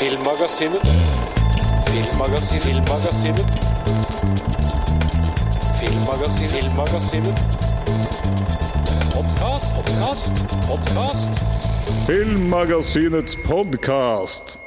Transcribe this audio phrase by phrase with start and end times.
[0.00, 0.80] Filmmagasinet.
[1.86, 2.62] Filmmagasinet.
[2.62, 3.46] Filmmagasinet.
[5.80, 6.50] Filmmagasinet.
[6.50, 7.40] Filmmagasinet.
[9.14, 10.32] Podkast, podkast,
[10.68, 11.42] podkast.
[12.06, 14.58] Filmmagasinets podkast.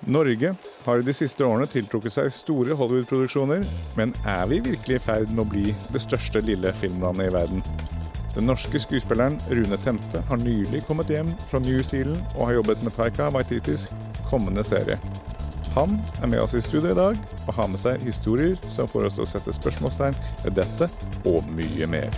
[0.00, 3.64] Norge har i de siste årene tiltrukket seg store Hollywood-produksjoner,
[3.96, 7.64] men er vi virkelig i ferd med å bli det største lille filmlandet i verden?
[8.34, 12.84] Den norske skuespilleren Rune Temte har nylig kommet hjem fra New Zealand og har jobbet
[12.84, 13.88] med Taika Waititis
[14.30, 14.98] kommende serie.
[15.74, 19.06] Han er med oss i studio i dag og har med seg historier som får
[19.06, 20.90] oss til å sette spørsmålstegn ved dette
[21.30, 22.10] og mye mer.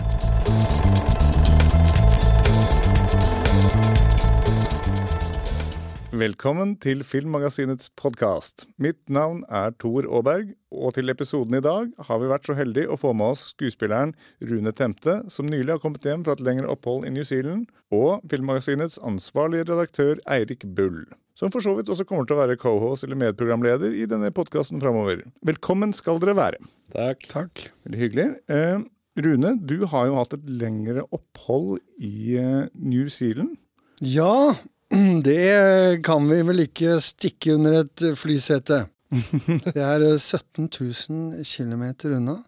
[6.13, 8.67] Velkommen til Filmmagasinets podkast.
[8.77, 12.91] Mitt navn er Tor Aaberg, og til episoden i dag har vi vært så heldige
[12.93, 14.13] å få med oss skuespilleren
[14.45, 18.21] Rune Temte, som nylig har kommet hjem fra et lengre opphold i New Zealand, og
[18.29, 21.01] Filmmagasinets ansvarlige redaktør Eirik Bull,
[21.37, 24.81] som for så vidt også kommer til å være co-host eller medprogramleder i denne podkasten
[24.83, 25.23] framover.
[25.45, 26.61] Velkommen skal dere være.
[26.93, 27.25] Takk.
[27.31, 27.65] Takk.
[27.87, 28.27] Veldig hyggelig.
[28.53, 28.83] Eh,
[29.23, 33.57] Rune, du har jo hatt et lengre opphold i eh, New Zealand.
[34.01, 34.55] Ja,
[35.27, 38.85] det kan vi vel ikke stikke under et flysete.
[39.73, 41.83] Det er eh, 17 000 km
[42.17, 42.39] unna.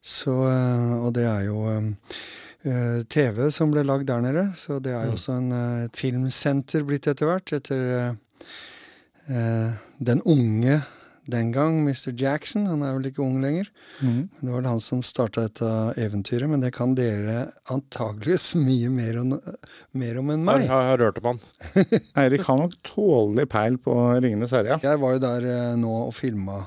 [0.00, 1.88] Så, eh, og det er jo eh,
[2.62, 4.46] TV som ble lagd der nede.
[4.58, 7.52] Så det er jo også en, eh, et filmsenter blitt etter hvert.
[7.56, 8.10] Etter eh,
[9.32, 10.82] eh, den unge
[11.30, 12.12] den gang, Mr.
[12.16, 12.66] Jackson.
[12.66, 13.68] Han er vel ikke ung lenger.
[14.00, 15.68] Men det var han som starta dette
[16.00, 16.48] eventyret.
[16.50, 19.36] Men det kan dere antageligvis mye mer om,
[19.92, 20.64] mer om enn meg.
[20.66, 21.44] Jeg har hørt om han.
[22.24, 24.74] Eirik har nok tålelig peil på Ringenes herre.
[24.74, 24.80] ja.
[24.90, 26.64] Jeg var jo der eh, nå og filma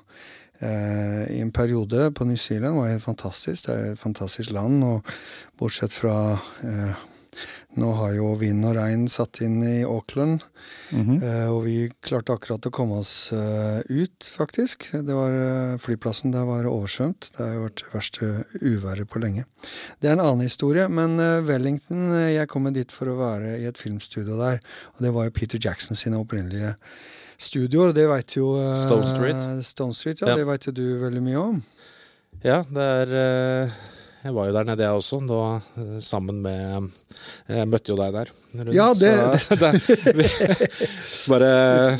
[0.64, 2.76] eh, i en periode på New Zealand.
[2.76, 3.68] Det var helt fantastisk.
[3.68, 4.84] Det er et fantastisk land.
[4.88, 5.16] Og
[5.60, 7.10] bortsett fra eh,
[7.82, 10.44] Nå har jo vind og regn satt inn i Auckland.
[11.26, 14.86] eh, og vi klarte akkurat å komme oss eh, ut, faktisk.
[14.94, 17.32] Det var, eh, flyplassen der var oversvømt.
[17.34, 18.30] Det har jo vært det verste
[18.62, 19.48] uværet på lenge.
[19.98, 23.66] Det er en annen historie, men eh, Wellington Jeg kom dit for å være i
[23.66, 24.62] et filmstudio der.
[24.94, 26.76] Og det var jo Peter Jackson sine opprinnelige
[27.44, 27.94] studioer.
[27.96, 29.42] Det veit jo uh, Stone Street.
[29.68, 30.38] Stone Street, ja, Ja.
[30.40, 31.64] Det veit jo du veldig mye om.
[32.44, 33.76] Ja, det er eh,
[34.24, 35.40] Jeg var jo der nede, jeg også, da
[35.82, 36.86] eh, sammen med
[37.50, 38.30] Jeg møtte jo deg der.
[38.56, 39.72] Rune, Ja, det- så, det,
[40.16, 40.28] vi,
[41.28, 41.50] Bare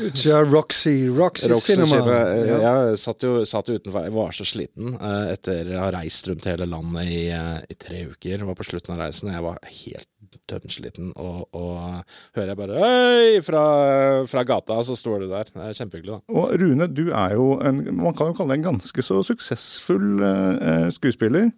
[0.08, 1.90] Utsida Roxy, Roxy, Roxy Cinema.
[1.92, 2.16] Cinema.
[2.48, 2.72] Ja.
[2.88, 4.06] Jeg satt jo, satt jo utenfor.
[4.08, 7.76] Jeg var så sliten eh, etter å ha reist rundt hele landet i, eh, i
[7.76, 8.40] tre uker.
[8.40, 10.10] Det var på slutten av reisen, og jeg var helt
[10.50, 11.12] dønnsliten.
[11.20, 11.76] Og, og
[12.38, 13.28] hører jeg bare Hei!
[13.44, 13.62] Fra,
[14.32, 15.52] fra gata, så står du der.
[15.52, 16.34] Det er kjempehyggelig, da.
[16.40, 20.24] Og Rune, du er jo en, man kan jo kalle deg en ganske så suksessfull
[20.24, 21.50] eh, skuespiller.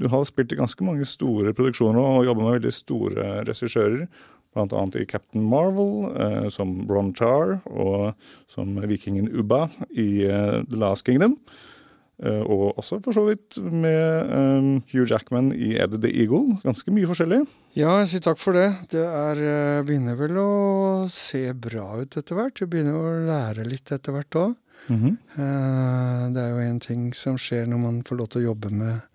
[0.00, 4.06] Du har spilt i ganske mange store produksjoner og jobba med veldig store regissører.
[4.52, 8.12] Annet i Captain Marvel, eh, som Ron Char, og
[8.52, 11.38] som vikingen Ubba i eh, The Last Kingdom.
[12.22, 16.58] Eh, og også for så vidt med eh, Hugh Jackman i Ed the Eagle.
[16.62, 17.40] Ganske mye forskjellig.
[17.74, 18.68] Ja, jeg sier takk for det.
[18.92, 20.50] Det er, eh, begynner vel å
[21.10, 22.60] se bra ut etter hvert.
[22.60, 24.58] Du begynner å lære litt etter hvert òg.
[24.82, 29.11] Det er jo en ting som skjer når man får lov til å jobbe med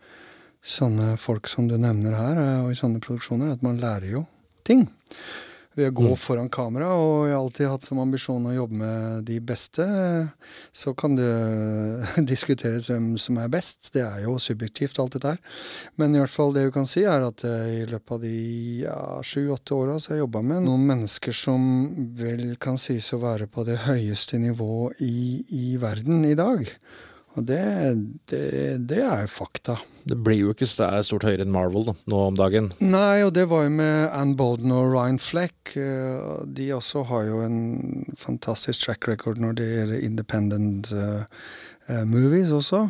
[0.67, 4.25] sånne folk som du nevner her, eh, og i sånne produksjoner, at man lærer jo
[4.67, 4.87] ting.
[5.77, 9.27] Ved å gå foran kamera, og jeg har alltid hatt som ambisjon å jobbe med
[9.27, 9.85] de beste.
[10.73, 11.27] Så kan det
[12.31, 13.91] diskuteres hvem som er best.
[13.93, 15.59] Det er jo subjektivt, alt dette her.
[16.01, 18.39] Men i hvert fall det vi kan si, er at eh, i løpet av de
[18.87, 21.61] ja, sju-åtte åra så har jeg jobba med noen mennesker som
[22.17, 26.65] vel kan sies å være på det høyeste nivå i, i verden i dag.
[27.37, 27.59] Og det,
[28.31, 28.41] det,
[28.89, 29.75] det er fakta.
[30.09, 32.71] Det blir jo ikke st- stort høyere enn Marvel da, nå om dagen.
[32.81, 35.75] Nei, og det var jo med Ann Bolden og Ryan Fleck.
[35.77, 37.59] eh, De også har jo en
[38.17, 41.23] fantastisk track record når det gjelder independent eh,
[41.91, 42.87] eh, movies også.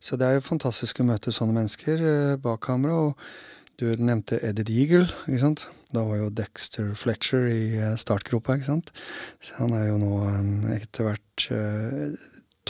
[0.00, 2.06] Så det er jo fantastisk å møte sånne mennesker
[2.40, 2.96] bak kamera.
[3.10, 5.66] Og du nevnte Eddie Eagle, ikke sant.
[5.90, 7.60] Da var jo Dexter Fletcher i
[7.98, 8.90] startgropa, ikke sant.
[9.42, 11.46] Så han er jo nå en etter hvert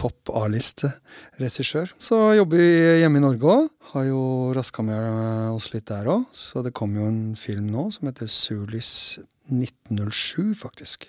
[0.00, 1.92] topp A-liste-regissør.
[2.00, 2.70] Så jobber vi
[3.02, 3.68] hjemme i Norge òg.
[3.92, 4.22] Har jo
[4.56, 6.24] raska med oss litt der òg.
[6.36, 9.20] Så det kommer jo en film nå som heter Sulis
[9.50, 11.08] 1907, faktisk.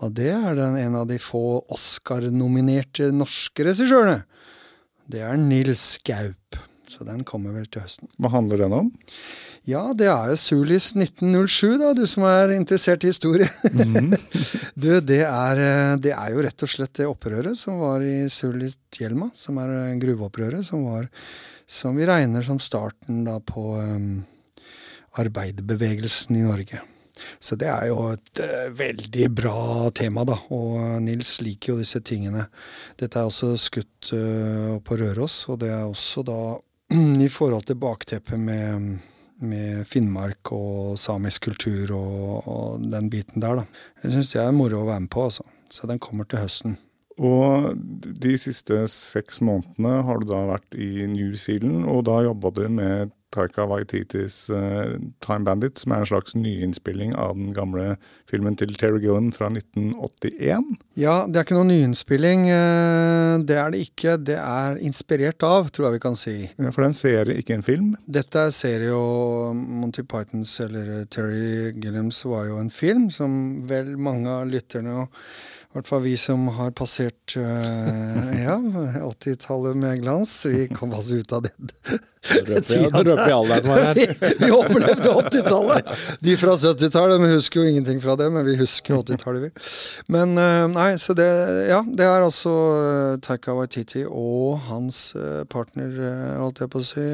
[0.00, 4.22] Og det er den, en av de få Oscar-nominerte norske regissørene.
[5.10, 6.60] Det er Nils Gaup.
[6.92, 8.10] Så den kommer vel til høsten.
[8.20, 8.92] Hva handler den om?
[9.62, 13.46] Ja, det er jo Sulis 1907, da, du som er interessert i historie.
[14.74, 18.26] du, det er, eh, det er jo rett og slett det opprøret som var i
[18.26, 21.06] Sulis Tjelma, som er eh, gruveopprøret, som var
[21.72, 24.24] Som vi regner som starten da på um,
[25.16, 26.82] arbeiderbevegelsen i Norge.
[27.38, 30.36] Så det er jo et uh, veldig bra tema, da.
[30.50, 32.48] Og uh, Nils liker jo disse tingene.
[32.98, 36.40] Dette er også skutt uh, på Røros, og det er også da
[37.26, 38.98] i forhold til bakteppet med,
[39.44, 43.84] med Finnmark og samisk kultur og, og den biten der, da.
[44.04, 45.46] Jeg syns jeg er moro å være med på, altså.
[45.72, 46.76] Så den kommer til høsten.
[47.22, 47.72] Og
[48.22, 52.64] de siste seks månedene har du da vært i New Zealand, og da jobba du
[52.72, 57.96] med Taika Waititis uh, Time Bandit, som er en slags nyinnspilling av den gamle
[58.30, 60.76] filmen til Terry Gilliam fra 1981.
[61.00, 62.46] Ja, det er ikke noen nyinnspilling.
[62.52, 64.16] eh, Det er det ikke.
[64.20, 66.36] Det er inspirert av, tror jeg vi kan si.
[66.58, 67.90] Ja, For det er en serie, ikke en film.
[68.06, 73.96] Dette er serie og Monty Pythons, eller Terry Gilliams, var jo en film som vel
[73.96, 75.08] mange av lytterne, og
[75.72, 78.58] i hvert fall vi som har passert uh, ja,
[79.08, 81.52] 80-tallet med glans, vi kom altså ut av det.
[82.92, 84.00] Nå røper vi alderen vår her.
[84.02, 85.88] Vi, vi overlevde 80-tallet!
[86.20, 89.64] De fra 70-tallet vi husker jo ingenting fra det, men vi husker 80-tallet, vi.
[90.12, 91.30] Men uh, nei, så det
[91.70, 95.00] Ja, det er altså uh, Taika Waititi og hans
[95.48, 95.96] partner,
[96.36, 97.06] holdt jeg på å si,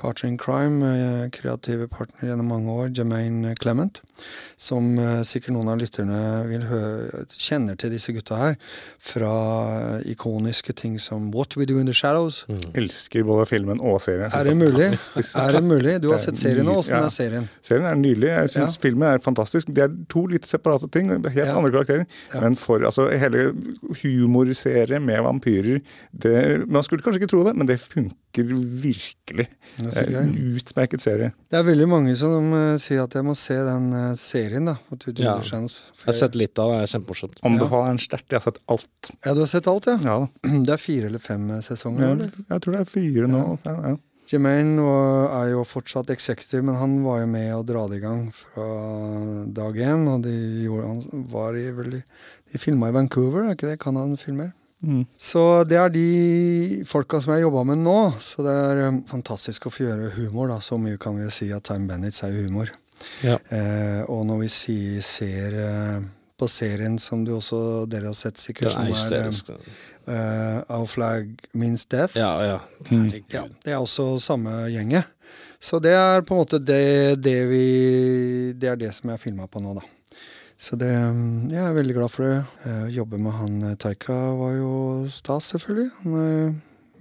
[0.00, 0.92] partner in crime,
[1.32, 4.02] kreative partner gjennom mange år, Jermaine Clement,
[4.60, 4.92] som
[5.26, 6.20] sikkert noen av lytterne
[6.50, 6.82] vil hø
[7.62, 8.54] kjenner til disse gutta her,
[8.98, 12.42] fra ikoniske ting som What We Do In The Shadows.
[12.74, 14.30] Elsker både filmen og serien.
[14.34, 14.88] Er det mulig?
[14.90, 15.96] Er det mulig?
[16.02, 16.76] Du har sett serien nå.
[16.82, 17.04] Åssen ja.
[17.06, 17.48] er serien?
[17.62, 18.28] Serien er nydelig.
[18.32, 18.82] Jeg syns Ja.
[18.82, 19.66] filmen er fantastisk.
[19.72, 21.10] Det er to litt separate ting.
[21.10, 21.56] Helt Ja.
[21.56, 22.06] andre karakterer.
[22.40, 23.52] Men for altså, hele
[24.02, 25.80] humorserie med vampyrer
[26.12, 29.46] det, Man skulle kanskje ikke tro det, men det funker virkelig.
[29.76, 31.32] Det er er en utmerket serie.
[31.50, 34.76] Det er veldig mange som uh, sier at jeg må se den uh, serien, da.
[35.18, 35.34] Ja.
[35.42, 35.68] Jeg
[36.06, 37.42] har sett litt av det, det er kjempemorsomt.
[37.44, 38.30] Anbefaler den sterkt.
[38.32, 39.12] Jeg har sett alt.
[39.24, 39.98] Ja, du har sett alt, ja?
[40.02, 40.30] Ja da.
[40.66, 42.06] Det er fire eller fem eh, sesonger?
[42.06, 42.48] Jeg, eller?
[42.48, 43.44] jeg tror det er fire nå.
[43.66, 43.94] Ja, ja.
[44.32, 48.04] Jermaine var- er jo fortsatt executive, men han var jo med å dra det i
[48.04, 48.66] gang fra
[49.52, 50.06] dag én.
[50.08, 50.34] Og de,
[50.64, 52.02] gjorde, han var i veldig
[52.52, 54.52] De filma i Vancouver, er ikke det Canada filmer?
[54.82, 55.02] Mm.
[55.16, 57.98] Så det er de folka som jeg jobba med nå.
[58.22, 60.58] Så det er um, fantastisk å få gjøre humor, da.
[60.64, 62.72] Så mye kan vi jo si at Time Bandits er jo humor.
[63.22, 63.38] Ja.
[63.50, 66.02] Eh, og når vi si, ser eh,
[66.38, 69.64] på serien som du også dere har sett, sikkert, det er som er
[70.06, 72.18] eh, Our Flag Means Death.
[72.18, 72.60] Ja, ja.
[72.90, 73.08] Mm.
[73.32, 75.10] Ja, det er også samme gjenget.
[75.62, 77.66] Så det er på en måte det, det vi
[78.58, 79.84] Det er det som jeg har filma på nå, da.
[80.62, 82.36] Så det mm, Jeg er veldig glad for det.
[82.68, 84.74] Eh, Å jobbe med han eh, Taika var jo
[85.10, 85.88] stas, selvfølgelig.
[86.02, 86.52] Han er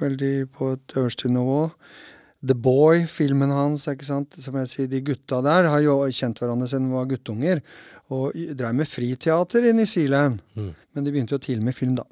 [0.01, 1.59] veldig på et øverste nivå.
[2.41, 4.33] The Boy, filmen hans, ikke sant?
[4.41, 7.61] som jeg sier, de gutta der har jo kjent hverandre siden de var guttunger.
[8.09, 10.41] Og dreiv med friteater i New Zealand.
[10.57, 10.71] Mm.
[10.73, 12.07] Men de begynte jo tidlig med film, da.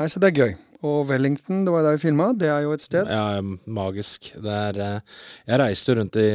[0.00, 0.56] Nei, så det er gøy.
[0.84, 3.08] Og Wellington, det var der vi filma, det er jo et sted.
[3.08, 4.28] Ja, magisk.
[4.42, 5.14] Det er eh,
[5.48, 6.26] Jeg reiste rundt i,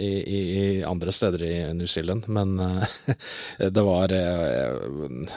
[0.00, 3.18] i, i, i andre steder i New Zealand, men eh,
[3.76, 4.78] det var eh,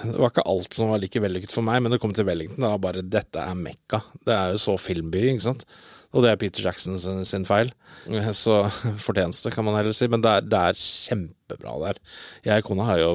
[0.06, 2.64] Det var ikke alt som var like vellykket for meg, men det kom til Wellington.
[2.64, 4.02] Det var bare Dette er Mekka.
[4.24, 5.68] Det er jo så filmby, ikke sant.
[6.16, 7.74] Og det er Peter Jackson sin, sin feil.
[8.08, 8.62] Eh, Så
[9.06, 10.08] fortjeneste, kan man heller si.
[10.08, 12.00] Men det er, det er kjempebra der.
[12.48, 13.12] Jeg og kona har jo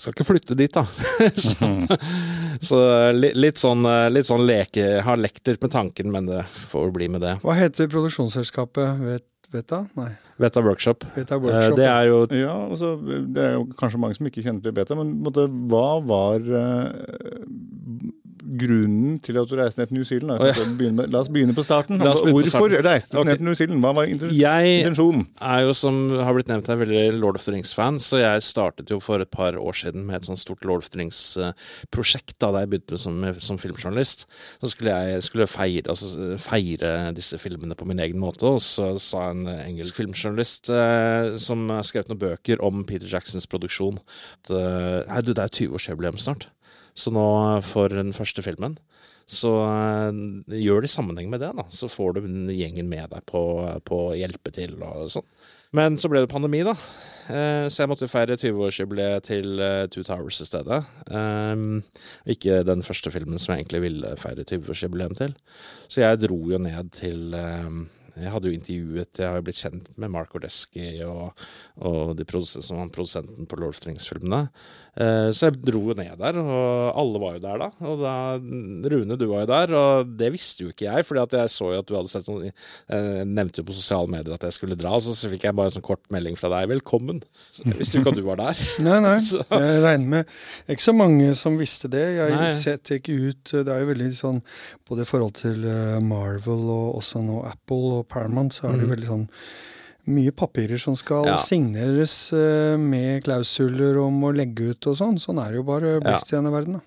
[0.00, 0.86] Skal ikke flytte dit, da.
[1.46, 1.68] så
[2.72, 2.78] så
[3.16, 6.40] litt, litt sånn, eh, litt sånn leke Har lekt litt med tanken, men det
[6.70, 7.36] får bli med det.
[7.44, 9.02] Hva heter produksjonsselskapet?
[9.04, 9.76] Vet, vet?
[10.00, 10.08] Nei.
[10.40, 11.04] Beta Workshop.
[11.14, 11.76] Beta Eh, Workshop.
[11.76, 12.94] Det er jo Ja, altså,
[13.28, 17.42] Det er jo kanskje mange som ikke kjenner til beta, men måtte, hva var eh,
[18.58, 20.42] grunnen til at du reiste ned til New Zealand?
[20.42, 20.66] Oh, ja.
[20.78, 21.98] Begynne med- La oss begynne på starten.
[21.98, 22.84] Begynne på Hvorfor starten.
[22.86, 23.30] reiste du okay.
[23.30, 23.80] ned til New Zealand?
[23.84, 25.26] Hva var intensjonen?
[25.40, 28.42] Jeg er jo, som har blitt nevnt her, veldig Lord of the Rings-fan, så jeg
[28.42, 32.36] startet jo for et par år siden med et sånt stort Lord of the Rings-prosjekt
[32.42, 34.26] da jeg begynte som, som filmjournalist.
[34.60, 38.92] Så skulle jeg skulle feire, altså, feire disse filmene på min egen måte, og så
[39.02, 44.52] sa en engelsk filmjournalist eh, som har skrevet noen bøker om Peter Jacksons produksjon at
[44.56, 46.48] eh, du, det er 20-årsjubileum snart.
[46.94, 47.26] Så nå,
[47.64, 48.76] for den første filmen,
[49.30, 50.20] så eh,
[50.60, 51.64] gjør det i sammenheng med det, da.
[51.72, 53.42] Så får du gjengen med deg på,
[53.88, 55.28] på hjelpe til og sånn.
[55.72, 56.74] Men så ble det pandemi, da.
[57.32, 60.82] Eh, så jeg måtte feire 20-årsjubileet til eh, Two Towers i stedet.
[61.08, 61.80] Um,
[62.28, 65.32] ikke den første filmen som jeg egentlig ville feire 20-årsjubileum til.
[65.88, 67.86] Så jeg dro jo ned til um,
[68.18, 71.32] Jeg hadde jo intervjuet Jeg har jo blitt kjent med Mark Ordesky og,
[71.80, 74.48] og de som var produsenten på Lord of the Rings-filmene.
[74.92, 77.68] Eh, så jeg dro jo ned der, og alle var jo der da.
[77.88, 78.14] Og da
[78.92, 81.70] Rune, du var jo der, og det visste jo ikke jeg, fordi at jeg så
[81.72, 84.76] jo at du hadde sett sånn Jeg nevnte jo på sosiale medier at jeg skulle
[84.76, 86.68] dra, så, så fikk jeg bare en sånn kort melding fra deg.
[86.68, 87.22] 'Velkommen'.
[87.54, 88.60] Så jeg visste jo ikke at du var der.
[88.86, 89.16] Nei, nei.
[89.30, 90.36] Så- Jeg regner med
[90.68, 92.04] Ikke så mange som visste det.
[92.18, 92.50] Jeg Nei.
[92.52, 94.40] setter ikke ut Det er jo veldig sånn
[94.88, 98.86] Både i forhold til eh, Marvel og også nå Apple og Paramount, så er det
[98.88, 98.94] Mhm.
[98.96, 99.28] veldig sånn
[100.08, 101.36] mye papirer som skal Ja.
[101.36, 105.18] signeres eh, med klausuler om å legge ut og sånn.
[105.18, 106.72] Sånn er det jo bare blitt i denne verden.
[106.74, 106.80] da.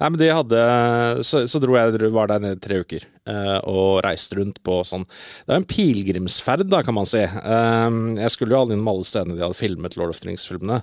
[0.00, 4.02] Nei, men de hadde Så, så dro jeg var der nede tre uker eh, og
[4.02, 5.04] reiste rundt på sånn
[5.46, 7.18] Det er en pilegrimsferd, da, kan man si.
[7.18, 10.82] Eh, jeg skulle jo alle innom alle stedene de hadde filmet Lord of the Rings-filmene.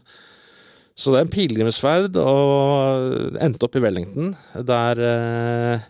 [0.99, 4.33] Så det er en pilegrimsferd, og endte opp i Wellington,
[4.67, 5.85] der eh,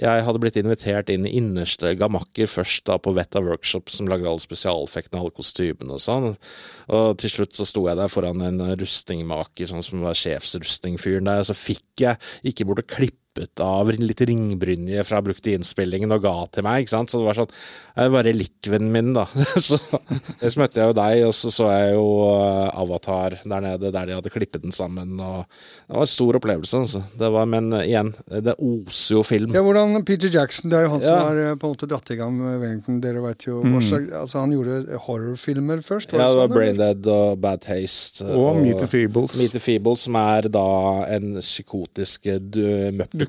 [0.00, 4.28] jeg hadde blitt invitert inn i innerste gamakker først da på Vetta Workshop, som lagde
[4.28, 6.28] alle spesialeffektene, alle kostymene og sånn.
[6.92, 11.40] Og til slutt så sto jeg der foran en rustningmaker, sånn som var sjefsrustningfyren der,
[11.40, 12.20] og så fikk jeg
[12.52, 12.92] ikke bort og
[13.40, 17.10] klippet av litt ringbrynje fra brukte innspillingen og ga til meg, ikke sant.
[17.10, 17.52] Så det var sånn
[17.96, 19.26] Det var relikven min, da.
[19.56, 23.90] så, så møtte jeg jo deg, og så så jeg jo eh, Avatar der nede,
[23.92, 25.44] der de hadde klippet den sammen, og
[25.86, 27.02] det var en stor opplevelse, altså.
[27.18, 29.54] Det var, men eh, igjen, det oser jo film.
[29.56, 31.20] Ja, hvordan Peter Jackson, det er jo han som Ja.
[31.26, 33.00] har eh, på en måte dratt i gang med Wellington.
[33.02, 33.78] Dere vet jo mm.
[33.80, 36.12] Altså, han gjorde horrorfilmer først?
[36.14, 36.54] Ja, det var sånn, eller?
[36.54, 38.24] Brain Dead og Bad Taste.
[38.30, 39.36] Og Meet the Feebles.
[39.40, 40.66] Meet the Feebles, som er da
[41.16, 42.40] en psykotisk eh,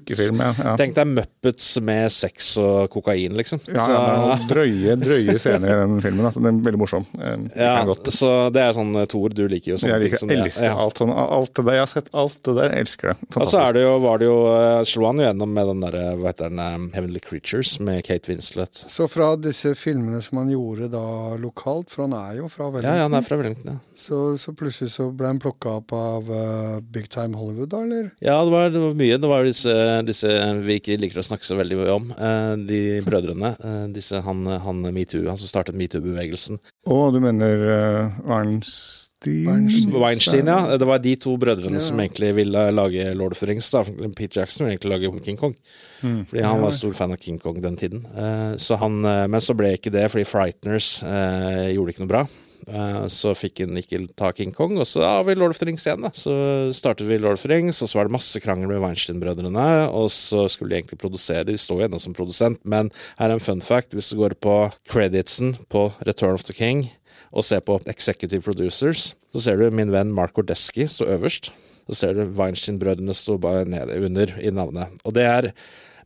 [0.01, 0.51] Dukkefilm, ja.
[0.57, 0.75] ja.
[0.79, 3.61] Tenk deg Muppets med sex og kokain, liksom.
[3.67, 6.25] Ja, ja, det er noen drøye, drøye scener i den filmen.
[6.27, 7.05] Altså, den er veldig morsom.
[7.19, 8.09] Eh, Ja, godt.
[8.13, 10.37] så det er sånn Tor, Thor, du liker jo sånne Jeg ting liker, som det.
[10.45, 10.75] elsker Ja.
[10.81, 11.11] alt sånn.
[11.13, 11.73] Alt det der.
[11.77, 12.69] Jeg har sett alt det der.
[12.75, 13.17] Jeg elsker det.
[13.37, 15.79] Og så er det jo, var det jo, eh, slo han jo gjennom med den
[15.85, 18.83] der, eh, hva heter den, eh, Heavenly Creatures med Kate Winslet.
[18.89, 21.05] Så fra disse filmene som han gjorde da
[21.37, 23.77] lokalt, for han er jo fra Wellington, ja, han er fra Wellington, ja.
[23.95, 28.11] så, så plutselig så ble han plukka opp av uh, Big Time Hollywood, da, eller?
[28.21, 29.17] Ja, det var, det var mye.
[29.21, 29.75] Det var disse,
[30.07, 30.31] disse
[30.65, 32.09] vi ikke liker å snakke så veldig mye om.
[32.15, 33.53] eh, de brødrene.
[33.67, 36.59] eh, disse, han, han metoo, han som startet metoo-bevegelsen.
[36.87, 39.07] Å, du mener uh, Weinstein?
[39.21, 39.91] Weinstein.
[40.01, 40.77] Weinstein, ja.
[40.81, 41.83] Det var de to brødrene Ja.
[41.85, 43.67] som egentlig ville lage Lord of the Rings.
[43.69, 43.83] Da.
[44.17, 45.53] Pete Jackson ville egentlig lage King Kong.
[46.01, 48.01] Fordi han var stor fan av King Kong den tiden.
[48.17, 52.13] Eh, så han, eh, men så ble ikke det, fordi Frighteners eh, gjorde ikke noe
[52.15, 52.23] bra.
[52.67, 55.67] Eh, så fikk han ikke ta King Kong, og så har vi Lord of the
[55.69, 56.05] Rings igjen.
[56.05, 56.33] da Så
[56.77, 59.67] startet vi Lord of the Rings, og så var det masse krangel med Weinstein-brødrene.
[59.89, 63.37] Og så skulle de egentlig produsere, de står jo ennå som produsent, men her er
[63.37, 63.95] en fun fact.
[63.97, 64.57] Hvis du går på
[64.91, 66.89] creditsen på Return of the King
[67.31, 71.53] og ser på executive producers, så ser du min venn Mark Ordeski stå øverst.
[71.87, 74.91] Så ser du Weinstein-brødrene stå bare nede under i navnet.
[75.03, 75.53] Og det er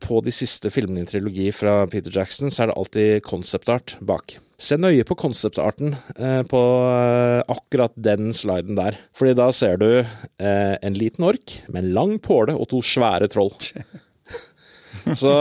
[0.04, 3.72] på de siste filmene i en trilogi fra Peter Jackson, så er det alltid concept
[3.72, 4.38] art bak.
[4.56, 8.96] Se nøye på concept-arten eh, på eh, akkurat den sliden der.
[9.16, 13.28] Fordi da ser du eh, en liten ork med en lang påle og to svære
[13.32, 13.52] troll.
[15.20, 15.32] Så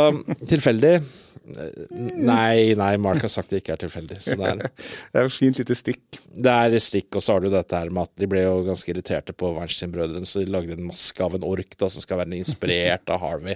[0.49, 4.19] tilfeldig eh, Nei, nei, Mark har sagt det ikke er tilfeldig.
[4.19, 4.65] Så det er,
[5.13, 6.19] Det er jo fint lite stikk.
[6.35, 8.91] det er stikk, og så har du dette her med at de ble jo ganske
[8.91, 12.35] irriterte på Weinstein-brødrene, så de lagde en maske av en ork da, som skal være
[12.41, 13.55] inspirert av Harvey.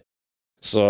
[0.61, 0.83] Så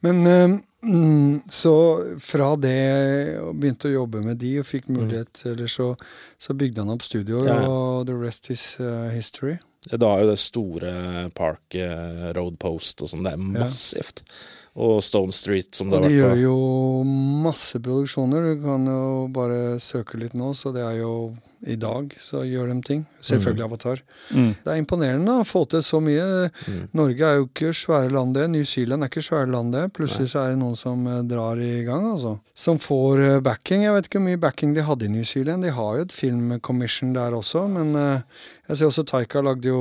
[0.00, 1.74] Men eh, mm, så
[2.22, 5.90] fra det og begynte å jobbe med de og fikk mulighet, eller så,
[6.40, 7.68] så bygde han opp studioer, Ja, ja.
[7.68, 9.58] og the rest is eh, history.
[9.90, 10.94] Da er jo det store
[11.34, 13.66] Park eh, Road Post og sånn, det er Ja.
[13.66, 14.22] massivt.
[14.80, 16.56] Og Stone Street, som det Og har de gjør jo
[17.42, 18.52] masse produksjoner.
[18.54, 21.34] Du kan jo bare søke litt nå, så det er jo
[21.66, 23.02] i dag så gjør de ting.
[23.20, 24.00] Selvfølgelig Avatar.
[24.32, 24.52] Mm.
[24.64, 26.24] Det er imponerende å få til så mye.
[26.64, 26.78] Mm.
[26.96, 28.46] Norge er jo ikke svære land, det.
[28.52, 29.82] New Zealand er ikke svære land, det.
[29.96, 32.38] Plutselig så er det noen som eh, drar i gang, altså.
[32.56, 33.84] Som får eh, backing.
[33.84, 35.66] Jeg vet ikke hvor mye backing de hadde i New Zealand.
[35.66, 39.78] De har jo et filmcommission der også, men eh, jeg ser også Taika lagde jo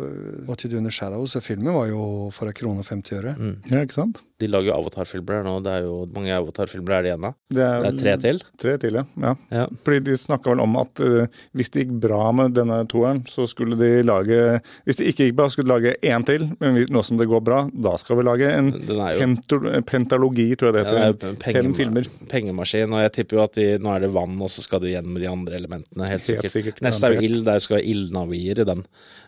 [0.00, 1.36] eh, What You Do In The Shadows.
[1.38, 3.34] og Filmen var jo for en krone og 50 øre.
[3.38, 3.56] Mm.
[3.70, 4.22] Ja, ikke sant?
[4.42, 5.52] De lager jo avatarfilmer nå.
[5.62, 7.30] Det er jo mange avatarfilmer er det igjen da.
[7.54, 8.40] Det er, Det er tre til.
[8.60, 9.04] Tre til, ja.
[9.22, 9.32] ja.
[9.54, 9.66] Ja.
[9.86, 13.46] Fordi de snakka vel om at uh, hvis det gikk bra med denne toeren, så
[13.48, 14.40] skulle de lage
[14.88, 16.48] Hvis det ikke gikk bra, skulle de lage én til.
[16.58, 20.76] Men nå som det går bra, da skal vi lage en jo pentalogi, tror jeg
[20.80, 21.36] det Ja, det heter.
[21.44, 22.10] penge- Fem filmer.
[22.28, 24.88] Pengemaskin, og jeg tipper jo at de, nå er det vann, og så skal du
[24.90, 26.04] gjennom de andre elementene.
[26.10, 26.52] Helt Helt sikkert.
[26.52, 28.84] sikkert, Neste er jo ild, der skal være ildnavier i den.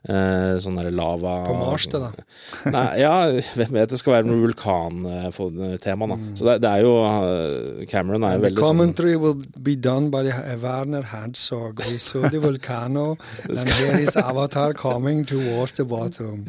[0.07, 2.11] Eh, sånn der lava På Mars, det da.
[2.75, 3.15] Nei, ja,
[3.59, 3.91] hvem vet.
[3.91, 6.19] Det skal være noe vulkantema, da.
[6.39, 9.35] Så det, det er jo eh, Cameron er jo the veldig sånn commentary will
[9.67, 11.83] be done by the Werner Herzog.
[11.89, 13.17] We saw the volcano,
[13.49, 16.45] and here is Avatar coming towards the bottom.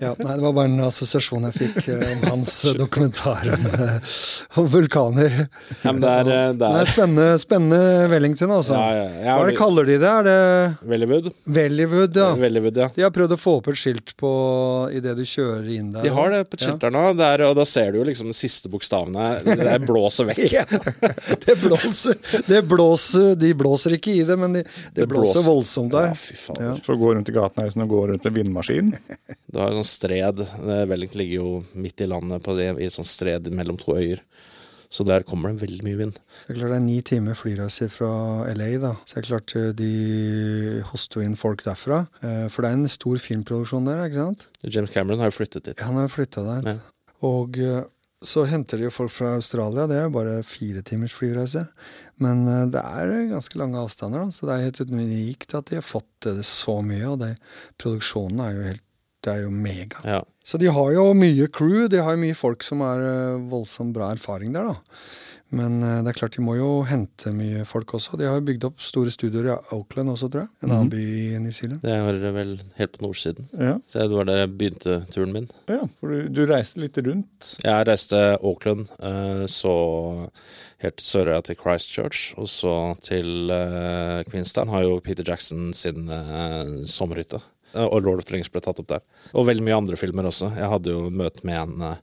[0.00, 3.70] Ja, nei, det var bare en assosiasjon jeg fikk eh, om hans eh, dokumentar om,
[3.70, 4.16] eh,
[4.58, 5.44] om vulkaner.
[5.84, 8.74] ja, men det er, eh, det er spennende, spennende Wellington, altså.
[8.80, 9.38] Ja, ja, ja.
[9.38, 10.10] Hva er det kaller de det?
[10.10, 10.38] Er det
[10.90, 11.30] Vellywood.
[11.44, 12.30] Vellywood, ja.
[12.40, 12.88] Vellywood, ja.
[12.94, 14.30] De har prøvd å få opp et skilt på
[14.96, 16.06] idet du kjører inn der.
[16.06, 16.68] De har det på et Ja.
[16.70, 19.42] skilt der nå, det er, og da ser du jo liksom de siste bokstavene.
[19.44, 20.42] Det er blåser vekk.
[20.54, 20.64] Ja,
[21.44, 25.48] det blåser, det blåser De blåser ikke i det, men de, det, Det blåser, blåser.
[25.48, 26.10] voldsomt der.
[26.12, 26.62] Ja, fy faen.
[26.64, 26.74] Ja.
[26.84, 28.94] Så gå rundt i gaten her som å gå rundt med vindmaskin.
[29.52, 30.40] Du har jo sånn stred.
[30.40, 33.96] eh, Wellington ligger jo midt i landet på det, i et sånt stred mellom to
[33.98, 34.20] øyer.
[34.94, 36.18] Så der kommer det veldig mye vind.
[36.46, 38.10] Det er klart det er ni timer flyreise fra
[38.54, 38.92] LA, da.
[39.02, 39.88] Så det er klart eh, de
[40.92, 42.04] hoster inn folk derfra.
[42.22, 44.46] Eh, For det er en stor filmproduksjon der, ikke sant?
[44.62, 45.82] James Cameron har jo flyttet dit.
[45.82, 46.70] Han har flytta der.
[46.76, 47.10] Ja.
[47.26, 47.82] Og eh,
[48.24, 49.88] så henter de jo folk fra Australia.
[49.90, 51.66] Det er jo bare fire timers flyreise.
[52.22, 54.32] Men det er ganske lange avstander, da.
[54.32, 57.04] Så det er helt unikt at de har fått det så mye.
[57.10, 57.34] Og det,
[57.82, 58.84] produksjonen er jo helt
[59.24, 60.00] Det er jo mega.
[60.04, 60.22] Ja.
[60.44, 63.94] Så de har jo mye crew, de har jo mye folk som har eh, voldsomt
[63.96, 64.98] bra erfaring der, da.
[65.54, 68.18] Men eh, det er klart de må jo hente mye folk også.
[68.20, 70.50] De har jo bygd opp store studioer i Auckland også, tror jeg.
[70.66, 71.80] En annen by i New Zealand.
[71.84, 73.48] Det er vel helt på nordsiden.
[73.56, 75.48] Ja, Så det var der jeg begynte turen min.
[75.70, 77.54] ja for du, du reiste litt rundt.
[77.64, 79.74] Jeg reiste Auckland, eh, så
[80.84, 83.48] helt sørøya til Christchurch, og så til
[84.28, 86.10] Queenstown har jo Peter Jackson sin
[86.84, 87.40] sommerhytte.
[87.74, 89.02] Eh, Og Lord of the Rings ble tatt opp der.
[89.34, 90.52] Og veldig mye andre filmer også.
[90.56, 91.96] Jeg hadde jo møte med en, eh,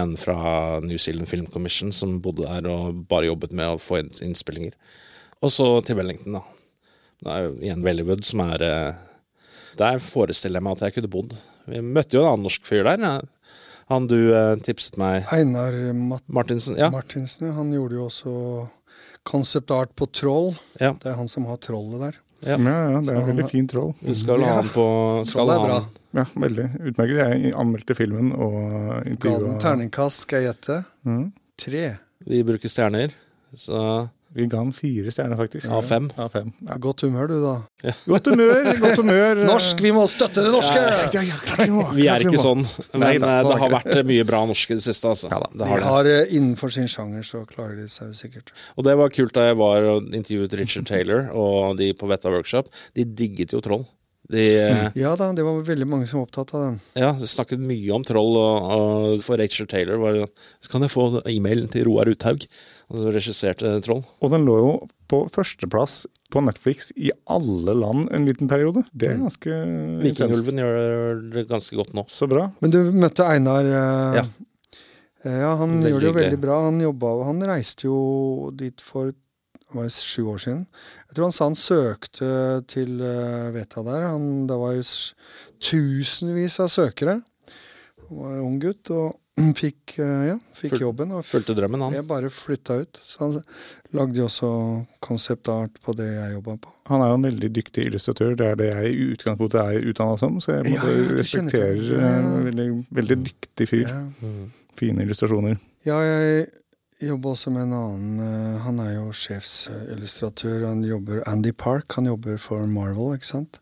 [0.00, 3.98] en fra New Zealand Film Commission som bodde der og bare jobbet med å få
[4.02, 4.72] inn innspillinger.
[5.42, 6.42] Og så til Wellington, da.
[7.22, 8.94] Det er jo igjen Wellywood som er eh,
[9.76, 11.34] Der forestiller jeg meg at jeg kunne bodd.
[11.68, 12.98] Vi møtte jo en annen norsk fyr der.
[12.98, 13.20] ja.
[13.88, 14.16] Han du
[14.66, 16.76] tipset meg Einar Mat Martinsen.
[16.76, 16.88] Ja.
[16.90, 18.32] Martinsen, han gjorde jo også
[19.22, 20.56] concept art på Troll.
[20.80, 20.92] ja.
[20.94, 22.16] Det er han som har trollet der.
[22.44, 22.56] Ja.
[22.58, 23.94] Ja, ja, det er en veldig fin troll.
[24.00, 24.86] Vi skal ha den han på
[25.26, 25.78] skal Troll er bra.
[26.16, 27.16] Ja, veldig utmerket.
[27.22, 30.84] Jeg anmeldte filmen og Ga den intervjua terningkast, skal jeg gjette.
[31.08, 31.24] mm.
[31.56, 31.84] Tre.
[32.26, 33.14] Vi bruker stjerner.
[33.56, 33.80] Så
[34.36, 35.70] Vi ga den fire stjerner, faktisk.
[35.72, 36.10] Av fem?
[36.18, 36.50] Ja, fem.
[36.68, 36.76] Ja.
[36.84, 37.92] Godt humør, du, da.
[38.04, 38.68] Godt humør!
[38.82, 39.40] Godt humør.
[39.50, 39.80] Norsk!
[39.80, 40.76] Vi må støtte det norske!
[41.16, 41.86] Ja, ja, klart vi må.
[41.96, 42.42] vi er ikke må.
[42.44, 42.64] sånn.
[42.92, 45.32] Men Nei da, eh, det har vært mye bra norsk i det siste, altså.
[45.32, 45.48] Ja da.
[45.54, 46.16] det De har det.
[46.26, 48.52] eh, Innenfor sin sjanger så klarer de seg sikkert.
[48.76, 52.28] Og det var kult da jeg var og intervjuet Richard Taylor og de på Vetta
[52.36, 52.68] Workshop.
[52.94, 53.86] De digget jo troll.
[54.26, 56.78] De, eh, Ja da, det var veldig mange som var opptatt av den.
[56.98, 60.24] ja, de snakket mye om troll, og, og for Rachel Taylor var det
[60.72, 62.42] kan jeg få e-mailen til Roar Uthaug,
[62.86, 64.04] og så regisserte troll.
[64.22, 64.70] Og den lå jo
[65.10, 68.84] på førsteplass på Netflix i alle land en liten periode.
[68.92, 70.00] Det er ganske mm.
[70.04, 72.06] Vikingulven gjør det ganske godt nå.
[72.10, 72.48] Så bra.
[72.62, 73.66] Men du møtte Einar.
[73.66, 74.24] eh, Ja.
[75.24, 76.58] eh, ja, han Veldig gjorde det jo veldig bra.
[76.66, 78.00] Han jobba Han reiste jo
[78.54, 79.12] dit for
[79.74, 80.60] var det sju år siden.
[81.08, 82.28] Jeg tror han sa han søkte
[82.70, 84.04] til uh, Veta der.
[84.12, 84.84] Han, det var jo
[85.60, 87.18] tusenvis av søkere.
[88.06, 91.10] Han var en ung gutt og fikk, eh, ja, fikk jobben.
[91.12, 91.92] Og Fulgte drømmen, han.
[91.92, 92.98] jeg bare flytta ut.
[93.04, 93.34] Så han
[93.92, 94.50] lagde jo også
[95.04, 96.72] concept art på det jeg jobba på.
[96.88, 98.36] Han er jo en veldig dyktig illustratør.
[98.36, 101.72] Det er det jeg i utgangspunktet er utdanna som, så jeg Ja, måtte ja, respektere
[101.72, 101.98] respekterer.
[102.00, 102.12] Ja.
[102.20, 102.68] eh, veldig,
[103.00, 103.88] veldig dyktig fyr.
[103.90, 104.04] Ja.
[104.22, 104.46] Mm.
[104.76, 105.58] Fine illustrasjoner.
[105.86, 106.48] Ja, jeg
[107.10, 110.66] jobber også med en annen eh, Han er jo sjefsillustratør.
[110.68, 111.92] Han jobber Andy Park.
[111.96, 113.60] Han jobber for Marvel, ikke sant.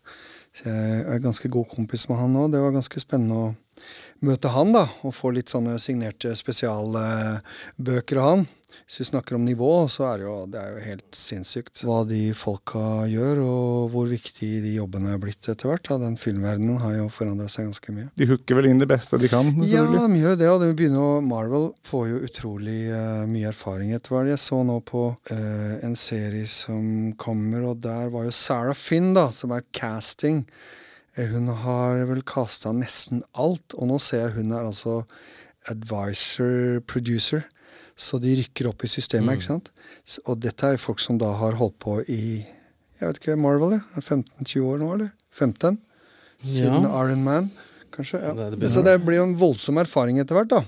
[0.55, 2.45] Så jeg er ganske god kompis med han nå.
[2.51, 3.55] Det var ganske spennende å
[4.25, 4.85] møte han, da.
[5.07, 8.47] Og få litt sånne signerte spesialbøker av han.
[8.85, 12.03] Hvis vi snakker om nivå, så er det jo, det er jo helt sinnssykt hva
[12.05, 15.89] de folka gjør, og hvor viktig de jobbene er blitt etter hvert.
[16.03, 18.11] Den filmverdenen har jo forandra seg ganske mye.
[18.19, 21.25] De hooker vel inn det beste de kan, Ja, de gjør det, og det begynner
[21.25, 24.33] Marvel får jo utrolig uh, mye erfaring etter hvert.
[24.35, 29.15] Jeg så nå på uh, en serie som kommer, og der var jo Sarah Finn,
[29.17, 30.43] da, som er casting.
[31.17, 35.03] Eh, hun har vel kasta nesten alt, og nå ser jeg hun er altså
[35.71, 37.45] advisor producer.
[37.95, 39.69] Så de rykker opp i systemet, ikke sant.
[40.27, 42.45] Og dette er folk som da har holdt på i
[42.95, 43.81] jeg vet ikke, Marvel, ja.
[43.91, 45.09] Er det 15-20 år nå, eller?
[45.35, 45.77] 15?
[46.47, 46.91] Siden Ja.
[47.03, 47.49] Iron Man,
[47.91, 48.21] kanskje.
[48.23, 48.31] Ja.
[48.33, 50.63] Det- det Så det blir jo en voldsom erfaring etter hvert, da.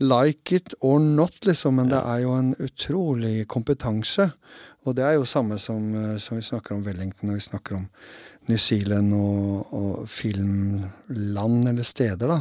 [0.00, 1.76] Like it or not, liksom.
[1.76, 4.32] Men det er jo en utrolig kompetanse.
[4.84, 7.76] Og det er jo samme som, eh, som vi snakker om Wellington, når vi snakker
[7.76, 7.88] om
[8.48, 12.40] New Zealand og, og filmland eller steder, da.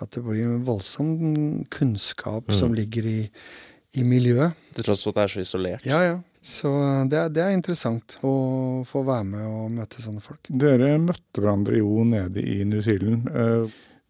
[0.00, 2.54] At det blir en voldsom kunnskap Mm.
[2.58, 3.30] som ligger i,
[4.00, 4.52] i miljøet.
[4.74, 5.84] Til tross for at det er så isolert.
[5.86, 6.18] Ja, ja.
[6.40, 8.32] Så eh, det, er- det er interessant å
[8.88, 10.40] få være med og møte sånne folk.
[10.48, 13.28] Dere møtte hverandre jo nede i New Zealand.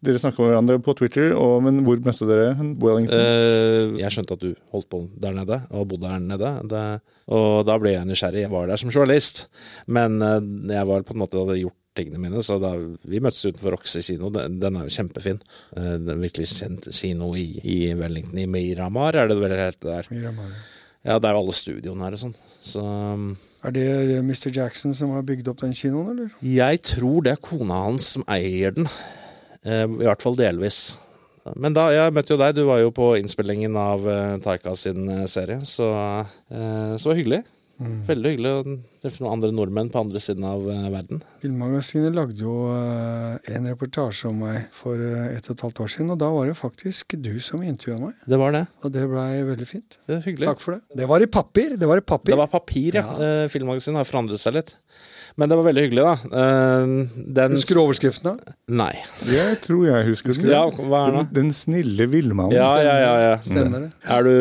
[0.01, 3.19] Eh, dere snakka med hverandre på Twitter, og, men hvor møtte dere Wellington?
[3.21, 6.53] Uh, jeg skjønte at du holdt på der nede, og bodde der nede.
[6.69, 6.85] Det,
[7.29, 8.47] og da ble jeg nysgjerrig.
[8.47, 9.45] Jeg var der som journalist.
[9.85, 13.45] Men uh, jeg var på en måte hadde gjort tingene mine, så da vi møttes
[13.45, 14.31] utenfor Roxy kino.
[14.33, 15.41] Den, den er jo kjempefin.
[15.75, 20.09] Uh, den virkelig kjent kino i, i Wellington, i Miramar, er det vel helt der?
[20.09, 20.53] Miramar.
[21.05, 22.35] Ja, det er jo alle studioene her og sånn.
[22.61, 23.31] Så um,
[23.65, 23.85] Er det
[24.21, 24.51] Mr.
[24.53, 26.35] Jackson som har bygd opp den kinoen, eller?
[26.45, 28.89] jeg tror det er kona hans som eier den.
[29.65, 30.81] Eh, I hvert fall delvis.
[31.57, 35.09] Men da, jeg møtte jo deg, du var jo på innspillingen av eh, Taika sin
[35.09, 35.89] eh, serie, så,
[36.49, 37.41] så det var hyggelig.
[37.81, 41.21] Veldig hyggelig å treffe noen andre nordmenn på andre siden av eh, verden.
[41.41, 45.89] Filmmagasinet lagde jo eh, en reportasje om meg for eh, et og et halvt år
[45.95, 48.19] siden, og da var det faktisk du som intervjua meg.
[48.29, 48.63] Det var det.
[48.85, 49.97] Og det blei veldig fint.
[50.05, 50.51] Det er hyggelig.
[50.51, 50.99] Takk for det.
[51.01, 51.73] Det var i papir.
[51.81, 52.35] Det var i papir.
[52.35, 53.07] Det var papir, ja.
[53.17, 54.75] Eh, Filmmagasinet har forandret seg litt.
[55.39, 56.45] Men det var veldig hyggelig, da.
[57.39, 58.55] Den Husker du overskriften, da?
[58.67, 58.91] Nei.
[59.31, 60.51] Jeg tror jeg husker den.
[60.51, 61.37] Ja, hva er Den, det?
[61.39, 62.57] den snille villmannen.
[62.59, 63.13] Ja, ja, ja.
[63.29, 63.35] ja.
[63.47, 63.93] Stemmer det?
[64.11, 64.33] Er du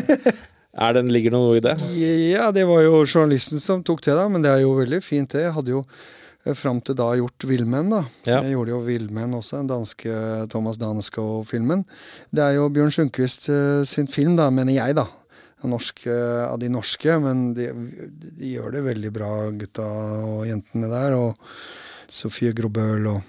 [0.76, 1.74] Er den, Ligger det noe i det?
[1.96, 4.28] Ja, det var jo journalisten som tok det, da.
[4.28, 5.46] Men det er jo veldig fint, det.
[5.46, 8.02] Jeg hadde jo eh, fram til da gjort Villmenn, da.
[8.28, 8.40] Ja.
[8.44, 10.16] Jeg gjorde jo Villmenn også, den danske
[10.52, 11.86] Thomas Daneskov-filmen.
[12.28, 15.08] Det er jo Bjørn Sundquist eh, sin film, da, mener jeg, da.
[15.66, 17.70] Norsk, eh, av de norske, men de,
[18.36, 19.86] de gjør det veldig bra, gutta
[20.28, 21.16] og jentene der.
[21.16, 23.24] Og Sofie Grobøl og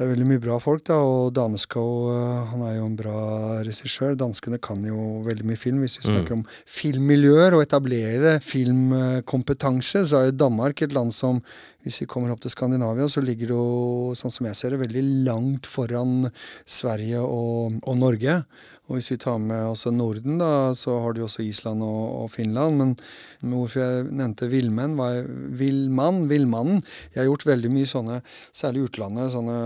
[0.00, 0.94] Det er veldig mye bra folk, da.
[1.04, 3.18] Og Danescoe, eh, han er jo en bra
[3.66, 4.14] regissør.
[4.16, 5.82] Danskene kan jo veldig mye film.
[5.84, 11.42] Hvis vi snakker om filmmiljøer og etablere filmkompetanse, så er jo Danmark et land som
[11.84, 14.80] hvis vi kommer opp til Skandinavia, så ligger det jo, sånn som jeg ser det,
[14.86, 16.30] veldig langt foran
[16.64, 18.40] Sverige og, og Norge.
[18.90, 22.30] Og hvis vi tar med også Norden, da, så har du også Island og, og
[22.34, 22.76] Finland.
[22.80, 22.96] Men,
[23.52, 25.22] hvorfor jeg nevnte villmenn, var
[25.60, 26.82] villmann, villmannen.
[27.14, 28.18] Jeg har gjort veldig mye sånne,
[28.50, 29.60] særlig utlandet, sånne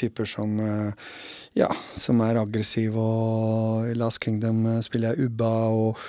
[0.00, 1.12] typer som eh,
[1.60, 2.96] ja, som er aggressive.
[2.96, 5.52] Og i Last Kingdom eh, spiller jeg Ubba.
[5.68, 6.00] og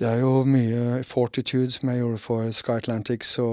[0.00, 3.46] det er jo mye Fortitude som jeg gjorde for Sky Atlantic, så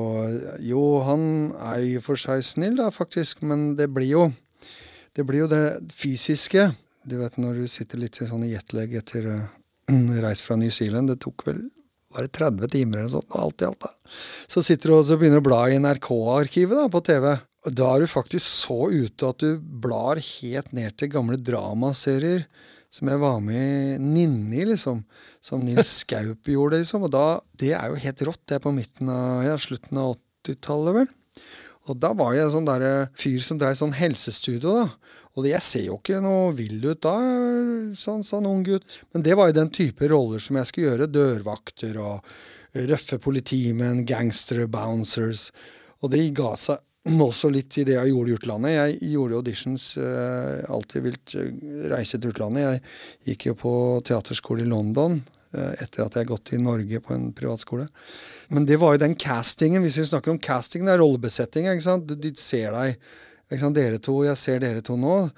[0.64, 4.32] jo, han er i og for seg snill, da, faktisk, men det blir jo
[5.16, 6.74] Det blir jo det fysiske.
[7.06, 9.42] Du vet når du sitter litt i sånn jetlag etter uh,
[10.26, 11.66] reis fra New Zealand, det tok vel
[12.16, 14.14] var det 30 timer eller sånt, sånt, alt i alt, da.
[14.48, 17.28] Så sitter du og så begynner å bla i NRK-arkivet da, på TV.
[17.66, 22.46] Og da er du faktisk så ute at du blar helt ned til gamle dramaserier
[22.94, 25.02] som jeg var med i Ninni, liksom.
[25.44, 27.04] Som Nils Skaup gjorde, liksom.
[27.08, 27.26] Og da,
[27.60, 28.44] det er jo helt rått.
[28.48, 30.16] Det er på midten av, ja, slutten av
[30.48, 31.44] 80-tallet, vel.
[31.92, 32.88] Og da var jeg en sånn der,
[33.20, 35.25] fyr som dreiv sånn helsestudio, da.
[35.36, 37.16] Og jeg ser jo ikke noe vill ut da,
[38.00, 39.02] sånn, sånn ung gutt.
[39.12, 41.12] Men det var jo den type roller som jeg skulle gjøre.
[41.12, 42.36] Dørvakter og
[42.88, 45.50] røffe politimenn, gangstere, bouncers.
[46.04, 48.76] Og det ga seg også litt i det jeg gjorde i utlandet.
[48.76, 51.50] Jeg gjorde auditions eh, alltid vilt uh,
[51.92, 52.64] reise til utlandet.
[52.66, 53.74] Jeg gikk jo på
[54.08, 57.86] teaterskole i London uh, etter at jeg gått i Norge på en privatskole.
[58.50, 61.70] Men det var jo den castingen, hvis vi snakker om casting, det er rollebesetting.
[61.70, 62.10] ikke sant?
[62.10, 62.98] De, de ser deg.
[63.46, 65.30] Dere to, Jeg ser dere to nå,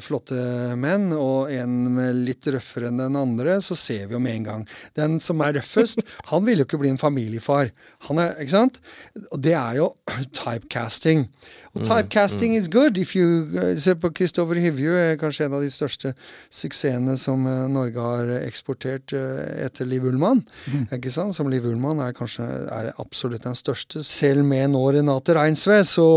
[0.00, 4.38] flotte menn, og en med litt røffere enn den andre, så ser vi jo med
[4.38, 4.62] en gang.
[4.96, 6.00] Den som er røffest,
[6.32, 7.68] han vil jo ikke bli en familiefar.
[8.08, 8.80] Han er, ikke sant?
[9.28, 9.90] Og det er jo
[10.40, 11.26] typecasting.
[11.74, 12.98] Og typecasting is good.
[12.98, 16.14] If you uh, Se på Kristoffer Hivju, er kanskje en av de største
[16.50, 20.42] suksessene som uh, Norge har eksportert etter Liv Ullmann.
[20.90, 21.36] Ikke sant?
[21.36, 24.02] Som Liv Ullmann er kanskje er absolutt den største.
[24.06, 26.08] Selv med nå Renate Reinsve, så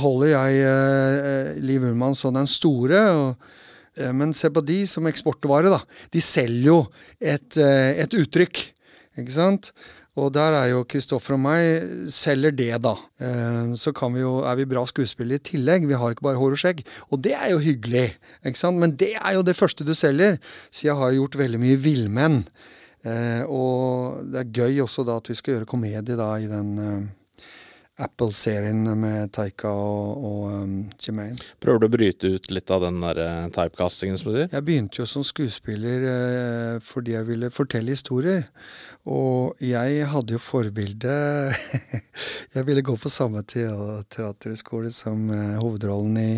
[0.00, 3.06] holder jeg Liv Ullmann som den store.
[3.14, 3.54] og
[3.96, 5.80] Eh, Men se på de som eksportvare, da.
[6.12, 6.80] De selger jo
[7.20, 8.72] et, eh, et uttrykk,
[9.18, 9.72] ikke sant?
[10.16, 12.94] Og der er jo Kristoffer og meg selger det, da.
[13.20, 15.84] Eh, Så kan vi jo, er vi bra skuespillere i tillegg.
[15.88, 16.80] Vi har ikke bare hår og skjegg.
[17.12, 18.06] Og det er jo hyggelig,
[18.44, 18.80] ikke sant?
[18.80, 20.38] Men det er jo det første du selger.
[20.72, 22.40] Så jeg har gjort veldig mye villmenn.
[23.04, 26.72] Eh, Og det er gøy også da at vi skal gjøre komedie da i den
[26.80, 27.04] eh,
[27.98, 31.38] Apple-serien med Taika og, og um, Jemaine.
[31.64, 34.50] Prøver du å bryte ut litt av den der typecastingen, som du sier?
[34.52, 38.44] Jeg begynte jo som skuespiller eh, fordi jeg ville fortelle historier.
[39.06, 41.12] Og jeg hadde jo forbilde
[42.56, 43.68] Jeg ville gå på samme te-
[44.10, 46.30] teaterskole som eh, hovedrollen i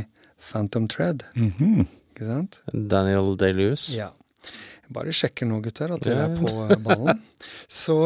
[0.51, 1.25] Phantom Thread.
[1.39, 2.61] Ikke sant?
[2.73, 3.89] Daniel Day-Lewis?
[3.95, 4.11] Ja.
[4.95, 7.21] Bare sjekker nå, gutter, at dere er på eh, ballen.
[7.69, 7.97] Så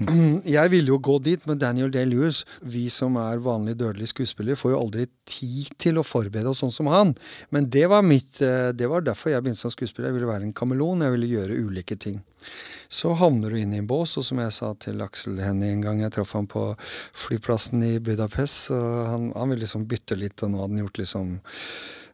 [0.56, 2.42] jeg ville jo gå dit med Daniel Day-Lewis.
[2.64, 6.74] Vi som er vanlig dødelige skuespillere, får jo aldri tid til å forberede oss sånn
[6.74, 7.12] som han.
[7.52, 10.08] Men det var mitt eh, Det var derfor jeg begynte som skuespiller.
[10.08, 11.04] Jeg ville være en kameleon.
[11.04, 12.20] Jeg ville gjøre ulike ting.
[12.88, 15.84] Så havner du inn i en bås, og som jeg sa til Aksel Hennie en
[15.84, 16.64] gang jeg traff ham på
[17.26, 18.78] flyplassen i Budapest, så
[19.12, 21.34] han, han ville liksom bytte litt, og nå hadde han gjort liksom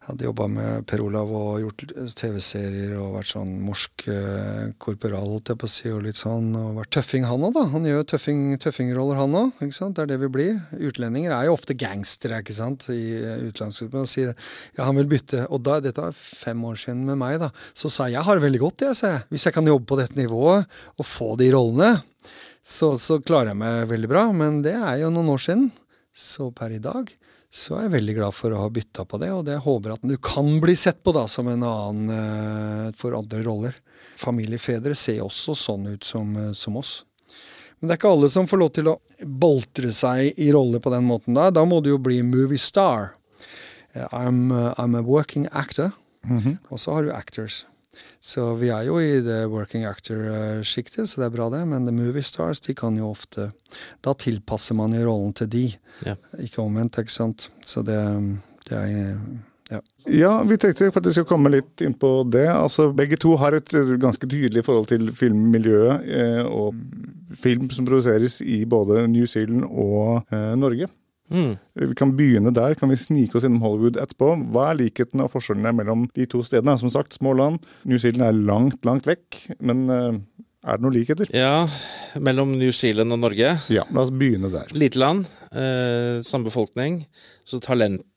[0.07, 1.83] hadde jobba med Per Olav og gjort
[2.19, 6.53] TV-serier og vært sånn morsk eh, korporal, holdt jeg på å si, og litt sånn.
[6.59, 7.65] Og vært tøffing, han òg, da.
[7.73, 9.65] Han gjør tøffing, tøffingroller, han òg.
[9.67, 9.97] Ikke sant.
[9.97, 10.61] Det er det vi blir.
[10.91, 14.05] Utlendinger er jo ofte gangstere, ikke sant, i utenlandsgruppen.
[14.05, 15.47] Han sier ja, han vil bytte.
[15.51, 17.51] Og da, dette er fem år siden med meg, da.
[17.75, 19.25] Så sa jeg jeg har det veldig godt, jeg, sa jeg.
[19.35, 21.91] Hvis jeg kan jobbe på dette nivået og få de rollene,
[22.67, 24.27] så, så klarer jeg meg veldig bra.
[24.33, 25.69] Men det er jo noen år siden.
[26.17, 27.11] Så per i dag
[27.57, 30.01] så er jeg veldig glad for å ha bytta på det, og det håper jeg
[30.01, 33.77] at du kan bli sett på da som en annen eh, for andre roller.
[34.21, 36.99] Familiefedre ser også sånn ut som, eh, som oss.
[37.81, 40.93] Men det er ikke alle som får lov til å boltre seg i rolle på
[40.93, 41.37] den måten.
[41.37, 43.15] Da Da må du jo bli movie star.
[43.95, 45.93] Eh, I'm, I'm a working actor.
[46.73, 47.65] Og så har du actors.
[48.21, 51.63] Så vi er jo i det working actor-sjiktet, så det er bra, det.
[51.69, 53.51] Men the movie stars, de kan jo ofte
[54.05, 55.67] Da tilpasser man jo rollen til de,
[56.07, 56.17] Ja.
[56.39, 57.49] ikke omvendt, ikke sant.
[57.65, 58.01] Så det,
[58.69, 58.91] det er
[59.71, 59.81] ja.
[60.07, 62.47] Ja, vi tenkte faktisk skal komme litt inn på det.
[62.53, 66.77] Altså, begge to har et ganske tydelig forhold til filmmiljøet eh, og
[67.35, 70.87] film som produseres i både New Zealand og eh, Norge.
[71.33, 71.57] Mm.
[71.75, 74.33] Vi kan begynne der, kan vi snike oss innom Hollywood etterpå.
[74.55, 76.77] Hva er likheten og forskjellene mellom de to stedene?
[76.81, 77.67] Som sagt, små land.
[77.89, 79.41] New Zealand er langt, langt vekk.
[79.59, 80.21] Men eh,
[80.67, 81.31] er det noen likheter?
[81.35, 81.67] Ja,
[82.23, 83.57] mellom New Zealand og Norge.
[83.73, 84.71] Ja, la oss begynne der.
[84.75, 87.05] Lite land, eh, samme befolkning.
[87.47, 87.63] Så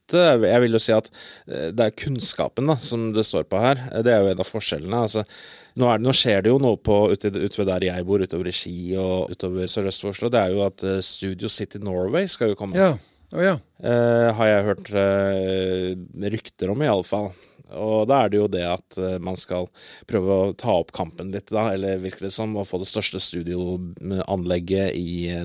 [0.09, 1.09] talentet Jeg vil jo si at
[1.47, 3.81] eh, det er kunnskapen da, som det står på her.
[3.93, 5.01] Eh, Det er jo en av forskjellene.
[5.07, 5.25] Altså,
[5.79, 8.19] nå, er det, nå skjer det jo noe på ut, ut, ved der jeg bor,
[8.23, 10.29] utover i Ski og utover sørøst for Oslo.
[10.33, 12.77] Det er jo at eh, Studio City Norway skal jo komme.
[12.79, 12.95] Ja.
[13.29, 13.59] Oh, ja.
[13.85, 15.93] Eh, har jeg hørt eh,
[16.33, 17.29] rykter om, iallfall.
[17.77, 19.67] Og da er det jo det at man skal
[20.09, 23.21] prøve å ta opp kampen litt, da, eller virker det som, å få det største
[23.21, 25.43] studioanlegget i eh,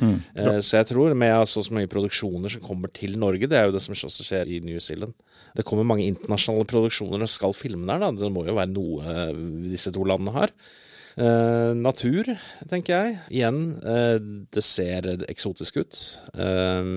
[0.00, 0.20] Norden.
[0.34, 3.68] Eh, så jeg tror med så, så mange produksjoner som kommer til Norge, det er
[3.68, 5.14] jo det som også skjer i New Zealand.
[5.56, 8.10] Det kommer mange internasjonale produksjoner og skal filme der, da.
[8.14, 9.34] Det må jo være noe eh,
[9.72, 10.54] disse to landene har.
[11.20, 12.30] Eh, natur,
[12.70, 13.16] tenker jeg.
[13.34, 14.18] Igjen, eh,
[14.54, 16.00] det ser eksotisk ut.
[16.34, 16.92] Eh,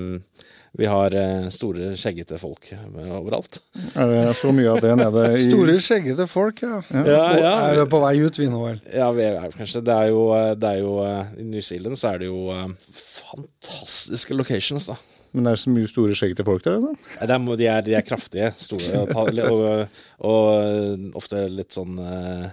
[0.74, 3.60] vi har eh, store, skjeggete folk eh, overalt.
[3.94, 6.80] Er det så mye av det nede i Store, skjeggete folk, ja.
[6.90, 7.52] Ja, ja.
[7.68, 8.80] Er jo på vei ut, vi nå vel.
[8.90, 10.24] Ja, vi er kanskje Det er jo,
[10.58, 14.98] det er jo eh, I New Zealand så er det jo eh, fantastiske locations, da.
[15.34, 16.82] Men er det så mye store, skjeggete folk der?
[16.82, 16.90] da?
[16.94, 19.64] De, er, de, er, de er kraftige, store og, og,
[20.26, 22.50] og eh, ofte litt sånn uh,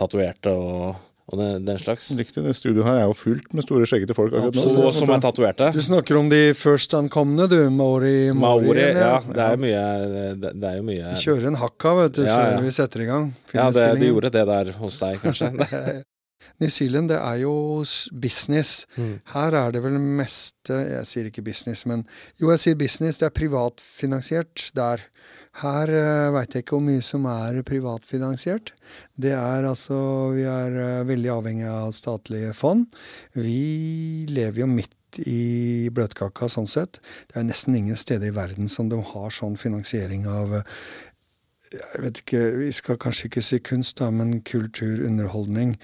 [0.00, 2.10] tatoverte og, og den, den slags.
[2.18, 4.34] Riktig, det studioet her er jo fullt med store, skjeggete folk.
[4.36, 4.84] akkurat nå.
[4.84, 5.70] Og som er tatoverte.
[5.72, 7.58] Du snakker om de først ankomne, du.
[7.72, 8.28] Maori.
[8.36, 9.14] Maori, ja.
[9.24, 9.84] Det er jo mye
[10.42, 12.50] Det, det er jo mye Vi kjører en hakka, vet du, Ja, ja.
[12.58, 15.48] før vi setter i gang Ja, det, du gjorde det der hos deg, kanskje.
[16.60, 17.54] New Zealand, det er jo
[18.12, 18.84] business.
[19.00, 19.14] Mm.
[19.32, 22.04] Her er det vel meste Jeg sier ikke business, men
[22.36, 23.16] jo, jeg sier business.
[23.18, 25.02] Det er privatfinansiert der.
[25.62, 28.72] Her uh, veit jeg ikke hvor mye som er privatfinansiert.
[29.14, 29.96] Det er altså
[30.34, 32.88] Vi er uh, veldig avhengig av statlige fond.
[33.38, 37.00] Vi lever jo midt i bløtkaka sånn sett.
[37.30, 40.78] Det er nesten ingen steder i verden som de har sånn finansiering av eh,
[41.74, 45.74] jeg vet ikke, Vi skal kanskje ikke si kunst, da, men kultur, underholdning.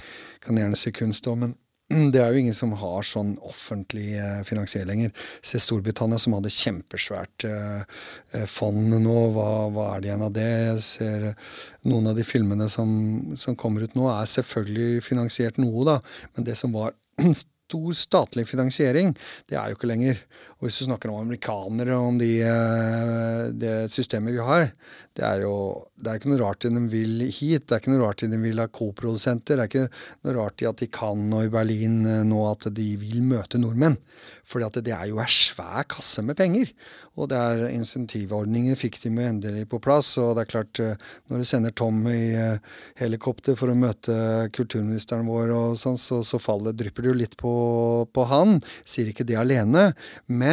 [0.44, 1.56] Kan gjerne si kunst òg, men
[1.90, 5.14] det er jo ingen som har sånn offentlig eh, finansiering lenger.
[5.42, 7.80] Se Storbritannia, som hadde kjempesvært eh,
[8.36, 9.16] eh, fond nå.
[9.34, 10.48] Hva, hva er det igjen av det?
[10.68, 11.26] Jeg ser
[11.90, 12.92] noen av de filmene som,
[13.40, 15.96] som kommer ut nå, er selvfølgelig finansiert noe, da.
[16.36, 16.94] Men det som var
[17.70, 19.16] stor statlig finansiering,
[19.50, 20.22] det er jo ikke lenger.
[20.60, 24.66] Og hvis du snakker om amerikanere, og om de, eh, det systemet vi har,
[25.16, 25.54] det er jo
[26.00, 27.66] det er ikke noe rart i de vil hit.
[27.66, 29.56] Det er ikke noe rart i de vil ha koprodusenter.
[29.56, 29.86] Det er ikke
[30.24, 33.96] noe rart at de kan og i Berlin eh, nå at de vil møte nordmenn.
[34.50, 36.72] At det er jo en svær kasse med penger.
[37.20, 40.14] Og det er insentivordninger fikk de med endelig på plass.
[40.20, 42.32] Og det er klart, eh, når du sender Tom i
[43.00, 44.16] helikopter for å møte
[44.56, 47.54] kulturministeren vår og sånn, så, så faller, drypper det jo litt på,
[48.12, 48.58] på han.
[48.88, 49.90] Sier ikke det alene.
[50.26, 50.49] Men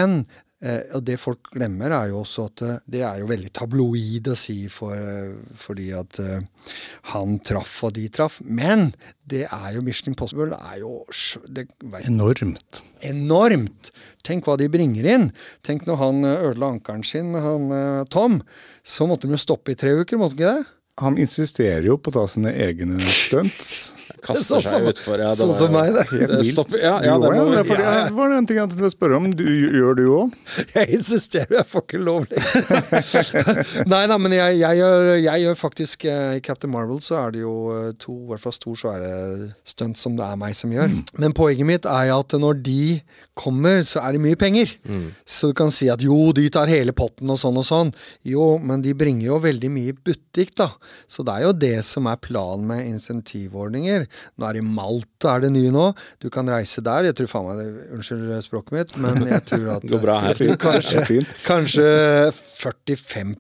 [0.58, 4.30] Eh, og det folk glemmer, er jo også at eh, det er jo veldig tabloid
[4.32, 6.18] å si for, eh, fordi at
[7.14, 8.40] han traff og de traff.
[8.42, 8.90] Men
[9.30, 11.04] det er jo Mission Impossible er jo
[11.46, 12.82] det, vet, Enormt.
[13.06, 13.92] enormt.
[14.26, 15.30] Tenk hva de bringer inn.
[15.62, 17.70] Tenk når han ødela ankelen sin, han
[18.10, 18.42] Tom,
[18.82, 20.74] så måtte de jo stoppe i tre uker, måtte de ikke det?
[20.98, 23.94] Han insisterer jo på å ta sine egne stunts.
[24.24, 25.22] Kaster Sånn seg utfor.
[25.22, 26.06] Ja, det sånn som meg, det.
[26.10, 26.72] Helt vilt.
[26.80, 28.08] Ja, ja, Jo, det ja, må, det er fordi, ja, ja.
[28.18, 29.28] var en ting jeg tenkte å spørre om.
[29.38, 30.34] Du, gjør du òg?
[30.74, 32.88] Jeg insisterer, jeg får ikke lov lenger.
[33.94, 37.36] Nei da, men jeg, jeg, gjør, jeg gjør faktisk eh, I Captain Marvel så er
[37.36, 39.12] det jo eh, to i hvert fall stor svære
[39.68, 40.98] stunt som det er meg som gjør.
[41.22, 42.80] Men poenget mitt er at når de
[43.38, 44.74] kommer, så er det mye penger.
[45.30, 47.94] Så du kan si at jo, de tar hele potten og sånn og sånn.
[48.26, 50.72] Jo, men de bringer jo veldig mye butikk, da.
[51.10, 54.08] Så det er jo det som er planen med insentivordninger.
[54.38, 55.88] Nå er det Malta er det nye nå.
[56.24, 57.10] Du kan reise der.
[57.10, 60.44] Jeg tror faen meg det, Unnskyld språket mitt, men jeg tror at Går bra her.
[60.68, 61.88] kanskje, kanskje
[62.58, 63.36] 45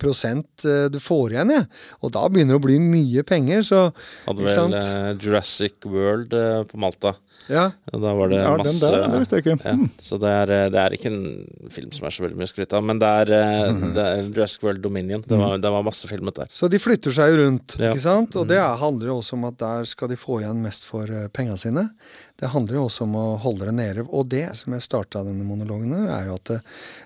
[0.65, 1.69] eh, du får igjen, jeg.
[2.03, 3.83] Og da begynner det å bli mye penger, så
[4.27, 7.15] Hadde vel eh, Jurassic World eh, på Malta.
[7.47, 7.69] Ja.
[7.93, 9.54] Og da var det Ja, masse der, det visste jeg ikke.
[9.63, 9.89] Ja, Mm.
[10.04, 12.73] så det er, eh, det er ikke en film som er så veldig mye skryt
[12.76, 13.32] av, men det er,
[13.71, 13.78] mm.
[13.80, 13.93] Mhm.
[13.95, 15.21] det er Jurassic World Dominion.
[15.26, 16.47] Det var, det var masse filmet der.
[16.52, 17.93] Så de flytter seg jo rundt, Ja.
[17.93, 18.36] ikke sant?
[18.36, 21.04] Og det er, handler jo også om at der skal de få igjen mest for
[21.08, 21.89] uh, penga sine.
[22.38, 24.08] Det handler jo også om å holde det nede.
[24.12, 26.60] Og det som jeg starta denne monologen med, er jo at eh,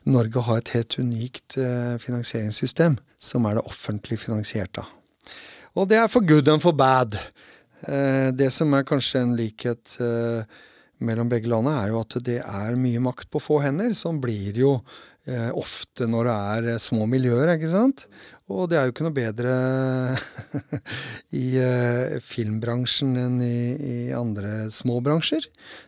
[0.05, 4.89] Norge har et helt unikt eh, finansieringssystem, som er det offentlig finansiert av.
[5.77, 7.15] Og det er for good and for bad.
[7.87, 10.59] Eh, det som er kanskje en likhet eh,
[11.01, 13.95] mellom begge landene, er jo at det er mye makt på få hender.
[13.97, 14.75] Sånn blir jo
[15.25, 18.05] eh, ofte når det er små miljøer, ikke sant?
[18.51, 19.55] Og det er jo ikke noe bedre
[21.43, 21.47] i
[22.25, 25.47] filmbransjen enn i, andre små bransjer.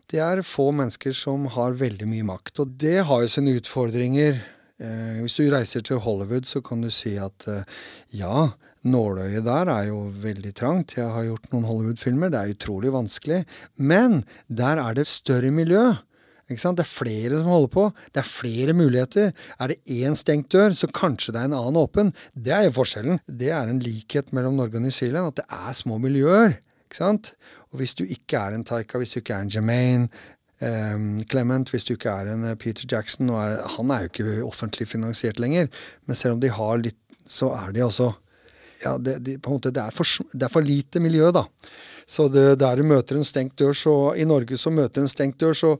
[0.09, 4.39] Det er få mennesker som har veldig mye makt, og det har jo sine utfordringer.
[5.19, 7.45] Hvis du reiser til Hollywood, så kan du si at
[8.15, 8.47] ja,
[8.83, 10.97] nåløyet der er jo veldig trangt.
[10.97, 13.43] Jeg har gjort noen Hollywood-filmer, det er utrolig vanskelig.
[13.77, 15.93] Men der er det større miljø.
[16.53, 17.85] Det er flere som holder på.
[18.13, 19.31] Det er flere muligheter.
[19.59, 22.11] Er det én stengt dør, så kanskje det er en annen åpen.
[22.35, 23.19] Det er jo forskjellen.
[23.25, 26.59] Det er en likhet mellom Norge og New Zealand, at det er små miljøer.
[27.01, 30.09] Og hvis du ikke er en Taika, hvis du ikke er en Jermaine
[30.61, 34.43] um, Clement, hvis du ikke er en eh, Peter Jackson er, Han er jo ikke
[34.45, 35.67] offentlig finansiert lenger,
[36.05, 38.11] men selv om de har litt, så er de også
[38.83, 41.45] ja, det, de, på en måte, det, er for, det er for lite miljø, da.
[42.05, 45.39] Så det, der du møter en stengt dør, så I Norge så møter en stengt
[45.39, 45.77] dør, så,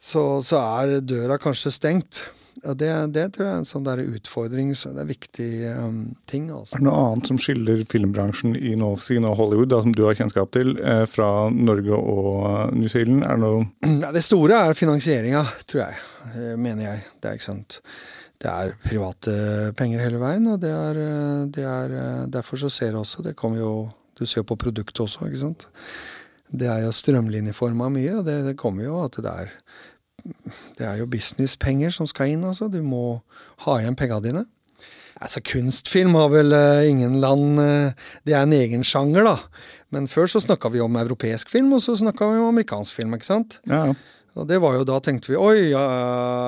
[0.00, 2.24] så, så er døra kanskje stengt.
[2.60, 4.72] Ja, det, det tror jeg er en sånn der utfordring.
[4.76, 6.50] Så det er viktig um, ting.
[6.52, 6.76] altså.
[6.76, 10.18] Er det noe annet som skiller filmbransjen i nå, og Hollywood, da, som du har
[10.18, 13.24] kjennskap til, eh, fra Norge og New Zealand?
[13.24, 16.00] Er det noe Ja, det store er finansieringa, tror jeg.
[16.34, 17.06] eh, Mener jeg.
[17.20, 17.80] Det er ikke sant.
[18.40, 19.32] Det er private
[19.76, 23.24] penger hele veien, og det er, eh, det er eh, Derfor så ser du også
[23.26, 23.72] Det kommer jo
[24.16, 25.66] Du ser jo på produktet også, ikke sant.
[26.50, 29.52] Det er jo strømlinjeforma mye, og det, det kommer jo at det er
[30.76, 32.68] Det er jo businesspenger som skal inn, altså.
[32.68, 33.20] Du må
[33.64, 34.44] ha igjen penga dine.
[35.20, 37.60] Altså, kunstfilm har vel eh, ingen land
[38.24, 39.36] Det er en egen sjanger, da.
[39.90, 43.14] Men før så snakka vi om europeisk film, og så snakka vi om amerikansk film,
[43.16, 43.60] ikke sant?
[43.68, 43.94] Ja, ja.
[44.38, 45.80] Og det var jo da tenkte vi oi, ja,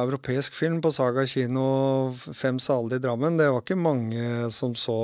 [0.04, 1.64] europeisk film på Saga kino,
[2.14, 3.36] Fem saler i Drammen.
[3.40, 4.98] Det var ikke mange som så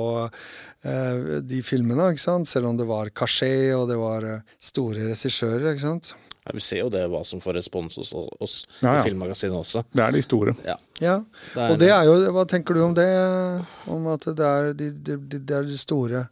[0.87, 2.47] eh, de filmene, ikke sant?
[2.47, 5.73] selv om det var Cachet og det var eh, store regissører.
[5.73, 6.13] ikke sant?
[6.47, 8.99] Ja, vi ser jo det hva som får respons hos oss Ja, ja.
[9.01, 9.83] i Filmmagasinet også.
[9.91, 10.55] Det er de store.
[10.65, 10.77] Ja.
[11.03, 11.17] Ja,
[11.67, 13.05] Og det er jo Hva tenker du om det?
[13.91, 16.23] Om at det er de, de, de, de er de store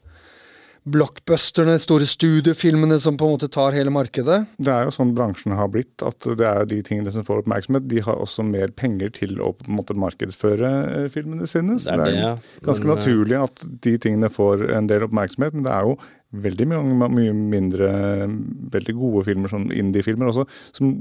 [0.93, 4.39] blockbusterne, store studiefilmene som på en måte tar hele markedet?
[4.58, 7.88] Det er jo sånn bransjen har blitt, at det er de tingene som får oppmerksomhet.
[7.91, 10.71] De har også mer penger til å på en måte markedsføre
[11.04, 11.78] eh, filmene sine.
[11.80, 12.34] Så Det er det ja.
[12.67, 15.58] ganske Men, eh, naturlig at de tingene får en del oppmerksomhet.
[15.58, 15.97] Men det er jo
[16.47, 17.91] veldig mye, mye mindre
[18.76, 20.95] veldig gode filmer, sånn indie-filmer også, som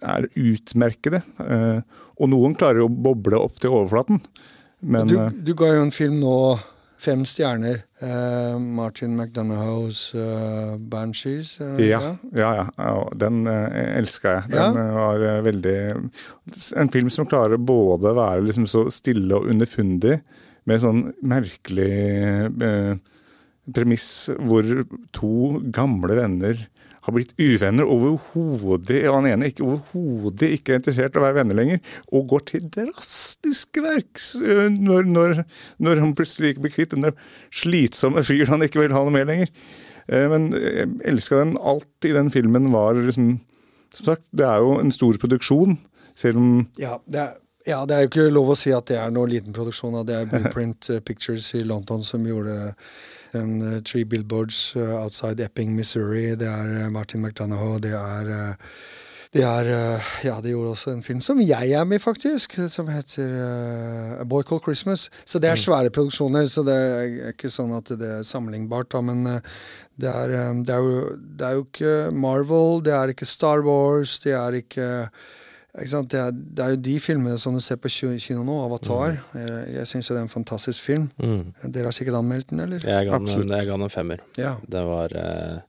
[0.00, 1.22] er utmerkede.
[1.44, 1.80] Eh,
[2.20, 4.20] Og noen klarer jo å boble opp til overflaten.
[4.80, 6.34] Men du, du ga jo en film nå
[7.00, 7.82] fem stjerner.
[8.00, 11.60] Uh, Martin McDonagho's uh, 'Banshees'.
[11.60, 12.00] er Ja,
[12.32, 13.08] ja, ja, ja.
[13.16, 14.50] Den uh, elska jeg.
[14.52, 14.90] Den ja.
[14.96, 15.78] var eh, veldig
[16.76, 20.20] En film som klarer både å være liksom så stille og underfundig,
[20.68, 21.92] med sånn merkelig
[22.60, 22.92] eh,
[23.70, 24.10] premiss
[24.44, 24.66] hvor
[25.16, 26.66] to gamle venner
[27.06, 31.38] har blitt uvenner overhodet, og han ene ikke overhodet ikke er interessert i å være
[31.40, 31.82] venner lenger,
[32.12, 35.36] og går til drastiske verks øh, når, når,
[35.80, 37.08] når han plutselig ikke blir kvitt den
[37.54, 39.52] slitsomme fyren han ikke vil ha noe med lenger.
[40.10, 41.56] Eh, Men jeg elska den.
[41.60, 43.38] Alt i den filmen var liksom
[43.94, 45.78] Som sagt, det er jo en stor produksjon,
[46.14, 47.32] selv om Ja, det er,
[47.66, 49.96] ja, det er jo ikke lov å si at det er noe liten produksjon.
[50.06, 52.74] Det er Blueprint eh, Pictures i London som gjorde
[53.32, 56.34] den eh, Three Billboards eh, Outside Epping, Missouri.
[56.38, 58.56] Det er eh, Martin McDonagh, det er
[59.30, 59.68] det er
[60.24, 64.20] Ja, de gjorde også en film som jeg er med i, faktisk, som heter uh,
[64.20, 65.08] A Boy Called Christmas.
[65.24, 69.04] Så det er svære produksjoner, så det er ikke sånn at det er sammenlignbart, da,
[69.06, 70.34] men det er,
[70.66, 74.58] det, er jo, det er jo ikke Marvel, det er ikke Star Wars, det er
[74.64, 74.90] ikke?
[75.70, 79.20] Det, er, det er jo de filmene som du ser på kino nå, Avatar.
[79.38, 81.10] Jeg, jeg syns det er en fantastisk film.
[81.22, 81.52] Mm.
[81.70, 82.82] Dere har sikkert anmeldt den, eller?
[82.82, 84.24] Jeg ga den, jeg ga den en femmer.
[84.40, 84.56] Ja.
[84.66, 85.60] Det var eh,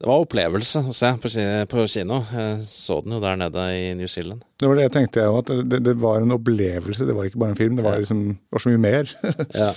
[0.00, 2.22] Det var opplevelse å se på, kino.
[2.32, 4.42] Jeg så den jo der nede i New Zealand.
[4.58, 5.44] Det var det jeg tenkte, jeg òg.
[5.44, 7.06] At det, det var en opplevelse.
[7.06, 7.78] Det var ikke bare en film.
[7.78, 9.14] Det var, liksom, det var så mye mer.
[9.62, 9.72] Ja.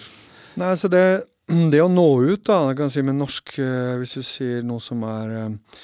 [0.58, 1.06] Nei, så det,
[1.70, 4.82] det å nå ut, da, jeg kan si med norsk eh, Hvis du sier noe
[4.82, 5.80] som er eh,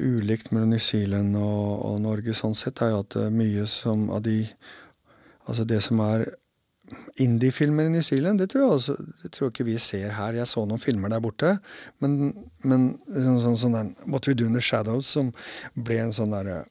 [0.00, 4.10] ulikt mellom New Zealand og, og Norge sånn sett, er jo at eh, mye som
[4.14, 4.42] av de
[5.46, 6.24] Altså det som er
[7.22, 10.34] Indie-filmer i New Zealand, det tror jeg også Det tror jeg ikke vi ser her.
[10.34, 11.52] Jeg så noen filmer der borte,
[12.02, 12.32] men,
[12.66, 15.30] men sånn, sånn, sånn den What We Do In The Shadows, som
[15.74, 16.64] ble en sånn derre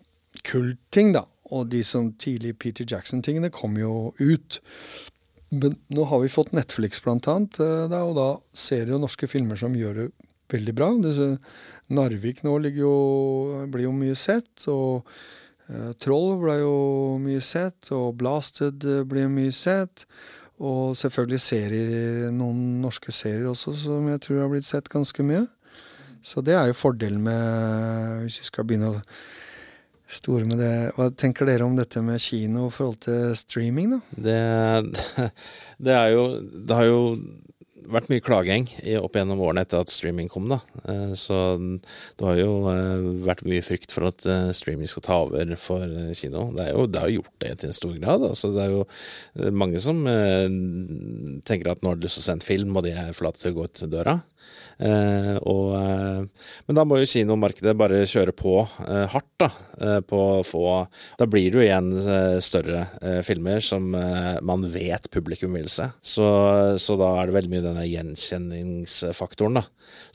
[0.47, 1.25] kultting, da.
[1.55, 4.59] Og de som tidlig Peter Jackson-tingene kom jo ut.
[5.55, 9.59] Men nå har vi fått Netflix, blant annet, eh, og da ser jo norske filmer
[9.59, 10.09] som gjør det
[10.51, 10.91] veldig bra.
[11.93, 12.93] Narvik nå jo,
[13.69, 14.67] blir jo mye sett.
[14.71, 15.05] og
[15.69, 16.77] uh, Troll ble jo
[17.21, 20.07] mye sett, og Blasted ble blir mye sett.
[20.55, 25.43] Og selvfølgelig serier, noen norske serier også, som jeg tror har blitt sett ganske mye.
[26.25, 29.01] Så det er jo fordelen med Hvis vi skal begynne å
[30.09, 33.99] store med det Hva tenker dere om dette med kino i forhold til streaming, da?
[34.27, 35.29] Det,
[35.85, 37.01] det er jo Det har jo
[37.91, 38.67] vært mye klaging
[38.99, 40.59] opp gjennom årene etter at streaming kom, da.
[40.89, 45.19] Eh, så det har jo eh, vært mye frykt for at eh, streaming skal ta
[45.25, 45.85] over for
[46.17, 46.47] kino.
[46.55, 48.27] Det, jo, det har gjort det til en stor grad.
[48.29, 50.03] Altså, det er jo mange som
[51.45, 53.53] tenker at nå har de lyst til å se film, og de er forlatt til
[53.53, 54.19] å gå ut døra.
[54.75, 59.49] Eh, og, eh, men da må jo kinomarkedet bare kjøre på eh, hardt, da.
[60.07, 60.63] på å få
[61.19, 61.89] Da blir det jo igjen
[62.43, 62.85] større
[63.27, 65.89] filmer som man vet publikum vil se.
[65.99, 66.27] Så,
[66.79, 69.65] så da er det veldig mye denne gjenkjenningsfaktoren, da.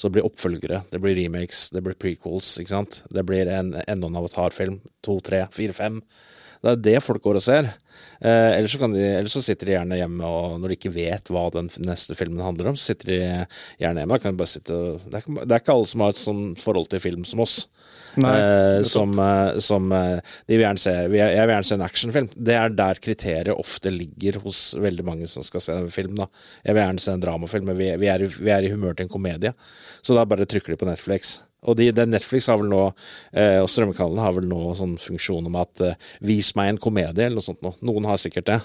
[0.00, 3.02] Så det blir oppfølgere, det blir remakes, det blir prequels, ikke sant.
[3.12, 4.80] Det blir en, enda en avatarfilm.
[5.04, 6.00] To, tre, fire, fem.
[6.60, 7.70] Det er det folk går og ser.
[8.20, 11.32] Eh, ellers, så de, ellers, så sitter de gjerne hjemme, og når de ikke vet
[11.32, 13.20] hva den neste filmen handler om, så sitter de
[13.80, 14.18] gjerne hjemme.
[14.20, 17.02] Kan bare sitte, det, er, det er ikke alle som har et sånn forhold til
[17.02, 17.62] film som oss.
[18.20, 20.16] Nei, eh, som, eh, som eh,
[20.50, 22.30] de vil gjerne se Jeg vil gjerne se en actionfilm.
[22.34, 26.16] Det er der kriteriet ofte ligger hos veldig mange som skal se en film.
[26.18, 26.26] da
[26.64, 29.06] Jeg vil gjerne se en dramafilm, men vi, vi, er, vi er i humør til
[29.06, 29.54] en komedie.
[30.02, 31.38] Så da bare trykker de på Netflix.
[31.68, 32.86] Og de, Netflix har vel nå,
[33.36, 37.26] eh, og strømmekanalene har vel nå sånn funksjon om at eh, vis meg en komedie,
[37.26, 37.76] eller noe sånt noe.
[37.84, 38.58] Noen har sikkert det.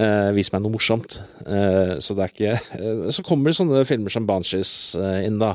[0.00, 1.18] Eh, vis meg noe morsomt.
[1.44, 5.36] Eh, så det er ikke eh, Så kommer det sånne filmer som Banshees eh, inn,
[5.42, 5.54] da.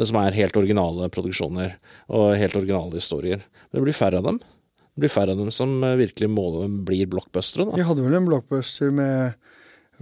[0.00, 1.76] Som er helt originale produksjoner,
[2.08, 3.44] og helt originale historier.
[3.68, 4.40] Men det blir færre av dem.
[4.94, 7.66] Det blir færre av dem som virkelig måler, blir blockbustere.
[7.68, 7.76] da.
[7.76, 9.34] Vi hadde vel en blockbuster med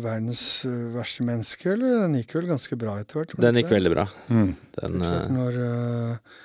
[0.00, 3.34] verdens eh, verste menneske, eller den gikk vel ganske bra etter hvert?
[3.42, 4.06] Den gikk veldig bra.
[4.32, 4.48] Mm.
[4.78, 5.18] Den, uh...
[5.32, 6.38] når uh,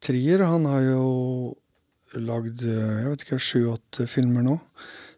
[0.00, 1.04] Trier, han har jo
[2.16, 4.56] lagd jeg vet ikke, sju-åtte filmer nå.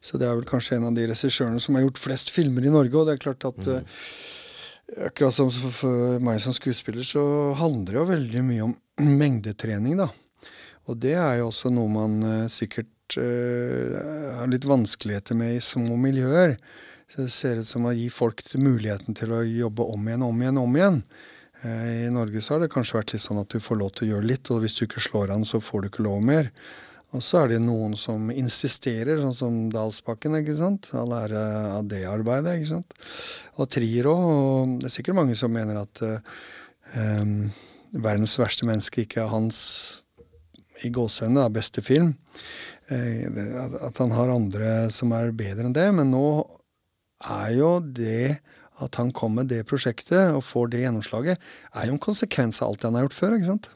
[0.02, 2.72] Så det er vel kanskje en av de regissørene som har gjort flest filmer i
[2.74, 2.98] Norge.
[2.98, 3.86] Og det er klart at mm.
[3.86, 7.22] uh, akkurat som for meg som skuespiller, så
[7.60, 8.76] handler det jo veldig mye om
[9.22, 10.10] mengdetrening, da.
[10.90, 16.56] Og det er jo også noe man sikkert har litt vanskeligheter med i små miljøer.
[17.12, 20.60] Det ser ut som å gi folk muligheten til å jobbe om igjen, om igjen,
[20.62, 21.02] om igjen.
[21.60, 24.06] Eh, I Norge så har det kanskje vært litt sånn at du får lov til
[24.06, 26.48] å gjøre litt, og hvis du ikke slår an, så får du ikke lov mer.
[27.12, 30.88] Og så er det noen som insisterer, sånn som Dalsbakken, ikke sant.
[30.96, 31.42] All ære
[31.74, 32.96] av det arbeidet, ikke sant.
[33.60, 34.22] Og Trier òg.
[34.32, 37.50] Og det er sikkert mange som mener at um,
[37.92, 39.60] verdens verste menneske ikke er hans
[40.80, 42.14] i gåsehudene beste film.
[42.88, 45.90] at han har andre som er bedre enn det.
[45.92, 46.24] Men nå
[47.22, 48.40] er jo det
[48.82, 51.40] at han kom med det prosjektet og får det gjennomslaget,
[51.76, 53.36] er jo en konsekvens av alt han har gjort før.
[53.36, 53.68] ikke sant?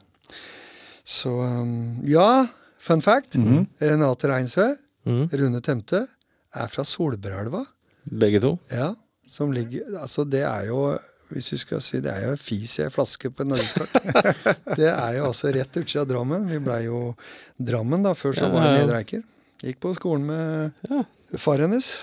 [1.07, 2.47] Så um, ja,
[2.79, 3.37] fun fact.
[3.37, 3.65] Mm -hmm.
[3.79, 4.75] Renate Reinsve,
[5.05, 5.29] mm.
[5.31, 6.07] Rune Temte,
[6.53, 7.65] er fra Solbergelva.
[8.03, 8.57] Begge to?
[8.71, 8.95] Ja,
[9.27, 10.97] som ligger Altså, det er jo
[11.29, 13.89] hvis vi skal si, Det er jo en fis i ei flaske på et norgeskart.
[14.79, 16.47] det er jo altså rett utsida av Drammen.
[16.47, 17.15] Vi blei jo
[17.59, 19.23] Drammen da, før så ja, var det Nedre Eiker.
[19.63, 21.03] Gikk på skolen med ja.
[21.35, 21.97] far hennes.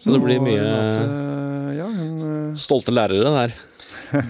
[0.00, 3.56] Så det blir mye uh, ja, hun, uh, stolte lærere der.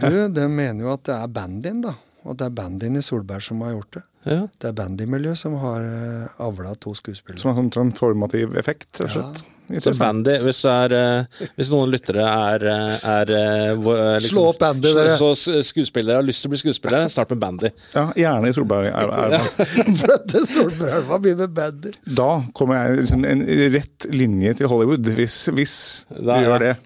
[0.03, 1.95] du, de mener jo at det er bandyen, da.
[2.29, 4.03] Og det er bandyen i Solberg som har gjort det.
[4.29, 4.43] Ja.
[4.61, 7.41] Det er bandymiljøet som har uh, eh, avla to skuespillere.
[7.41, 9.43] Som har sånn transformativ effekt, rett og slett.
[9.47, 9.57] Ja.
[9.81, 13.85] Så bandy, hvis, er, uh, hvis, noen lyttere er, er uh,
[14.19, 15.15] liksom, Slå opp bandy, dere!
[15.15, 15.31] Så
[15.63, 17.71] skuespillere har lyst til å bli skuespillere, start med bandy.
[17.95, 19.41] Ja, gjerne i Solbergelva.
[20.03, 21.95] Fløtte Solbergelva med bandy.
[22.19, 23.47] Da kommer jeg liksom en
[23.79, 25.79] rett linje til Hollywood, hvis, hvis
[26.19, 26.77] du gjør det.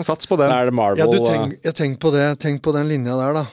[0.00, 0.48] Sats på den.
[0.48, 1.04] Da er det Marvel.
[1.04, 2.30] Ja, du tenk, jeg tenk på det.
[2.40, 3.46] Tenk på den linja der, da.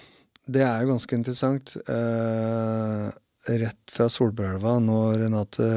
[0.47, 1.73] Det er jo ganske interessant.
[1.91, 3.07] Eh,
[3.63, 5.67] rett fra Solbergelva, når Renate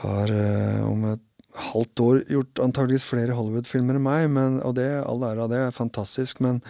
[0.00, 1.22] har eh, om et
[1.70, 5.60] halvt år gjort antageligvis flere Hollywood-filmer enn meg, men, og det, all ære av det
[5.62, 6.60] er fantastisk, men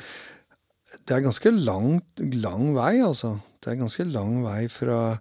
[1.08, 1.98] det er ganske lang,
[2.36, 3.38] lang vei, altså.
[3.64, 5.16] Det er ganske lang vei fra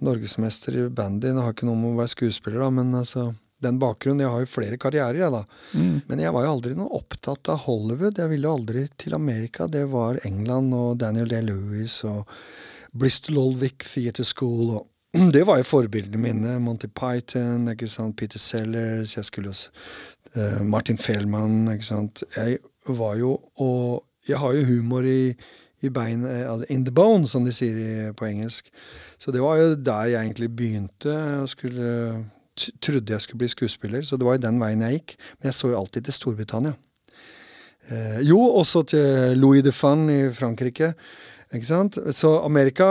[0.00, 1.34] norgesmester i bandy.
[1.34, 3.32] Nå har ikke noe med å være skuespiller, da, men altså
[3.64, 4.24] den bakgrunnen.
[4.24, 5.42] Jeg har jo flere karrierer, jeg, da.
[5.74, 6.00] Mm.
[6.08, 8.18] Men jeg var jo aldri noe opptatt av Hollywood.
[8.20, 9.68] Jeg ville aldri til Amerika.
[9.70, 12.28] Det var England og Daniel Day-Lewis og
[12.92, 14.86] Bristol Old Vic Theatre School og
[15.34, 16.58] Det var jo forbildene mine.
[16.62, 18.16] Monty Python, ikke sant?
[18.16, 19.70] Peter Sellers Jeg skulle også,
[20.36, 22.22] eh, Martin Fehlmann, ikke sant.
[22.36, 25.32] Jeg var jo Og jeg har jo humor i,
[25.82, 28.70] i bein, eh, altså in the bone, som de sier på engelsk.
[29.18, 31.10] Så det var jo der jeg egentlig begynte.
[31.10, 32.24] Jeg skulle
[32.82, 35.16] Trodde jeg skulle bli skuespiller, så det var jo den veien jeg gikk.
[35.38, 36.76] Men jeg så jo alltid til Storbritannia.
[37.90, 40.92] Eh, jo, også til Louis de Fan i Frankrike.
[41.50, 41.96] Ikke sant?
[42.14, 42.86] Så Amerika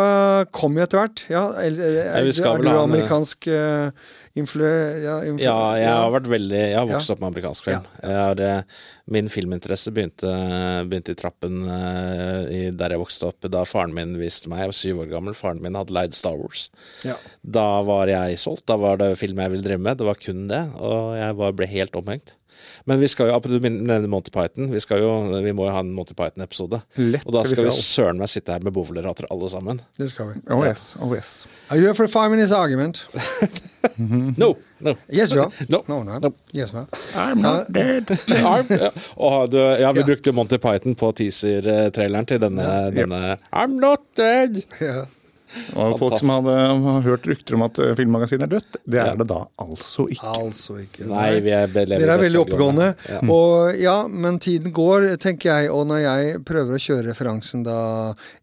[0.52, 1.22] kom jo etter hvert.
[1.32, 3.88] Ja, er, er, er du amerikansk uh,
[4.40, 4.66] influ...
[5.04, 7.16] Ja, influ Ja, jeg har vært veldig Jeg har vokst Ja.
[7.16, 7.86] opp med amerikansk film.
[8.04, 8.62] Har, eh,
[9.10, 10.32] min filminteresse begynte,
[10.90, 14.64] begynte i trappen eh, i, der jeg vokste opp, da faren min viste meg.
[14.66, 15.38] Jeg var syv år gammel.
[15.38, 16.70] Faren min hadde leid Star Wars.
[17.06, 17.16] Ja.
[17.44, 18.66] Da var jeg solgt.
[18.70, 19.98] Da var det film jeg ville drive med.
[20.02, 20.64] Det var kun det.
[20.80, 22.36] Og jeg var, ble helt omhengt.
[22.86, 25.12] Men vi skal jo, du nevner Monty Python, vi, skal jo,
[25.44, 26.82] vi må jo ha en Monty Python-episode.
[27.26, 27.84] Og da vi skal vi skal.
[27.84, 29.82] søren meg sitte her med boffelerater alle sammen.
[30.00, 30.42] Det skal vi.
[30.52, 31.48] Oh yes, oh yes.
[31.70, 33.06] Are you here for a five minutes argument?
[33.98, 34.58] No!
[34.80, 34.94] no.
[35.12, 35.52] Yes, you are.
[35.70, 35.84] No.
[35.88, 36.20] No, no.
[36.20, 36.34] No.
[36.54, 36.74] Yes.
[37.16, 38.08] I'm not dead.
[38.28, 38.90] I'm, ja.
[39.16, 40.06] Og du, ja, vi Ja.
[40.06, 44.62] brukte Monty Python på teaser-traileren til denne, denne I'm not dead!
[44.82, 45.06] Ja.
[45.76, 49.12] Og folk som hadde har hørt rykter om at eh, Filmmagasinet er dødt, det er
[49.12, 49.16] Ja.
[49.20, 50.34] det da altså ikke.
[50.44, 51.08] Altså ikke.
[51.10, 52.92] Nei, vi er, Dere er veldig oppegående.
[53.10, 53.22] Ja.
[53.34, 55.72] Og ja, men tiden går, tenker jeg.
[55.74, 57.80] Og når jeg prøver å kjøre referansen da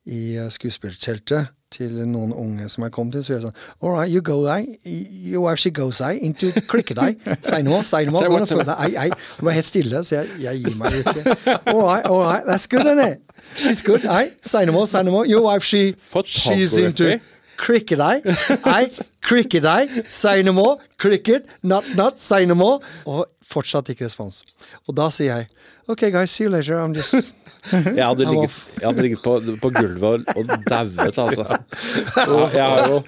[0.07, 3.91] i eh, skuespillerteltet til noen unge som er kommet inn, så gjør jeg sånn All
[3.97, 4.79] right, you go, I.
[4.87, 6.15] You actually goes, I.
[6.23, 7.17] Into klikke I.
[7.43, 8.23] Si noe, si noe.
[8.31, 8.95] Nå for deg.
[8.95, 9.11] I, I.
[9.41, 11.35] Du var helt stille, så jeg, jeg gir meg ikke.
[11.75, 12.47] All right, all right.
[12.47, 13.23] That's good, isn't it?
[13.55, 14.05] She's good.
[14.07, 14.31] I.
[14.73, 14.87] more.
[14.87, 15.27] Say no more.
[15.27, 15.95] Your wife, she,
[16.25, 17.21] she's into
[17.57, 18.23] Cricket, I.
[18.65, 18.87] I.
[19.23, 19.87] Cricket, I.
[20.05, 20.79] Say no more.
[20.99, 21.47] Cricket.
[21.63, 22.19] Not, not.
[22.19, 22.81] Say no more.
[23.07, 24.43] Og fortsatt ikke respons.
[24.89, 25.47] Og da sier jeg
[25.89, 26.81] OK, guys, see you later.
[26.81, 27.33] I'm just
[27.73, 31.47] Jeg hadde ligget, jeg hadde ligget på, på gulvet og, og dauet, altså.
[32.27, 33.01] Og jeg har jo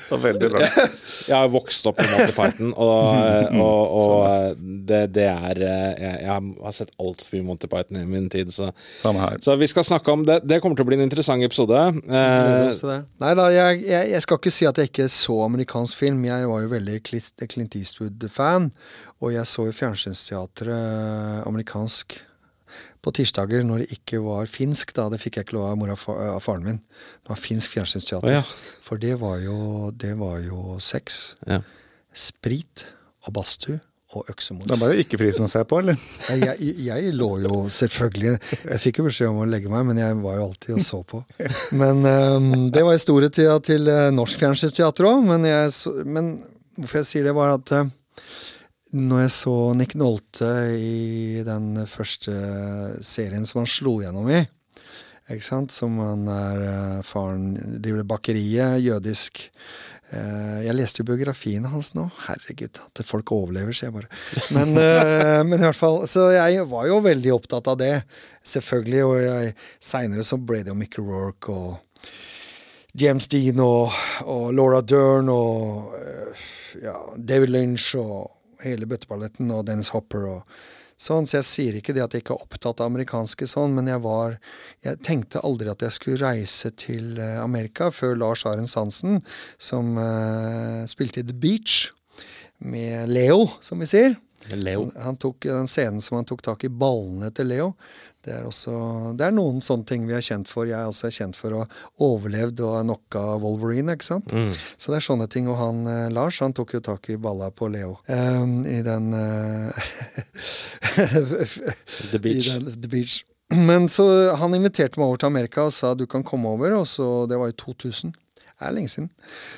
[1.28, 6.30] jeg har vokst opp med Monty Python, og, og, og det, det er jeg, jeg
[6.64, 9.38] har sett altfor mye Monty Python i min tid, så Samme her.
[9.44, 10.40] Så vi skal snakke om det.
[10.48, 11.78] Det kommer til å bli en interessant episode.
[12.08, 13.02] Eh.
[13.22, 16.24] Nei da, jeg, jeg, jeg skal ikke si at jeg ikke så amerikansk film.
[16.28, 18.70] Jeg var jo veldig Clint Clint Eastwood-fan,
[19.22, 22.18] og jeg så jo Fjernsynsteatret amerikansk
[23.04, 25.08] på tirsdager når det ikke var finsk, da.
[25.12, 26.80] Det fikk jeg ikke lov av mora fa- av faren min.
[27.22, 28.28] Det var finsk fjernsynsteater.
[28.30, 28.80] Oh, ja.
[28.86, 29.58] For det var jo,
[29.94, 31.60] det var jo sex, ja.
[32.14, 32.86] sprit
[33.26, 33.78] og badstue
[34.16, 34.64] og øksemot.
[34.64, 35.98] Det er bare ikke frisen å se på, eller?
[36.30, 40.00] Jeg, jeg, jeg lå jo selvfølgelig Jeg fikk jo beskjed om å legge meg, men
[40.00, 41.20] jeg var jo alltid og så på.
[41.76, 45.26] Men um, det var historietida til uh, Norsk Fjernsynsteater òg.
[45.28, 45.44] Men,
[46.08, 46.30] men
[46.78, 47.90] hvorfor jeg sier det, var at eh,
[48.96, 52.32] når jeg så Nick Nolte i den første
[53.04, 54.40] serien som han slo gjennom i,
[55.28, 57.50] ikke sant, som han er eh, faren
[57.84, 59.42] Driver bakeriet, jødisk
[60.08, 62.06] Eh, jeg leste jo biografien hans nå.
[62.24, 64.08] Herregud, at folk overlever, sier jeg bare.
[64.56, 67.92] Men, eh, men i hvert fall, så jeg var jo veldig opptatt av det,
[68.48, 69.04] selvfølgelig.
[69.04, 72.08] Og seinere så ble det jo Mickey Rourke og
[72.98, 73.92] James Dean og,
[74.24, 75.92] og Laura Dern og
[76.80, 80.58] ja, David Lynch og hele bøtteballetten og Dennis Hopper og
[80.98, 81.28] sånn.
[81.28, 84.02] Så jeg sier ikke det at jeg ikke er opptatt av amerikanske sånn, men jeg
[84.04, 84.38] var
[84.84, 89.22] Jeg tenkte aldri at jeg skulle reise til eh, Amerika før Lars Arens Hansen,
[89.58, 91.90] som uh, spilte i The Beach
[92.58, 94.16] med Leo, som vi sier.
[94.54, 94.88] Leo.
[94.94, 97.72] Han, han tok den scenen som han tok tak i ballene til Leo.
[98.28, 98.72] Det er, også,
[99.16, 100.68] det er noen sånne ting vi er kjent for.
[100.68, 101.68] Jeg er også kjent for å ha
[102.04, 104.34] overlevd og knocka Wolverine, ikke sant.
[104.76, 105.48] Så det er sånne ting.
[105.48, 107.94] Og han eh, Lars, han tok jo tak i balla på Leo.
[108.12, 109.72] um, I den uh,
[112.12, 112.50] The Beach.
[112.52, 113.22] I den, The Beach.
[113.56, 114.04] Men så
[114.36, 116.76] han inviterte meg over til Amerika og sa du kan komme over.
[116.82, 118.12] Og så, det var i 2000.
[118.12, 119.08] Det er lenge siden.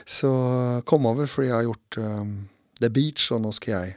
[0.06, 0.30] Så
[0.86, 2.36] kom over fordi jeg har gjort um,
[2.78, 3.96] The Beach, og nå skal jeg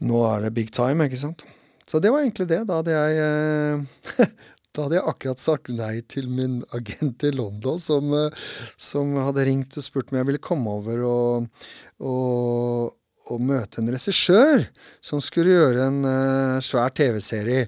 [0.00, 1.42] Nå er det big time, ikke sant?
[1.90, 2.62] Så det var egentlig det.
[2.68, 4.26] Da hadde jeg eh,
[4.70, 8.44] Da hadde jeg akkurat sagt nei til min agent i London, som, eh,
[8.78, 11.64] som hadde ringt og spurt om jeg ville komme over og,
[11.98, 12.92] og,
[13.26, 14.68] og møte en regissør
[15.02, 17.66] som skulle gjøre en eh, svær TV-serie.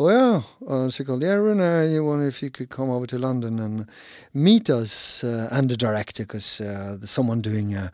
[0.00, 0.26] Å ja.
[0.66, 3.86] Uh, she called, yeah, Rune, you wonder if you could come over to London and
[4.32, 7.90] meet us uh, and the director, because uh, there's someone doing a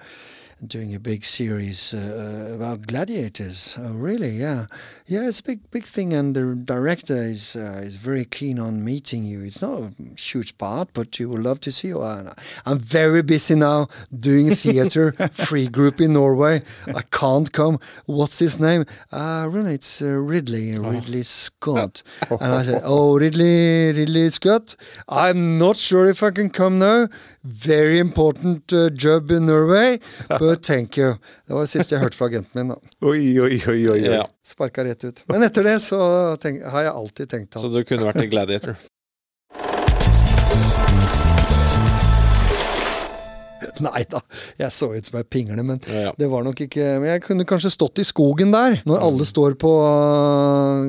[0.64, 3.76] doing a big series uh, about gladiators.
[3.78, 4.30] Oh, really?
[4.30, 4.66] Yeah,
[5.06, 5.28] yeah.
[5.28, 9.24] It's a big, big thing, and the director is uh, is very keen on meeting
[9.24, 9.42] you.
[9.42, 12.00] It's not a huge part, but you would love to see you.
[12.00, 12.32] Uh,
[12.64, 16.62] I'm very busy now doing theater free group in Norway.
[16.86, 17.78] I can't come.
[18.06, 18.84] What's his name?
[19.12, 22.02] Uh, Rune, it's uh, Ridley, Ridley Scott.
[22.30, 24.76] and I said, Oh, Ridley, Ridley Scott.
[25.08, 27.08] I'm not sure if I can come now.
[27.46, 31.12] Very important uh, job in Norway, but thank you.
[31.46, 32.72] Det var det siste jeg hørte fra agenten min.
[32.74, 32.76] da.
[33.06, 34.00] Oi, oi, oi, oi.
[34.00, 34.16] oi.
[34.16, 34.24] Ja.
[34.46, 35.22] Sparka rett ut.
[35.30, 36.00] Men etter det så
[36.42, 38.74] tenk, har jeg alltid tenkt Så du kunne vært en gladiator.
[43.80, 44.20] Nei da,
[44.60, 46.12] jeg så ut som ei pingle, men Ja, ja.
[46.16, 49.04] det var nok ikke Men jeg kunne kanskje stått i skogen der, når Mm.
[49.08, 50.84] alle står på uh,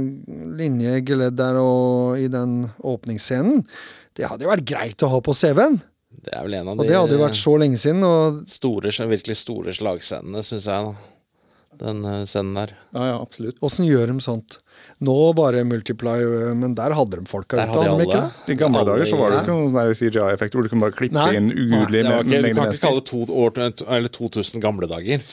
[0.59, 3.63] linje geledd der og i den åpningsscenen.
[4.15, 5.79] Det hadde jo vært greit å ha på CV-en,
[6.27, 8.03] Det er vel en av og de det hadde jo vært så lenge siden.
[8.03, 10.89] Og store, virkelig store slagscenene, syns jeg.
[10.91, 12.73] da Den eh, scenen der.
[12.91, 13.61] Ja, ja, absolutt.
[13.63, 14.59] åssen gjør de sånt?
[15.07, 16.17] Nå bare Multiply,
[16.57, 18.53] men der hadde de folka ute, hadde de ikke det?
[18.55, 21.17] I gamle Alle dager så var det ikke noen CGI-effekter hvor du kunne bare klippe
[21.17, 21.27] Nei.
[21.37, 22.47] inn ugudelig mengder mennesker.
[22.47, 23.61] du kan ikke kalle det to år,
[23.99, 25.25] eller 2000 gamle dager.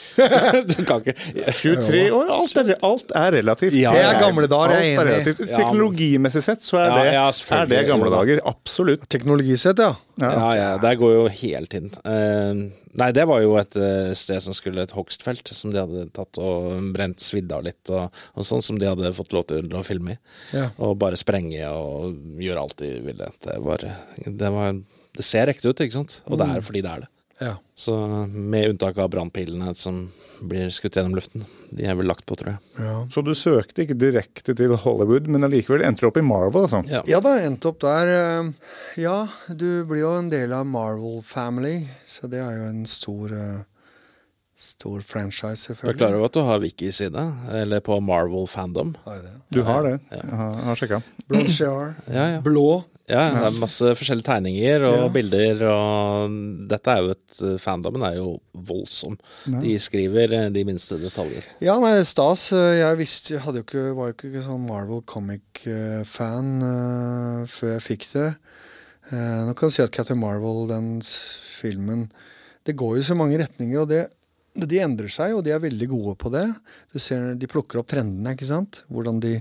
[0.69, 1.17] du kan ikke
[1.63, 3.79] 23 år, alt er, alt er relativt.
[3.81, 5.35] Ja, Det er gamle dager, jeg er enig.
[5.35, 7.29] Er Teknologimessig sett så er det, ja,
[7.59, 8.45] er det gamle dager.
[8.53, 9.09] Absolutt.
[9.13, 9.95] Teknologisett, ja.
[10.21, 10.31] Ja.
[10.31, 11.91] Ja, ja, der går jo hele tiden.
[12.07, 16.05] Uh, nei, det var jo et eh, sted som skulle et hogstfelt, som de hadde
[16.15, 19.69] tatt og brent svidd av litt, og, og sånn som de hadde fått lov til
[19.79, 20.21] å filme i.
[20.57, 20.69] Ja.
[20.83, 23.31] Og bare sprenge og gjøre alt de ville.
[23.45, 23.85] Det var,
[24.25, 24.79] det var
[25.15, 26.21] Det ser ekte ut, ikke sant?
[26.27, 27.11] Og det er fordi det er det.
[27.45, 27.57] ja.
[27.79, 27.93] Så
[28.31, 29.97] med unntak av brannpilene som
[30.47, 31.43] blir skutt gjennom luften.
[31.75, 32.59] De er vel lagt på, tror jeg.
[32.83, 32.97] ja.
[33.11, 36.83] Så du søkte ikke direkte til Hollywood, men allikevel endte du opp i Marvel, altså?
[36.91, 37.03] Ja.
[37.11, 38.11] Ja da, endte opp der.
[38.15, 38.51] eh,
[39.03, 39.17] Ja,
[39.51, 43.63] du blir jo en del av Marvel Family, så det er jo en stor eh,
[44.75, 45.99] Stor franchise, selvfølgelig.
[45.99, 47.23] Du er klar over at du har Wiki-side,
[47.63, 48.95] eller på Marvel Fandom?
[49.07, 49.35] Har det?
[49.55, 49.95] Du har det?
[50.11, 50.19] Ja.
[50.25, 51.03] Jeg har, har sjekka.
[52.15, 52.41] Ja, ja.
[52.45, 52.83] blå.
[53.05, 55.09] Ja, det er masse forskjellige tegninger og Ja.
[55.13, 56.37] bilder, og
[56.71, 59.19] dette er jo et Fandomen er jo voldsom.
[59.61, 61.45] De skriver eh, de minste detaljer.
[61.61, 62.47] Ja, nei, stas.
[62.57, 67.75] Eh, Jeg visste, jeg hadde jo ikke, var jo ikke sånn Marvel comic-fan uh, før
[67.77, 68.31] jeg fikk det.
[69.13, 72.07] Uh, nå kan du si at Captain Marvel, den filmen
[72.65, 74.07] Det går jo så mange retninger, og det,
[74.55, 76.45] de endrer seg, og de er veldig gode på det.
[76.95, 78.85] Du ser, De plukker opp trendene, ikke sant?
[78.93, 79.37] Hvordan de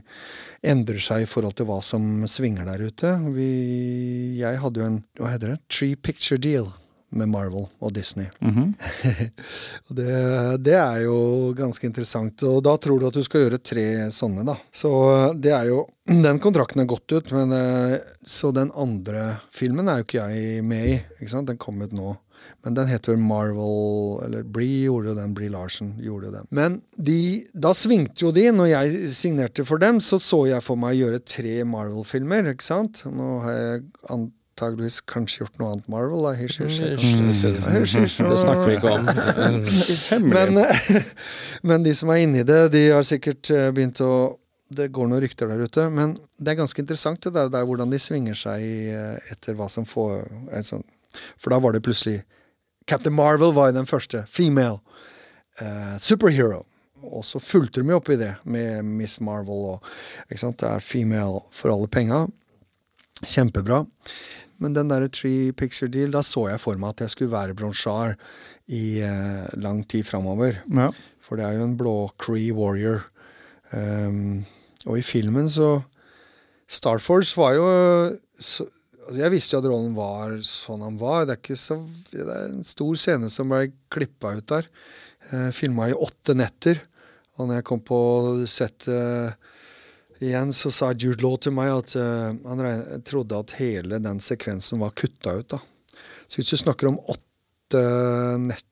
[0.66, 3.12] endrer seg i forhold til hva som svinger der ute.
[3.36, 3.50] Vi,
[4.40, 6.72] jeg hadde jo en hva heter det, Tree Picture Deal
[7.14, 8.26] med Marvel og Disney.
[9.88, 10.14] Og det,
[10.66, 11.18] det er jo
[11.58, 12.42] ganske interessant.
[12.50, 14.58] Og da tror du at du skal gjøre tre sånne, da.
[14.74, 14.90] Så
[15.38, 20.02] det er jo Den kontrakten er gått ut, men eh, Så den andre filmen er
[20.02, 20.98] jo ikke jeg med i.
[21.20, 21.48] ikke sant?
[21.52, 22.16] Den kom ut nå.
[22.64, 25.34] Men den heter Marvel Eller Blee gjorde den.
[25.36, 26.48] Blee Larsen gjorde den.
[26.50, 28.48] Men de, da svingte jo de.
[28.56, 32.66] Når jeg signerte for dem, så så jeg for meg å gjøre tre Marvel-filmer, ikke
[32.66, 33.04] sant?
[33.12, 33.82] Nå har jeg
[34.16, 36.24] antageligvis kanskje gjort noe annet Marvel.
[36.24, 36.34] Da.
[36.40, 37.50] Hysj, hysj, hysj.
[37.74, 39.12] Hysj, hysj, Det snakker vi ikke om.
[40.32, 40.62] Men,
[41.74, 44.14] men de som er inni det, de har sikkert eh, begynt å
[44.74, 47.92] Det går noen rykter der ute, men det er ganske interessant det der, der hvordan
[47.92, 50.86] de svinger seg eh, etter hva som får en sånn
[51.38, 52.24] For da var det plutselig
[52.90, 54.80] Captain Marvel var jo den første female
[55.62, 56.64] eh, superhero.
[57.04, 59.90] Og så fulgte de opp i det med Miss Marvel og
[60.30, 60.62] ikke sant?
[60.62, 62.26] Det er female for alle penga.
[63.24, 63.84] Kjempebra.
[64.64, 67.56] Men den derre Tree Picture Deal, da så jeg for meg at jeg skulle være
[67.58, 68.20] Bronchard
[68.72, 70.62] i eh, lang tid framover.
[70.72, 70.88] Ja.
[71.24, 73.04] For det er jo en blå Cree Warrior.
[73.74, 74.44] Um,
[74.86, 75.80] og i filmen så
[76.70, 77.66] Star Force var jo
[78.38, 78.68] så,
[79.04, 81.28] altså Jeg visste jo at rollen var sånn han var.
[81.28, 81.80] Det er ikke så
[82.12, 84.70] Det er en stor scene som ble klippa ut der.
[85.32, 86.82] Eh, Filma i åtte netter.
[87.38, 88.00] Og når jeg kom på
[88.50, 89.40] settet
[90.24, 94.82] igjen, så sa Jude Law til meg at eh, han trodde at hele den sekvensen
[94.84, 95.56] var kutta ut.
[95.56, 95.62] da.
[96.28, 97.84] Så hvis du snakker om åtte
[98.44, 98.70] netter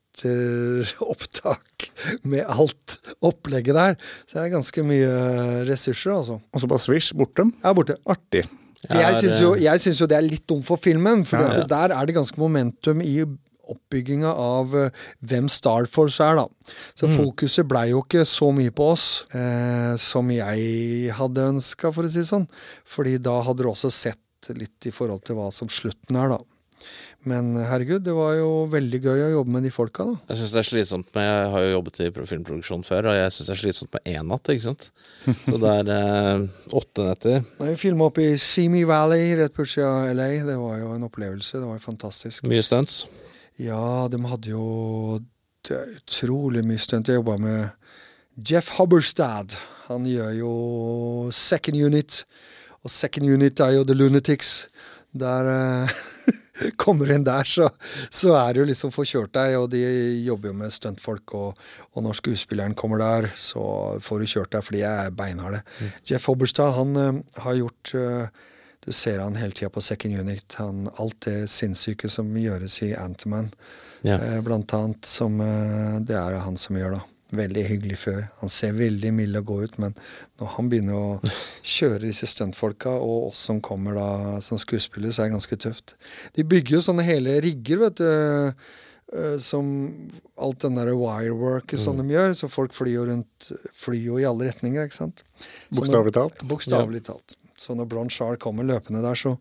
[1.12, 1.88] opptak
[2.28, 5.12] med alt opplegget der, så er det ganske mye
[5.68, 6.40] ressurser, altså.
[6.52, 7.48] Og så bare svisj, borte.
[7.62, 7.98] Ja, er borte.
[8.10, 8.46] Artig.
[8.90, 11.66] Jeg syns jo, jo det er litt dumt for filmen, for Ja, ja.
[11.70, 13.20] der er det ganske momentum i
[13.72, 14.90] oppbygginga av eh,
[15.22, 16.46] hvem Starforce er, da.
[16.98, 17.16] Så Mm.
[17.20, 22.10] fokuset blei jo ikke så mye på oss eh, som jeg hadde ønska, for å
[22.10, 22.48] si det sånn.
[22.84, 24.18] Fordi da hadde du også sett
[24.58, 26.38] litt i forhold til hva som slutten er, da.
[27.24, 30.14] Men herregud, det var jo veldig gøy å jobbe med de folka, da.
[30.32, 33.14] Jeg synes det er slitsomt med Jeg har jo jobbet i pro- filmproduksjon før, og
[33.20, 34.88] jeg syns det er slitsomt med én natt, ikke sant.
[35.46, 36.46] Så det er eh,
[36.80, 37.44] åtte netter.
[37.60, 40.28] Vi filma oppe i Simi Valley rett på utsida av LA.
[40.50, 41.60] Det var jo en opplevelse.
[41.62, 42.48] Det var jo fantastisk.
[42.50, 43.04] Mye stunts.
[43.62, 44.66] Ja, de hadde jo
[45.70, 47.06] utrolig mye stunt.
[47.08, 47.70] Jeg jobba med
[48.48, 49.54] Jeff Hubberstad.
[49.86, 50.52] Han gjør jo
[51.34, 52.24] Second Unit,
[52.82, 54.66] og Second Unit er jo The Lunatics.
[55.14, 55.98] Der eh,
[56.82, 57.68] Kommer du inn der, så,
[58.10, 59.80] så er du liksom få kjørt deg, og de
[60.26, 61.60] jobber jo med stuntfolk, og,
[61.92, 63.62] og når skuespilleren kommer der, så
[64.02, 65.62] får du kjørt deg, fordi jeg er beinharde.
[66.08, 68.48] Jeff Hobberstad, han eh, har gjort eh,
[68.82, 70.56] Du ser han hele tida på second unit.
[70.58, 73.52] Han, alt det sinnssyke som gjøres i Antiman,
[74.02, 74.16] Ja.
[74.18, 75.38] eh, blant annet, som
[76.02, 77.04] det er han som gjør, da.
[77.32, 78.18] Veldig hyggelig før.
[78.42, 79.94] Han ser veldig mild og god ut, men
[80.40, 81.32] når han begynner å
[81.64, 84.08] kjøre disse stuntfolka, og oss som kommer da
[84.44, 85.94] som skuespillere, så er det ganske tøft.
[86.36, 88.52] De bygger jo sånne hele rigger, vet du.
[89.16, 92.34] eh, Som alt den der wirework som de gjør.
[92.36, 95.24] Så folk flyr jo rundt Flyr jo i alle retninger, ikke sant.
[95.72, 96.44] Bokstavelig talt.
[96.48, 97.36] Bokstavelig talt.
[97.56, 99.38] Så når Bronchard kommer løpende der, så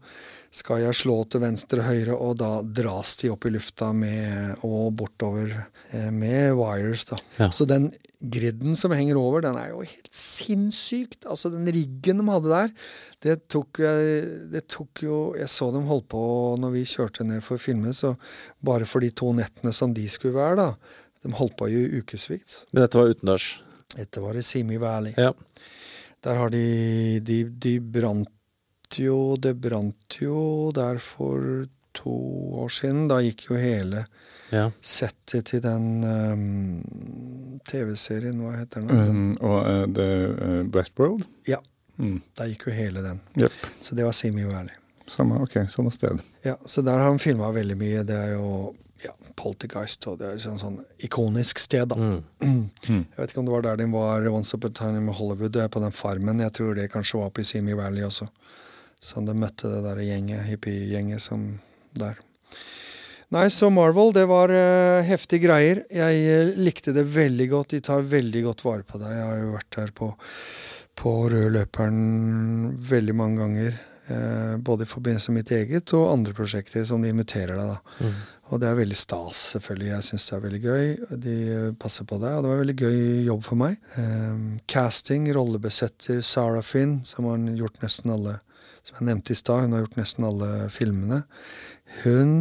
[0.52, 4.58] skal jeg slå til venstre og høyre, og da dras de opp i lufta med,
[4.68, 7.20] og bortover eh, med wires, da.
[7.38, 7.48] Ja.
[7.56, 7.88] Så den
[8.20, 11.24] griden som henger over, den er jo helt sinnssykt.
[11.24, 12.74] Altså, den riggen de hadde der,
[13.24, 16.24] det tok, eh, det tok jo Jeg så dem holdt på
[16.60, 18.18] når vi kjørte ned for å filme, så
[18.60, 21.00] bare for de to nettene som de skulle være, da.
[21.24, 22.66] De holdt på i ukevis.
[22.74, 23.50] Men dette var utendørs.
[23.96, 25.16] Dette var i Simi Valley.
[25.16, 25.32] Ja.
[26.22, 28.30] Der har de De, de brant
[29.00, 32.14] jo Det brant jo der for to
[32.64, 33.08] år siden.
[33.12, 34.06] Da gikk jo hele
[34.52, 34.70] ja.
[34.82, 38.88] settet til den um, TV-serien, hva heter den?
[38.92, 39.10] den?
[39.10, 41.28] Um, og uh, The eh, Westworld.
[41.48, 41.60] Ja,
[42.02, 42.22] Mm.
[42.34, 43.20] da gikk jo hele den.
[43.38, 43.52] Yep.
[43.82, 44.74] Så det var Simi Valley.
[45.08, 46.18] Samme, ok, samme sted.
[46.42, 48.02] Ja, så der har han filma veldig mye.
[48.08, 48.74] Det er jo
[49.04, 51.98] ja, Poltergeist, og det er liksom sånn ikonisk sted, da.
[52.00, 52.24] Mm.
[52.88, 55.60] Jeg vet ikke om det var der den var Once Upon a Time in Hollywood,
[55.72, 56.42] på den farmen.
[56.42, 58.30] Jeg tror det kanskje var på Simi Valley også.
[59.02, 61.48] Så de møtte det der gjenget, hippiegjenget som
[61.98, 62.20] der.
[63.32, 65.86] Nei, så Marvel, det var uh, heftige greier.
[65.88, 67.72] Jeg eh, likte det veldig godt.
[67.72, 69.14] De tar veldig godt vare på deg.
[69.16, 70.10] Jeg har jo vært her på,
[71.00, 72.02] på rød løperen
[72.92, 73.80] veldig mange ganger.
[74.12, 77.72] Uh, både i forbindelse med mitt eget og andre prosjekter som de inviterer deg.
[77.72, 78.04] da.
[78.04, 78.22] Mm.
[78.52, 79.90] Og det er veldig stas, selvfølgelig.
[79.94, 80.86] Jeg syns det er veldig gøy.
[81.24, 81.36] De
[81.80, 83.80] passer på deg, og det var veldig gøy jobb for meg.
[83.96, 88.42] Um, casting, rollebesetter Sarah Finn, som har gjort nesten alle
[88.86, 91.22] Som jeg nevnte i stad, hun har gjort nesten alle filmene.
[92.02, 92.34] Hun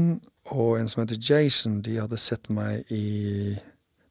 [0.50, 3.56] og en som heter Jason, de hadde sett meg i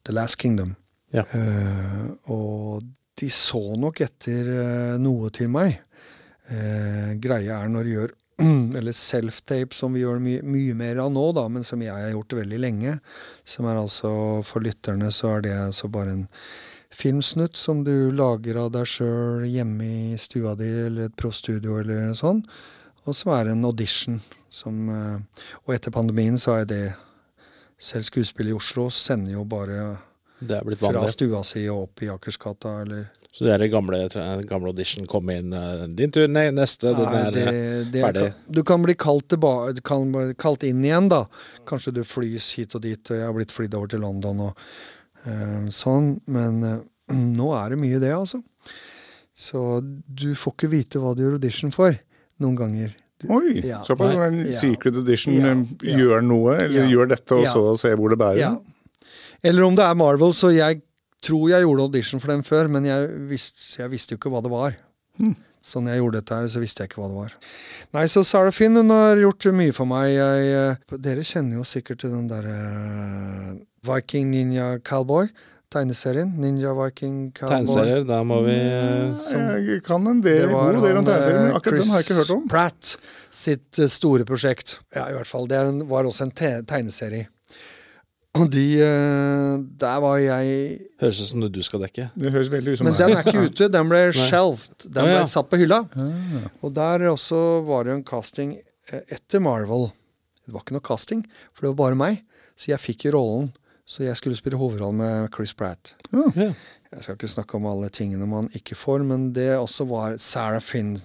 [0.08, 0.76] The Last Kingdom.
[1.14, 1.26] Ja.
[1.34, 2.86] Uh, og
[3.20, 5.82] de så nok etter uh, noe til meg.
[6.50, 8.16] Uh, greia er når du gjør
[8.80, 12.14] eller self-tape, som vi gjør mye, mye mer av nå, da, men som jeg har
[12.14, 12.98] gjort veldig lenge.
[13.44, 14.12] Som er altså,
[14.48, 16.28] for lytterne, så er det altså bare en
[16.94, 22.14] filmsnutt som du lager av deg sjøl hjemme i stua di, eller et proffstudio, eller
[22.18, 22.48] sånt.
[23.06, 24.20] Og som er en audition.
[24.50, 26.96] Som, eh, og etter pandemien så er det
[27.80, 29.98] Selv skuespillere i Oslo sender jo bare
[30.76, 34.10] fra stua si og opp i Akersgata, eller Så det er det gamle,
[34.50, 35.06] gamle audition.
[35.08, 36.92] Kom inn, eh, din tur, nei, neste.
[36.94, 38.34] Den Nei, er det, eh, det ferdig.
[38.34, 41.26] Kan, du kan bli kalt, tilba- kan kalt inn igjen, da.
[41.66, 43.00] Kanskje du flys hit og dit.
[43.12, 44.64] og Jeg har blitt flydd over til London og eh,
[45.74, 46.16] sånn.
[46.30, 46.80] Men eh,
[47.40, 48.42] nå er det mye det, altså.
[49.40, 51.96] Så du får ikke vite hva du gjør audition for,
[52.44, 52.96] noen ganger.
[53.20, 54.16] Du, Oi, Ja, såpass.
[54.16, 54.56] En ja.
[54.56, 55.98] secret audition Ja, eh, ja.
[56.04, 58.60] gjør noe, eller gjør dette, og så se hvor det bærer.
[59.44, 60.82] Eller om det er Marvel, så jeg
[61.24, 64.44] tror jeg gjorde audition for dem før, men jeg visste, jeg visste jo ikke hva
[64.44, 64.76] det var.
[65.20, 65.36] Hmm.
[65.60, 67.34] Så når jeg gjorde dette her, så visste jeg ikke hva det var.
[67.98, 70.14] Nei, så Sarah Finn hun har gjort mye for meg.
[70.16, 72.60] Jeg, eh, dere kjenner jo sikkert til den derre
[73.88, 75.30] Viking Ninja Cowboy.
[75.70, 76.32] Tegneserien.
[76.42, 77.60] Ninja Viking Cowboy.
[77.60, 81.42] Tegneserier, da må vi eh, Som- Jeg kan en del, god del om han, tegneserier,
[81.44, 82.48] men akkurat akkurat den har jeg ikke hørt om.
[82.50, 82.94] Pratt
[83.30, 84.80] sitt eh, store prosjekt.
[84.96, 85.46] Ja, i hvert fall.
[85.48, 87.28] Det en, var også en te tegneserie.
[88.38, 92.10] Og de eh, Der var jeg Høres ut som det du skal dekke.
[92.14, 93.70] Det høres veldig ut som Men den er ikke ute.
[93.74, 94.86] Den ble shelved.
[94.86, 95.30] Den ble ja.
[95.30, 95.84] satt på hylla.
[95.98, 96.50] Ah.
[96.62, 98.58] Og der også var det en casting
[98.92, 99.90] eh, etter Marvel.
[100.46, 101.24] Det var ikke noe casting,
[101.54, 102.22] for det var bare meg.
[102.58, 103.52] Så jeg fikk jo rollen.
[103.90, 105.96] Så jeg skulle spille hovedrollen med Chris Pratt.
[106.14, 106.52] Ja.
[106.94, 110.62] Jeg skal ikke snakke om alle tingene man ikke får, men det også var Sarah
[110.62, 110.96] Finn.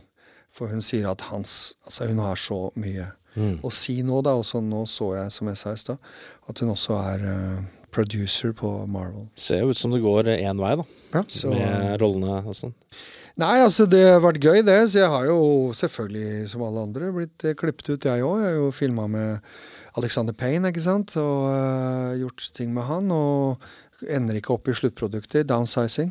[0.54, 3.56] For hun sier at hans Altså, hun har så mye Mm.
[3.66, 4.30] å si nå, da.
[4.38, 5.98] Og så nå så jeg, som jeg sa i stad,
[6.48, 9.24] at hun også er uh, producer på Marvel.
[9.34, 10.84] Ser jo ut som det går én vei, da.
[11.16, 11.22] Ja.
[11.26, 12.74] Så Med rollene og sånn.
[13.42, 15.40] Nei, altså det har vært gøy det, så jeg har jo
[15.74, 18.38] selvfølgelig, som alle andre, blitt eh, klippet ut jeg òg.
[18.44, 19.40] Jeg har jo filma med
[19.98, 23.10] Alexander Payne, ikke sant, og uh, gjort ting med han.
[23.14, 23.62] Og
[24.10, 26.10] ender ikke opp i sluttproduktet, downsizing,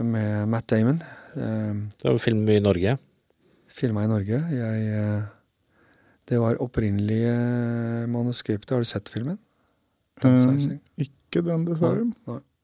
[0.00, 1.02] med Matt Damon.
[1.36, 2.96] Uh, Det var film i Norge.
[3.72, 4.40] Filma i Norge.
[4.52, 5.22] Jeg uh,
[6.28, 7.34] Det var opprinnelige
[8.08, 8.76] manuskriptet.
[8.76, 9.38] Har du sett filmen?
[10.22, 10.80] Downsizing?
[11.00, 12.06] Ikke den, dessverre.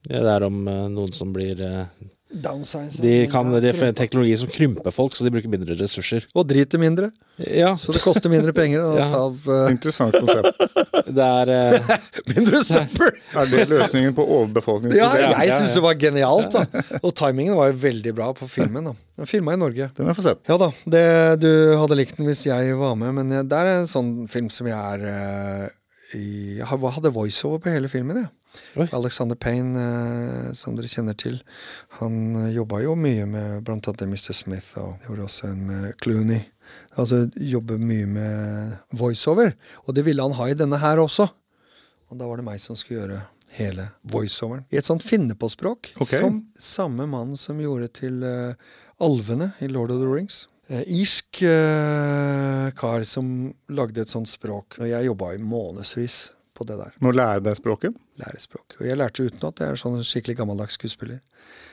[0.08, 1.60] Ja, det er om noen som blir.
[2.28, 6.26] De kan, er teknologi som krymper folk, så de bruker mindre ressurser.
[6.36, 7.08] Og driter mindre,
[7.38, 9.06] Ja, så det koster mindre penger å Ja.
[9.08, 9.70] ta av uh...
[9.72, 10.60] Interessant konsept.
[11.16, 11.94] det er uh...
[12.34, 13.14] mindre søppel.
[13.32, 14.92] Er det løsningen på overbefolkning?
[14.98, 15.08] Ja,
[15.40, 16.84] jeg syns det var genialt, da.
[17.00, 18.90] Og timingen var jo veldig bra på filmen.
[18.90, 19.88] da Den filma i Norge.
[19.96, 20.44] Den har jeg fått sett.
[20.52, 21.04] Ja da, det,
[21.46, 21.50] du
[21.80, 24.76] hadde likt den hvis jeg var med, men det er en sånn film som jeg
[24.76, 25.68] er eh,
[26.16, 28.28] i Jeg hadde voiceover på hele filmen, Ja.
[28.80, 28.86] Oi.
[28.96, 31.36] Alexander Payne, eh, som dere kjenner til,
[32.00, 34.32] han uh, jobba jo mye med blant annet Mr.
[34.34, 36.40] Smith, og gjorde også en med Clooney.
[36.98, 39.52] Altså jobber mye med voiceover,
[39.86, 41.28] og det ville han ha i denne her også.
[42.08, 43.20] Og da var det meg som skulle gjøre
[43.58, 44.64] hele voiceoveren.
[44.72, 46.18] I et sånt finnepåspråk, Okay.
[46.20, 48.54] som samme mann som gjorde til eh,
[49.00, 50.46] alvene i Lord of the Rings.
[50.68, 54.76] Eh, irsk eh, kar som lagde et sånt språk.
[54.82, 56.18] Og jeg jobba i månedsvis
[56.58, 56.96] på det der.
[57.04, 57.96] Må lære deg språket.
[58.20, 58.76] Lære språk.
[58.80, 59.62] Og jeg lærte utenat.
[59.62, 61.22] Jeg er sånn skikkelig gammeldags skuespiller.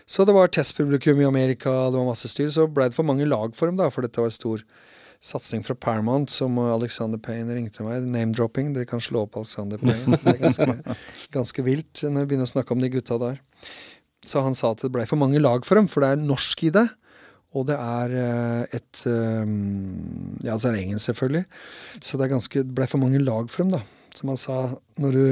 [0.08, 2.52] Så det var testpublikum i Amerika, det var masse styr.
[2.54, 4.64] Så ble det for mange lag for dem, da, for dette var en stor
[5.26, 8.06] satsing fra Paramount, som Alexander Payne ringte meg.
[8.14, 8.76] Name-dropping.
[8.78, 10.20] Dere kan slå opp Alexander Payne.
[10.22, 10.98] Det er ganske,
[11.36, 13.41] ganske vilt når vi begynner å snakke om de gutta der.
[14.26, 16.64] Så han sa at det ble for mange lag for dem, for det er norsk
[16.70, 16.88] i det.
[17.56, 19.51] Og det er eh, et eh,
[20.45, 21.45] Ja, så er det engelsk, selvfølgelig.
[22.01, 23.84] Så det er ganske, ble for mange lag for dem, da.
[24.16, 24.58] Som han sa,
[25.01, 25.26] når du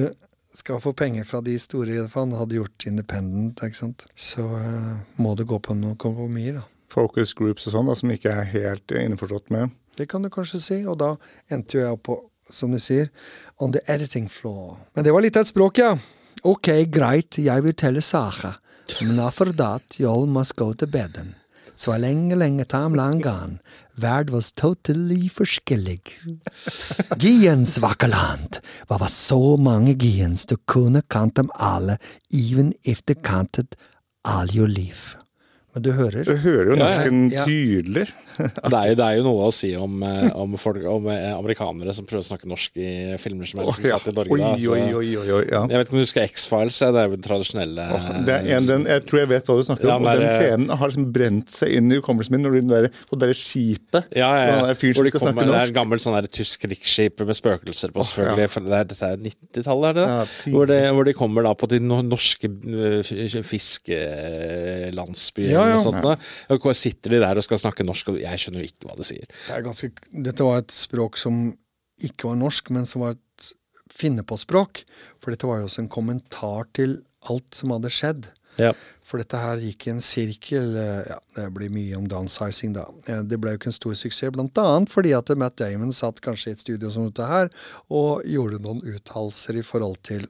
[0.54, 4.06] skal få penger fra de store For han hadde gjort Independent, ikke sant.
[4.16, 6.68] Så eh, må du gå på noen kompromisser, da.
[6.94, 9.74] Focus groups og sånn, da, som ikke er helt innforstått med.
[9.98, 10.80] Det kan du kanskje si.
[10.86, 11.16] Og da
[11.52, 12.20] endte jo jeg opp på,
[12.54, 13.10] som du sier,
[13.58, 14.78] on the editing floor.
[14.94, 15.96] Men det var litt av et språk, ja.
[16.44, 18.60] Ok, greit, jeg vil telle saker.
[19.02, 21.34] Men for that, you all must go to beden.
[21.76, 23.60] Så lenge, lenge tam lang gone.
[23.96, 26.02] Värld was totally forskjellig.
[27.22, 28.60] Giens vakkerland.
[28.90, 31.98] Hva var så mange giens du kunne kant dem alle,
[32.32, 33.78] even if du kantet
[34.24, 35.18] all your life.
[35.74, 36.24] Men du hører?
[36.26, 37.42] Du hører jo norsken ja.
[37.42, 37.46] Ja.
[37.50, 38.08] tydelig.
[38.74, 41.32] Det er, jo, det er jo noe å si om, eh, om, folk, om eh,
[41.36, 42.84] amerikanere som prøver å snakke norsk i
[43.22, 44.32] filmer som er liksom satt i Norge.
[44.34, 44.78] Oi, da, så-.
[44.80, 46.78] Jeg vet ikke om du husker X-Files?
[46.84, 49.56] Det er jo den tradisjonelle oh, Det er en, den, jeg tror jeg vet hva
[49.60, 50.08] du snakker om.
[50.08, 52.44] den og den scenen har liksom brent seg inn i hukommelsen min.
[52.48, 54.54] Når den der, og det der skipet Ja, ja, ja.
[54.70, 55.22] der Hvor som skal
[55.54, 58.48] det er et gammelt sånn der tysk krigsskip med spøkelser på, selvfølgelig.
[58.50, 58.80] selvfølgelig.
[58.80, 58.84] ja.
[58.94, 60.06] Dette er 90-tallet, er det?
[60.10, 60.14] Ja,
[60.56, 62.48] hvor, det hvor de kommer da på de norske
[63.48, 65.76] fiskelandsbyene Ja, ja.
[65.78, 66.02] og sånt.
[66.04, 66.14] da.
[66.54, 68.96] Og hvor sitter de der og skal snakke norsk, og jeg skjønner jo ikke hva
[69.00, 69.28] det sier.
[69.48, 69.92] Det er ganske,
[70.30, 71.44] dette var et språk som
[72.04, 73.50] ikke var norsk, men som var et
[73.94, 74.84] finne-på-språk.
[75.22, 76.98] For dette var jo også en kommentar til
[77.30, 78.32] alt som hadde skjedd.
[78.62, 78.74] Ja.
[79.06, 80.76] For dette her gikk i en sirkel.
[80.78, 82.86] eh, Ja, det blir mye om downsizing, da.
[83.08, 86.22] Eh, Det ble jo ikke en stor suksess, blant annet fordi at Matt Damon satt
[86.22, 87.50] kanskje i et studio som dette her,
[87.90, 90.28] og gjorde noen uttalelser i forhold til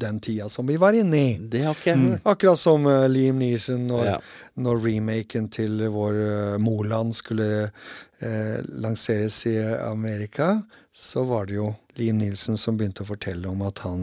[0.00, 1.36] den tida som vi var inne i.
[1.38, 2.20] Det har ikke jeg hørt.
[2.32, 4.18] Akkurat som uh, Liam Neeson når, Ja.
[4.56, 10.62] når remaken til vår uh, Moland skulle uh, lanseres i Amerika,
[10.92, 11.68] så var det jo
[12.00, 14.00] Liam Nielsen som begynte å fortelle om at han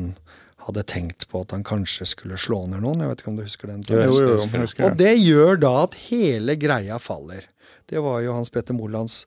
[0.66, 3.00] hadde tenkt på at han kanskje skulle slå ned noen.
[3.02, 3.82] Jeg vet ikke om du husker den?
[3.90, 4.10] Jo, Jo,
[4.44, 4.48] jo,
[4.86, 7.44] Og det gjør da at hele greia faller.
[7.90, 9.24] Det var jo Hans Petter Molands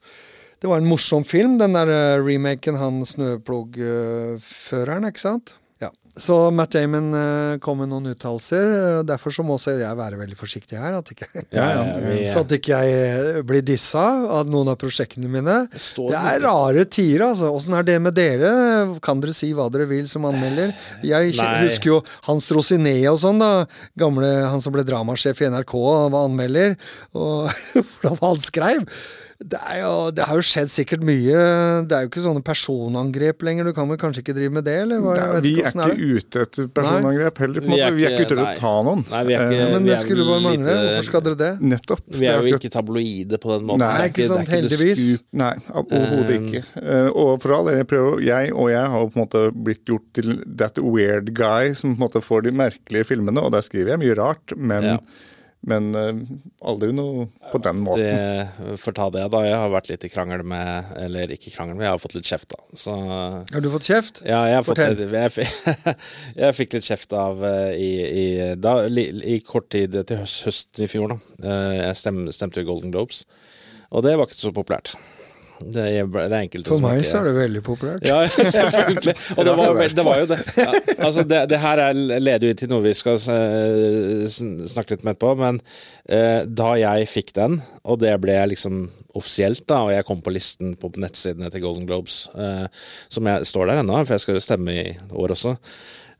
[0.61, 1.89] Det var en morsom film, den der
[2.23, 5.55] remaken, han snøplogføreren, ikke sant?
[6.15, 9.01] Så Matt Damon eh, kom med noen uttalelser.
[9.07, 10.93] Derfor så må også jeg være veldig forsiktig her.
[10.99, 14.77] At ikke, Ja, ja, vi- så at ikke jeg eh, blir dissa av noen av
[14.77, 15.55] prosjektene mine.
[15.73, 15.81] Det,
[16.13, 17.49] Det er rare tider, altså.
[17.49, 18.51] Åssen er det med dere?
[19.01, 20.75] Kan dere si hva dere vil som anmelder?
[21.01, 21.63] Jeg Nei.
[21.65, 23.65] husker jo Hans Rosiné og sånn, da.
[23.97, 25.73] Gamle, han som ble dramasjef i NRK,
[26.05, 26.77] han var anmelder.
[27.17, 28.85] Og hvordan han skrev.
[29.39, 31.39] Det, er jo, det har jo skjedd sikkert mye.
[31.89, 33.65] Det er jo ikke sånne personangrep lenger.
[33.69, 35.01] Du kan vel kanskje ikke drive med det, eller?
[35.03, 37.65] Hva, Nei, vi er hvordan ikke ute etter personangrep heller.
[37.65, 37.95] På Vi er.
[37.97, 39.03] Vi er ikke ute etter å ta noen.
[39.09, 40.75] Nei, vi er ikke- Eh, Men det er skulle bare mangle.
[40.83, 41.51] Hvorfor skal dere det?
[41.73, 42.01] Nettopp.
[42.07, 43.79] Vi er jo ikke tabloide på den måten.
[43.83, 45.03] Nei, Det er ikke er sant, heldigvis.
[45.33, 46.63] Nei, overhodet Um, ikke.
[46.83, 49.85] Eh, og for all del, jeg prøver, jeg og jeg har på en måte blitt
[49.85, 53.61] gjort til that weird guy som på en måte får de merkelige filmene, og der
[53.61, 54.97] skriver jeg mye rart, men, Ja.
[55.69, 56.17] Men eh,
[56.67, 58.03] aldri noe på den måten.
[58.03, 59.41] Det, for ta det, da.
[59.47, 62.27] Jeg har vært litt i krangel med Eller ikke krangel, men jeg har fått litt
[62.27, 62.59] kjeft, da.
[62.77, 64.21] Så Har du fått kjeft?
[64.27, 64.99] Ja, jeg har fått Fortell.
[64.99, 65.95] litt, jeg,
[66.43, 68.27] jeg fikk litt kjeft av eh, i, i,
[68.59, 71.19] da, li, i kort tid til høst, høsten i fjor, da.
[71.47, 73.23] Eh, Jeg stem, stemte jo Golden Globes,
[73.93, 74.93] og det var ikke så populært.
[75.71, 78.05] Det er, det er enkelte For meg ikke- så er det veldig populært.
[78.07, 78.17] ja,
[78.57, 79.15] selvfølgelig.
[79.37, 80.39] Og det var, det var jo det.
[80.57, 80.67] Ja,
[81.07, 85.33] altså det, det her er, leder til noe vi skal eh, snakke litt med etterpå.
[85.39, 85.61] Men
[86.09, 88.85] eh, da jeg fikk den, og det ble liksom
[89.15, 92.65] offisielt, da, og jeg kom på listen på nettsidene til Golden Globes, eh,
[93.13, 95.57] som jeg står der ennå, for jeg skal stemme i år også,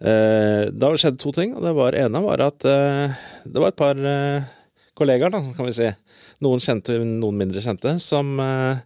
[0.03, 3.13] Eh, da skjedde to ting, og det var ene var at eh,
[3.47, 4.43] det var et par eh,
[4.99, 5.87] kollegaer, da, kan vi si,
[6.43, 8.81] noen kjente, noen mindre kjente, som eh,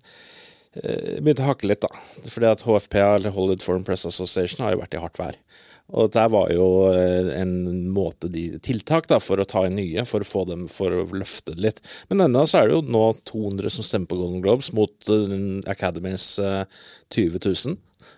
[0.84, 1.91] eh, begynte å hakke litt, da.
[2.30, 5.39] Fordi at HFP, eller Hollywood Foreign Press Association, har jo vært i hardt vær.
[5.95, 7.53] Og det var jo eh, en
[7.95, 11.05] måte de, tiltak da, for å ta inn nye, for å få dem, for å
[11.15, 11.84] løfte det litt.
[12.11, 15.38] Men ennå så er det jo nå 200 som stemmer på Golden Globes, mot eh,
[15.71, 16.65] Academys eh,
[17.15, 17.78] 20 000,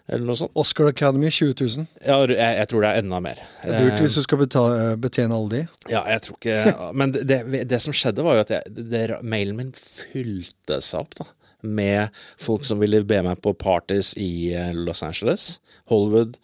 [0.10, 0.56] eller noe sånt.
[0.58, 1.86] Oscar Academy 20 000.
[2.02, 3.44] Ja, jeg, jeg tror det er enda mer.
[3.62, 5.62] Det er dyrt hvis du skal beta- betjene alle de.
[5.94, 9.04] Ja, jeg tror ikke Men det, det, det som skjedde, var jo at jeg, det,
[9.22, 11.30] mailen min fylte seg opp, da.
[11.62, 15.58] Med folk som ville be meg på parties i eh, Los Angeles,
[15.92, 16.38] Hollywood.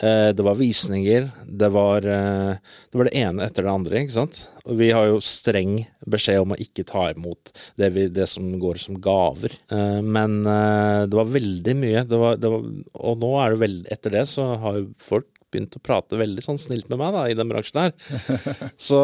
[0.00, 1.26] Eh, det var visninger.
[1.44, 2.54] Det var, eh,
[2.90, 4.44] det var det ene etter det andre, ikke sant.
[4.64, 8.46] Og vi har jo streng beskjed om å ikke ta imot det, vi, det som
[8.62, 9.56] går som gaver.
[10.04, 12.04] Men det var veldig mye.
[12.06, 15.82] Det var, og nå er det veldig Etter det så har jo folk begynt å
[15.84, 17.94] prate veldig sånn snilt med meg da, i den bransjen her.
[18.90, 19.00] Så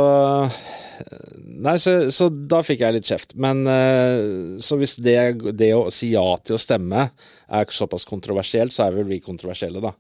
[1.57, 3.35] Nei, så, så da fikk jeg litt kjeft.
[3.41, 5.17] Men eh, så hvis det,
[5.57, 7.11] det å si ja til å stemme
[7.47, 9.93] er såpass kontroversielt, så er vel vi kontroversielle, da.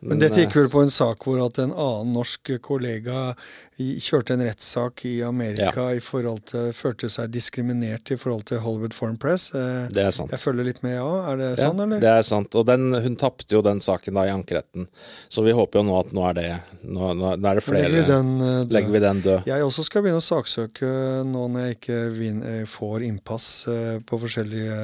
[0.00, 3.32] Men dette gikk vel på en sak hvor at en annen norsk kollega
[3.78, 8.94] kjørte en rettssak i Amerika i forhold til Følte seg diskriminert i forhold til Hollywood
[8.94, 9.48] Foreign Press.
[9.54, 10.30] Eh, Det er sant.
[10.30, 11.08] Jeg følger litt med, ja.
[11.32, 12.00] Er det Ja, sånn, eller?
[12.02, 12.54] Det er sant.
[12.54, 14.86] Og den, hun tapte jo den saken da i ankeretten.
[15.28, 16.46] Så vi håper jo nå at nå er det
[16.84, 18.72] Nå, nå, er det flere legger vi den, eh, død.
[18.78, 19.46] legger vi den død.
[19.50, 20.92] Jeg også skal begynne å saksøke
[21.26, 24.78] nå når jeg ikke vin, eh, får innpass eh, på forskjellige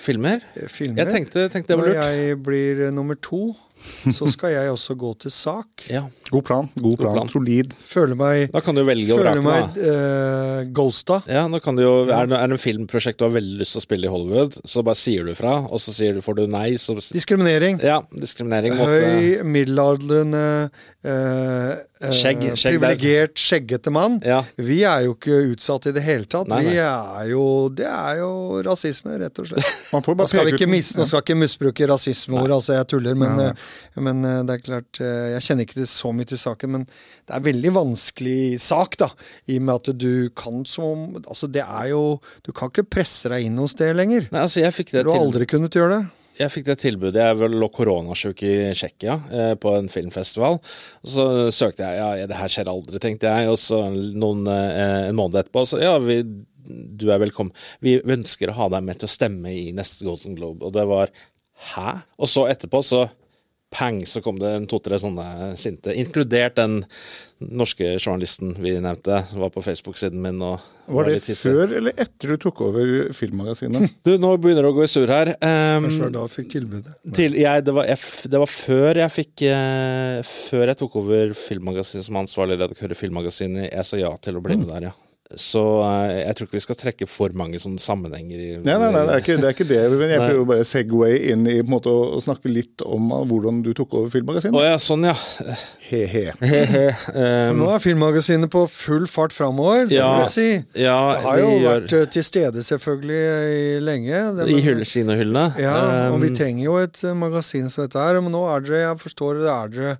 [0.00, 0.40] Filmer?
[0.56, 1.04] eh, filmer.
[1.04, 1.96] Jeg tenkte, tenkte det var lurt.
[2.00, 3.54] Når jeg blir eh, nummer to,
[4.12, 5.86] så skal jeg også gå til sak.
[5.92, 6.04] Ja.
[6.30, 6.68] God plan.
[6.74, 7.14] God plan.
[7.18, 7.30] plan.
[7.32, 7.74] Solid.
[7.86, 11.20] Føler meg, Da kan du velge å vrake, meg eh, ghosta.
[11.30, 13.76] Ja, nå kan du jo, er, det, er det en filmprosjekt du har veldig lyst
[13.76, 16.40] til å spille i Hollywood, så bare sier du fra, og så sier du, får
[16.40, 17.78] du nei, så Diskriminering.
[17.84, 20.44] Ja, diskriminering måtte Høy, middelaldrende,
[21.06, 24.18] uh, eh, Skjegg- skjegg privilegert, skjeggete mann.
[24.26, 24.42] Ja.
[24.60, 26.48] Vi er jo ikke utsatt i det hele tatt.
[26.50, 26.74] Nei, nei.
[26.74, 28.30] Vi er jo, det er jo
[28.66, 29.70] rasisme, rett og slett.
[29.94, 31.06] Man får Nå skal vi ikke, mis, ja.
[31.08, 33.54] skal ikke misbruke rasismeord, altså jeg tuller, men, Nei, nei.
[33.54, 33.65] eh,
[33.96, 36.84] men eh, det er klart eh, Jeg kjenner ikke det så mye til saken, men
[36.88, 39.10] det er veldig vanskelig sak, da.
[39.50, 42.04] I og med at du kan som Altså, det er jo
[42.46, 44.28] Du kan ikke presse deg inn hos det lenger.
[44.30, 46.04] Nei, altså, jeg fikk det Du har aldri kunnet gjøre det.
[46.36, 47.22] Jeg fikk det tilbudet.
[47.22, 50.58] Jeg lå koronasjuk i Tsjekkia eh, på en filmfestival.
[50.60, 53.48] Og så søkte jeg ja, ja, det her skjer aldri, tenkte jeg.
[53.52, 56.20] Og så noen, eh, en måned etterpå så ja, vi,
[56.66, 57.54] du er velkommen.
[57.84, 60.66] Vi ønsker å ha deg med til å stemme i neste Golden Globe.
[60.66, 61.14] Og det var
[61.72, 62.00] hæ?
[62.20, 63.06] Og så etterpå så
[63.70, 65.94] pang, så kom det en to-tre sånne sinte.
[65.98, 66.78] Inkludert den
[67.42, 70.38] norske journalisten vi nevnte, som var på Facebook-siden min.
[70.44, 73.96] og Var det litt før eller etter du tok over Filmmagasinet?
[74.06, 75.32] Du, nå begynner det å gå i surr her.
[75.40, 76.94] Um, Kanskje det var da fikk tilbudet.
[77.18, 81.34] til, jeg, det, var, jeg, det var før jeg fikk uh, Før jeg tok over
[81.46, 84.96] Filmmagasinet som ansvarlig redaktør i Filmmagasinet, jeg sa ja til å bli med der, ja.
[85.34, 88.90] Så eh, jeg tror ikke vi skal trekke for mange sånne sammenhenger i Nei, nei,
[88.94, 89.48] nei, det er ikke det.
[89.48, 92.52] Er ikke det men jeg prøver bare segway inn i på en måte, å, snakke
[92.52, 94.58] litt om uh, hvordan du tok over Å Filmmagasinet.
[94.68, 95.16] ja, sånn, ja.
[95.88, 96.28] He-he.
[97.10, 100.46] Um, Nå er Filmmagasinet på full fart framover, det ja, vil jeg si.
[100.84, 103.20] ja, Det har jo gjør vært eh, til stede selvfølgelig
[103.56, 104.22] i lenge.
[104.38, 105.48] Det, I hyller, sine hyllene.
[105.62, 105.76] Ja,
[106.12, 108.22] og vi trenger jo et eh, magasin som dette her.
[108.22, 109.98] Men nå er dere, jeg forstår det, er dere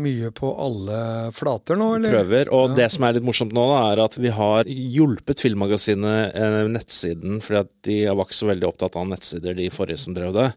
[0.00, 0.98] mye på alle
[1.36, 2.14] flater nå, eller?
[2.14, 2.50] prøver.
[2.54, 6.60] Og det som er litt morsomt nå, da, er at vi har hjulpet Filmmagasinet, eh,
[6.72, 10.32] nettsiden, fordi at de var ikke så veldig opptatt av nettsider, de forrige som drev
[10.36, 10.52] det.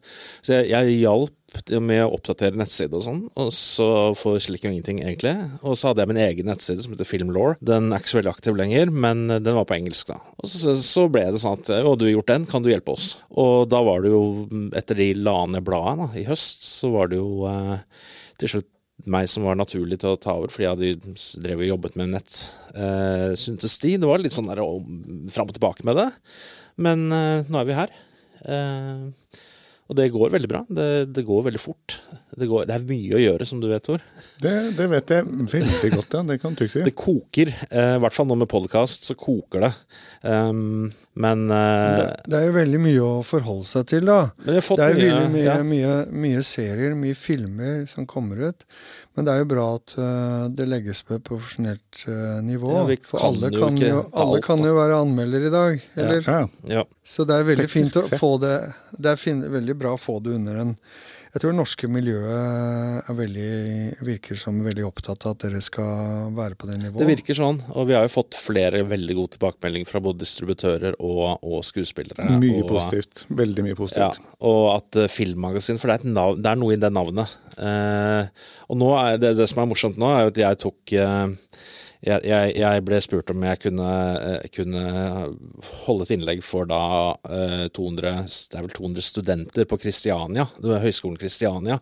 [0.45, 1.33] Så jeg, jeg hjalp
[1.79, 3.88] med å oppdatere nettside og sånn, og så
[4.19, 5.36] for slik og ingenting, egentlig.
[5.63, 7.55] Og så hadde jeg min egen nettside som heter Filmlaw.
[7.63, 10.19] Den er ikke så veldig aktiv lenger, men den var på engelsk, da.
[10.39, 12.95] Og så, så ble det sånn at å, du har gjort den, kan du hjelpe
[12.95, 13.13] oss?
[13.31, 14.23] Og da var det jo,
[14.75, 17.77] etter de la ned bladet i høst, så var det jo eh,
[18.41, 18.71] til slutt
[19.05, 22.13] meg som var naturlig til å ta over, fordi jeg hadde drevet og jobbet med
[22.15, 22.37] nett,
[22.73, 23.97] eh, syntes de.
[23.97, 26.07] Det var litt sånn der om- fram og tilbake med det.
[26.77, 27.89] Men eh, nå er vi her.
[28.45, 29.11] Eh,
[29.86, 30.63] og det går veldig bra.
[30.65, 31.95] Det, det går veldig fort.
[32.36, 34.01] Det, går, det er mye å gjøre, som du vet, Tor.
[34.41, 36.21] Det, det vet jeg veldig godt, ja.
[36.31, 36.81] Det kan du ikke si.
[36.88, 37.51] Det koker.
[37.69, 39.71] eh, I hvert fall nå med podkast, så koker det.
[40.25, 40.89] Um,
[41.21, 44.17] men eh, Det, det er jo veldig mye å forholde seg til, da.
[44.41, 45.57] Men har fått Det er jo mye, mye, ja.
[45.69, 45.93] mye,
[46.25, 48.65] mye serier, mye filmer som kommer ut.
[49.16, 52.74] Men det er jo bra at eh, det legges på et profesjonelt eh, nivå.
[52.76, 55.86] Ja, For kan alle jo kan jo, alle alt, kan jo være anmelder i dag.
[55.95, 56.28] Eller?
[56.28, 56.41] Ja.
[56.74, 56.84] ja.
[57.07, 58.20] Så det er veldig Teknisk fint å sett.
[58.20, 58.55] få det
[58.91, 60.74] Det er fin, veldig bra å få det under en,
[61.36, 63.47] Jeg tror det norske miljøet er veldig,
[64.07, 67.01] virker som veldig opptatt av at dere skal være på det nivået.
[67.01, 70.95] Det virker sånn, og vi har jo fått flere veldig gode tilbakemeldinger fra både distributører
[70.95, 72.29] og, og skuespillere.
[72.39, 73.25] Mye og, positivt.
[73.36, 74.31] Veldig mye Ja, positivt.
[74.47, 77.36] og at uh, filmmagasin For det er, et navn, det er noe i det navnet.
[77.59, 78.31] Uh,
[78.71, 81.59] og nå er det, det som er morsomt nå, er jo at jeg tok eh,
[82.05, 83.89] jeg, jeg, ble spurt om jeg kunne,
[84.19, 84.83] eh, kunne
[85.85, 86.81] holde et innlegg for da
[87.29, 91.79] eh, 200, det er vel 200 studenter på Kristiania, Høgskolen Kristiania.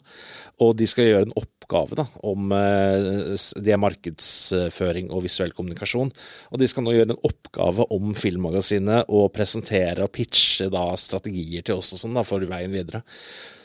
[0.64, 6.14] Og de skal gjøre en oppgave da, om eh, det er markedsføring og visuell kommunikasjon.
[6.52, 11.66] Og de skal nå gjøre en oppgave om Filmmagasinet og presentere og pitche da strategier
[11.66, 13.04] til oss og sånn da, for veien videre.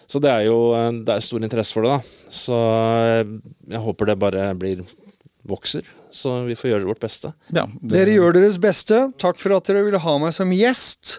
[0.08, 2.32] Så det er jo eh, det er stor interesse for det, da.
[2.32, 3.36] Så eh,
[3.74, 4.82] jeg håper det bare blir
[5.48, 5.84] vokser,
[6.14, 7.32] så vi får gjøre vårt beste.
[7.48, 9.08] Ja, det, Dere gjør deres beste.
[9.20, 11.18] Takk for at dere ville ha meg som gjest.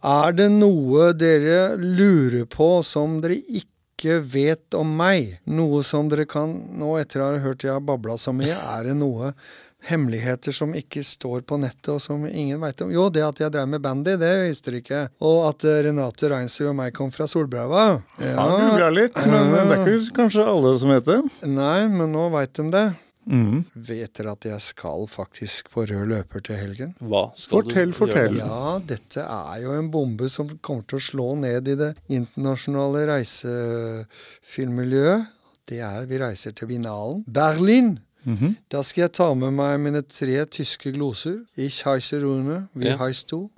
[0.00, 5.40] Er det noe dere lurer på som dere ikke vet om meg?
[5.44, 8.88] Noe som dere kan Nå etter å ha hørt jeg har babla så mye, er
[8.88, 9.34] det noe
[9.82, 12.90] hemmeligheter som ikke står på nettet, og som ingen veit om?
[12.92, 15.02] Jo, det at jeg drev med bandy, det visste dere ikke.
[15.24, 17.86] Og at eh, Renate Reinsrud og meg kom fra Solbraua.
[18.20, 18.48] Ja,
[18.80, 21.20] ja litt, men det er ikke kanskje alle som vet det.
[21.48, 22.86] Nei, men nå veit de det.
[23.26, 26.94] Vet dere at jeg skal faktisk på rød løper til helgen?
[27.00, 28.34] Hva skal Fortell, du fortell.
[28.34, 28.46] gjøre?
[28.48, 33.04] Ja, dette er jo en bombe som kommer til å slå ned i det internasjonale
[33.12, 35.26] reisefilmmiljøet.
[35.68, 37.24] Det er Vi reiser til Vinalen.
[37.28, 37.98] Berlin!
[38.24, 38.56] Mhm.
[38.70, 41.44] Da skal jeg ta med meg mine tre tyske gloser.
[41.56, 42.68] Ich heiße Rune.
[42.74, 42.96] Wie Ja.
[42.98, 43.50] heißt du?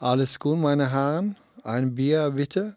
[0.00, 1.36] Alles gut, meine Herren.
[1.64, 2.74] Ein Bier, bitte.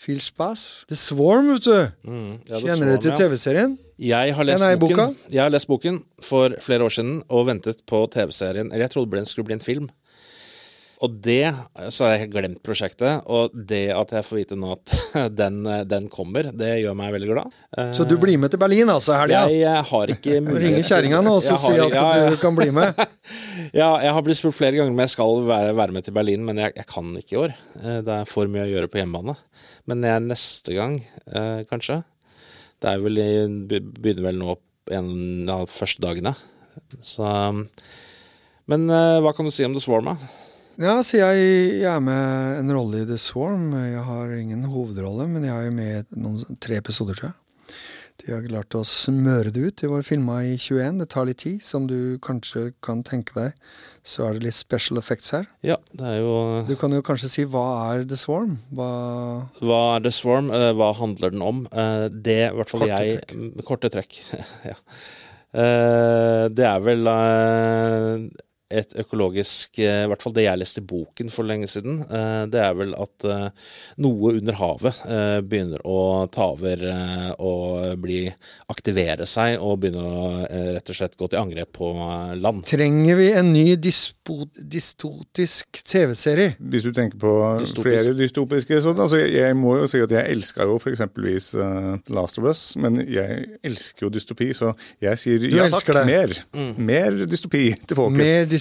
[0.00, 0.86] Viel Spass.
[0.88, 2.08] The Swarm, vet du.
[2.08, 3.12] Mm, ja, Kjenner du til.
[3.18, 3.74] TV-serien?
[4.00, 5.16] Jeg har lest er boken.
[5.28, 8.70] Jeg har lest boken for flere år siden og ventet på TV-serien.
[8.72, 9.90] Eller jeg trodde det skulle bli en film.
[11.00, 11.54] Og det,
[11.94, 13.22] så har jeg glemt prosjektet.
[13.32, 14.94] Og det at jeg får vite nå at
[15.40, 17.54] den, den kommer, det gjør meg veldig glad.
[17.96, 19.46] Så du blir med til Berlin, altså, helga?
[19.48, 22.28] Jeg, jeg har ikke mulighet Ringe kjerringa nå og så si at ja, ja.
[22.34, 23.00] du kan bli med.
[23.70, 26.42] Ja, jeg har blitt spurt flere ganger om jeg skal være, være med til Berlin,
[26.42, 27.52] men jeg, jeg kan ikke i år.
[27.78, 29.36] Eh, Det er for mye å gjøre på hjemmebane.
[29.90, 30.96] Men jeg neste gang,
[31.30, 32.00] eh, kanskje.
[32.82, 33.28] Det er vel i,
[33.70, 36.34] begynner vel nå opp en av de første dagene.
[37.06, 37.30] Så
[38.70, 40.49] Men eh, hva kan du si om The Swarm, da?
[40.80, 41.40] Ja, så jeg,
[41.82, 43.66] jeg er med en rolle i The Swarm.
[43.84, 47.36] Jeg har ingen hovedrolle, men jeg er jo med i noen, tre episoder, tror jeg.
[48.20, 49.76] De har klart å smøre det ut.
[49.80, 50.98] De var filma i 21.
[51.00, 53.54] Det tar litt tid, som du kanskje kan tenke deg.
[54.04, 55.46] Så er det litt special effects her.
[55.64, 56.34] Ja, det er jo
[56.68, 57.64] Du kan jo kanskje si hva
[57.94, 58.58] er The Swarm?
[58.76, 58.90] Hva
[59.60, 60.48] Hva er The Swarm?
[60.52, 61.62] Eh, Hva handler den om?
[61.72, 63.64] Eh, Det, i hvert fall Korte jeg trekk.
[63.72, 64.20] Korte trekk.
[64.72, 64.76] ja.
[65.56, 68.28] Eh, Det er vel eh,
[68.70, 72.00] et økologisk eh, I hvert fall det jeg leste i boken for lenge siden.
[72.06, 73.48] eh, Det er vel at eh,
[74.04, 75.00] noe under havet
[75.50, 75.96] begynner å
[76.32, 76.82] ta over
[77.42, 78.20] og bli
[78.72, 80.28] aktivere seg og begynne å
[80.76, 81.90] rett og slett gå til angrep på
[82.40, 82.62] land.
[82.68, 86.54] Trenger vi en ny dispo, dystotisk TV-serie?
[86.60, 87.86] Hvis du tenker på Dystopisk.
[87.86, 91.50] flere dystopiske sånn, altså jeg, jeg må jo si at jeg elska jo for eksempelvis
[91.58, 95.92] uh, Last of Us, men jeg elsker jo dystopi, så jeg sier Du ja takk,
[96.00, 96.04] det.
[96.08, 96.36] mer.
[96.78, 98.20] Mer dystopi til folket.
[98.22, 98.59] Mer dystopi.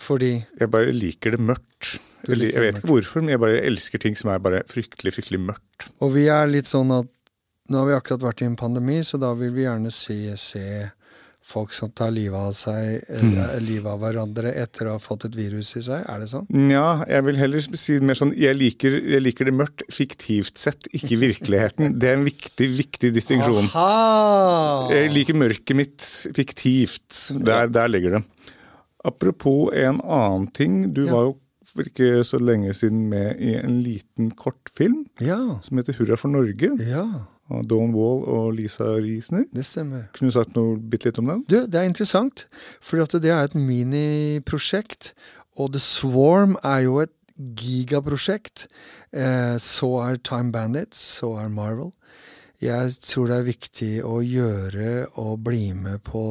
[0.00, 1.94] Fordi Jeg bare liker det mørkt.
[2.28, 5.42] Liker jeg vet ikke hvorfor, men jeg bare elsker ting som er bare fryktelig, fryktelig
[5.50, 5.88] mørkt.
[6.00, 7.10] Og vi er litt sånn at
[7.72, 10.64] nå har vi akkurat vært i en pandemi, så da vil vi gjerne se, se
[11.44, 15.36] folk som tar livet av seg, eller livet av hverandre etter å ha fått et
[15.36, 16.04] virus i seg.
[16.08, 16.46] Er det sånn?
[16.48, 20.88] Nja, jeg vil heller si mer sånn jeg liker, jeg liker det mørkt fiktivt sett,
[20.96, 21.98] ikke virkeligheten.
[22.00, 23.68] Det er en viktig, viktig distinksjon.
[24.94, 27.26] Jeg liker mørket mitt fiktivt.
[27.44, 28.24] Der, der ligger det.
[29.04, 30.92] Apropos en annen ting.
[30.94, 31.12] Du Ja.
[31.12, 31.36] var jo
[31.74, 35.58] for ikke så lenge siden med i en liten kortfilm Ja.
[35.62, 36.78] som heter 'Hurra for Norge'.
[36.88, 37.06] Ja,
[37.50, 39.44] Av Dawn Wall og Lisa Riesner.
[39.54, 40.08] det stemmer.
[40.14, 41.44] Kunne du sagt noe bitte litt om den?
[41.48, 42.46] Du, det er interessant,
[42.80, 45.12] For det er et miniprosjekt,
[45.58, 47.10] og The Swarm er jo et
[47.56, 48.66] gigaprosjekt.
[49.12, 51.92] Eh, så er Time Bandits, så er Marvel.
[52.64, 54.90] Jeg tror det er viktig å gjøre
[55.20, 56.22] og bli med på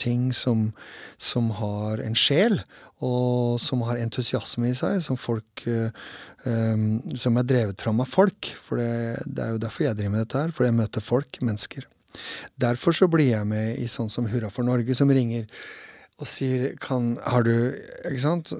[0.00, 0.72] ting som,
[1.20, 2.58] som har en sjel,
[3.04, 8.48] og som har entusiasme i seg, som folk um, Som er drevet fram av folk.
[8.56, 11.40] For det, det er jo derfor jeg driver med dette her, fordi jeg møter folk,
[11.44, 11.88] mennesker.
[12.60, 15.46] Derfor så blir jeg med i sånn som Hurra for Norge, som ringer
[16.22, 17.74] og sier kan, Har du
[18.06, 18.52] Ikke sant?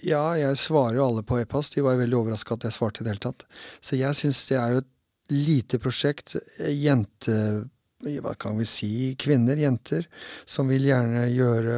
[0.00, 1.76] Ja, jeg svarer jo alle på e-post.
[1.76, 3.44] De var jo veldig overraska at jeg svarte i det hele tatt.
[3.84, 4.92] Så jeg syns det er jo et
[5.32, 6.36] lite prosjekt.
[6.58, 7.66] Jente
[8.04, 10.04] hva kan vi si, kvinner, jenter,
[10.44, 11.76] som vil gjerne gjøre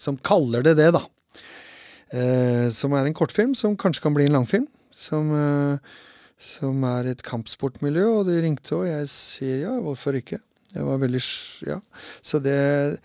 [0.00, 1.02] Som kaller det det, da.
[2.10, 4.66] Eh, som er en kortfilm, som kanskje kan bli en langfilm.
[4.90, 5.78] Som, eh,
[6.40, 10.40] som er et kampsportmiljø, og de ringte, og jeg sier ja, hvorfor ikke?
[10.74, 11.20] Jeg var veldig
[11.66, 11.80] Ja.
[12.22, 12.98] Så det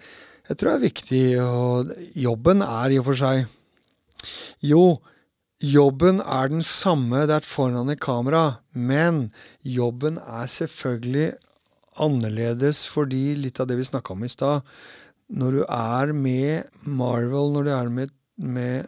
[0.48, 3.48] Jeg tror det er viktig, og jobben er i og for seg
[4.62, 5.02] Jo,
[5.64, 9.32] jobben er den samme der foran et kamera, men
[9.64, 11.34] jobben er selvfølgelig
[11.96, 14.66] annerledes fordi litt av det vi snakka om i stad
[15.32, 18.86] Når du er med Marvel, når du er med, med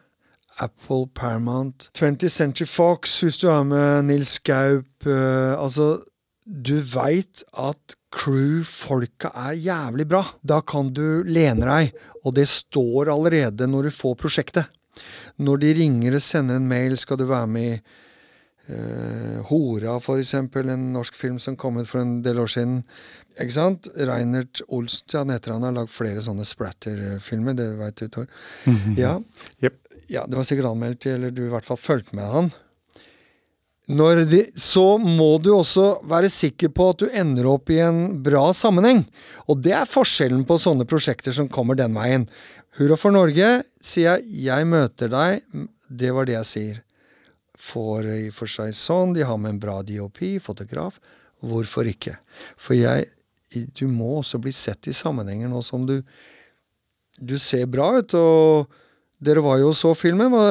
[0.60, 6.03] Apple, Paramount 20th Century Fox, hvis du er med Nils Gaup øh, Altså,
[6.45, 10.23] du veit at crew-folka er jævlig bra.
[10.41, 14.77] Da kan du lene deg, og det står allerede når du får prosjektet.
[15.38, 17.78] Når de ringer og sender en mail, skal du være med i
[18.74, 22.82] uh, Hora, for eksempel, en norsk film som kom ut for en del år siden.
[23.38, 23.90] Ikke sant?
[23.95, 28.32] Reinert Olsen, han heter han, har lagd flere sånne splatter-filmer, det veit du, Tor.
[28.98, 29.18] Ja.
[29.64, 29.82] Yep.
[30.11, 32.52] ja, du har sikkert anmeldt, eller du i hvert fall fulgt med han.
[33.88, 38.49] De, så må du også være sikker på at du ender opp i en bra
[38.51, 39.05] sammenheng.
[39.47, 42.26] Og det er forskjellen på sånne prosjekter som kommer den veien.
[42.77, 44.43] Hurra for Norge, sier jeg.
[44.43, 45.45] Jeg møter deg.
[45.88, 46.81] Det var det jeg sier.
[47.57, 49.15] For i og for seg sånn.
[49.15, 50.99] De har med en bra DOP, fotograf.
[51.39, 52.18] Hvorfor ikke?
[52.57, 53.14] For jeg
[53.80, 56.01] Du må også bli sett i sammenhenger nå som du
[57.18, 58.68] Du ser bra ut, og
[59.23, 60.30] dere var jo og så filmen.
[60.34, 60.48] Hva,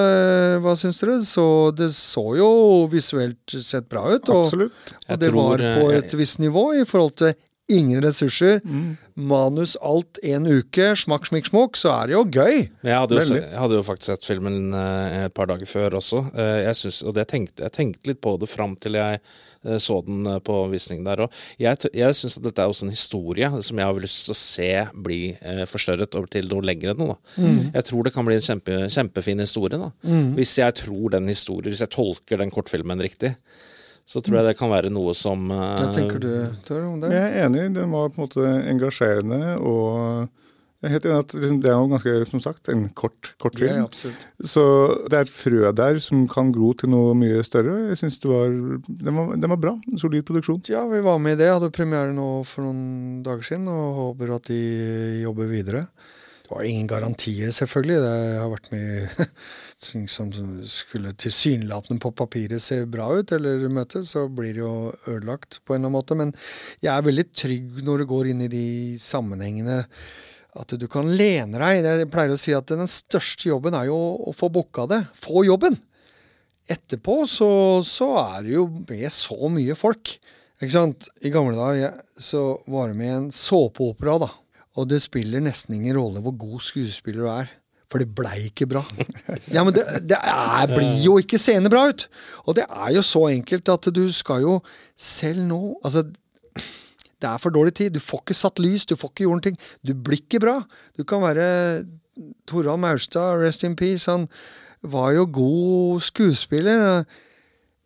[0.62, 1.18] hva syns dere?
[1.22, 2.48] Så det så jo
[2.90, 4.26] visuelt sett bra ut.
[4.26, 4.94] Og, Absolutt.
[5.06, 7.36] og det tror, var på eh, et visst nivå i forhold til
[7.72, 8.60] ingen ressurser.
[8.64, 8.92] Mm.
[9.16, 12.60] Manus alt en uke, smakk, smikk, smokk, så er det jo gøy.
[12.84, 15.96] Jeg hadde, jo, se- jeg hadde jo faktisk sett filmen eh, et par dager før
[15.98, 16.20] også.
[16.36, 19.18] Eh, jeg synes, og det tenkte, jeg tenkte litt på det fram til jeg
[19.66, 21.38] eh, så den eh, på visning der òg.
[21.58, 24.40] Jeg, jeg syns at dette er også en historie som jeg har lyst til å
[24.44, 24.70] se
[25.08, 27.16] bli eh, forstørret over til noe lengre noe.
[27.40, 27.50] Da.
[27.80, 29.80] Jeg tror det kan bli en kjempe, kjempefin historie.
[29.80, 29.90] Da.
[30.38, 33.34] Hvis jeg tror den historien, hvis jeg tolker den kortfilmen riktig,
[34.06, 36.32] så tror jeg det kan være noe som eh, Hva tenker du,
[36.66, 37.10] Tør, om det?
[37.14, 40.28] Jeg er enig, den var på en måte engasjerende, og
[40.84, 43.56] jeg er helt enig at liksom, det er jo ganske, som sagt, en kort, kort
[43.58, 43.80] film.
[43.80, 44.12] Ja.
[44.46, 44.62] Så
[45.08, 47.74] det er et frø der som kan gro til noe mye større.
[47.90, 48.52] Jeg synes det var,
[48.86, 49.72] den var, den var bra.
[49.88, 50.60] En solid produksjon.
[50.70, 51.48] Ja, vi var med i det.
[51.50, 54.60] Hadde premiere nå for noen dager siden, og håper at de
[55.24, 55.86] jobber videre.
[56.46, 57.96] Det var ingen garantier, selvfølgelig.
[58.04, 59.24] Det har vært mye
[59.86, 60.28] ting som
[60.70, 64.76] skulle tilsynelatende på papiret se bra ut, eller møtes, så blir det jo
[65.10, 66.18] ødelagt på en eller annen måte.
[66.20, 66.30] Men
[66.78, 68.68] jeg er veldig trygg når du går inn i de
[69.02, 69.80] sammenhengene.
[70.56, 71.82] At du kan lene deg.
[71.82, 73.98] Jeg pleier å si at den største jobben er jo
[74.30, 75.02] å få booka det.
[75.18, 75.74] Få jobben!
[76.70, 77.50] Etterpå så,
[77.86, 80.14] så er det jo med så mye folk.
[80.62, 81.10] Ikke sant?
[81.26, 84.30] I gamle dager så var det med en såpeopera, da.
[84.76, 87.54] Og det spiller nesten ingen rolle hvor god skuespiller du er.
[87.86, 88.82] For det blei ikke bra.
[89.54, 92.08] Ja, men det, det er, blir jo ikke seende bra ut.
[92.44, 94.56] Og det er jo så enkelt at du skal jo
[94.98, 96.02] selv nå Altså,
[97.16, 97.94] det er for dårlig tid.
[97.94, 99.60] Du får ikke satt lys, du får ikke gjort ting.
[99.86, 100.58] Du blir ikke bra.
[100.98, 101.46] Du kan være
[102.48, 104.10] Torald Maurstad, rest in peace.
[104.10, 104.26] Han
[104.82, 107.06] var jo god skuespiller.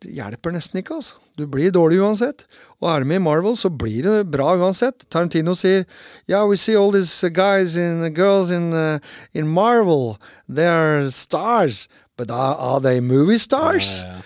[0.01, 1.20] Det hjelper nesten ikke, altså.
[1.37, 2.45] Du blir dårlig uansett.
[2.81, 5.05] Og er du med i Marvel, så blir det bra uansett.
[5.09, 5.85] Tarantino sier
[6.27, 8.99] Yeah, we see all these guys and girls in, uh,
[9.33, 10.17] in Marvel.
[10.49, 11.87] They're stars.
[12.17, 14.01] But are, are they movie stars?
[14.01, 14.21] Ja, ja.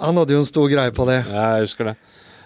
[0.00, 1.18] Han hadde jo en stor greie på det.
[1.28, 1.96] Ja, jeg husker det.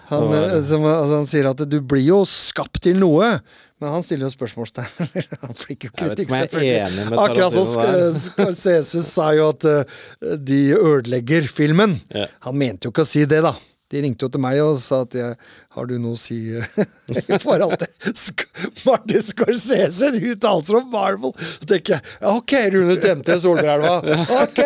[0.09, 3.39] Han, Det var- eh, som, altså, han sier at du blir jo skapt til noe.
[3.81, 5.07] Men han stiller jo spørsmålstegn.
[5.41, 7.15] han blir ikke kritikk, selvfølgelig.
[7.19, 11.97] Akkurat som Tarantino Scorsese sa jo at uh, de ødelegger filmen.
[12.13, 12.27] Ja.
[12.47, 13.55] Han mente jo ikke å si det, da.
[13.93, 15.35] De ringte jo til meg og sa at jeg,
[15.75, 16.77] har du noe å si eh,
[17.35, 18.45] i forhold til Sk
[18.81, 21.35] Martin Scorsese uttalelser om Marvel?
[21.37, 23.99] Så tenker jeg ok, Rune Temte Solbrelva.
[24.39, 24.57] Ok,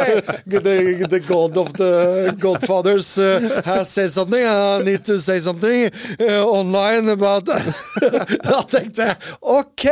[0.47, 0.75] the,
[1.11, 4.39] the god of the Godfathers uh, has said something.
[4.39, 7.51] I need to say something uh, online about
[8.49, 9.85] Da tenkte jeg ok!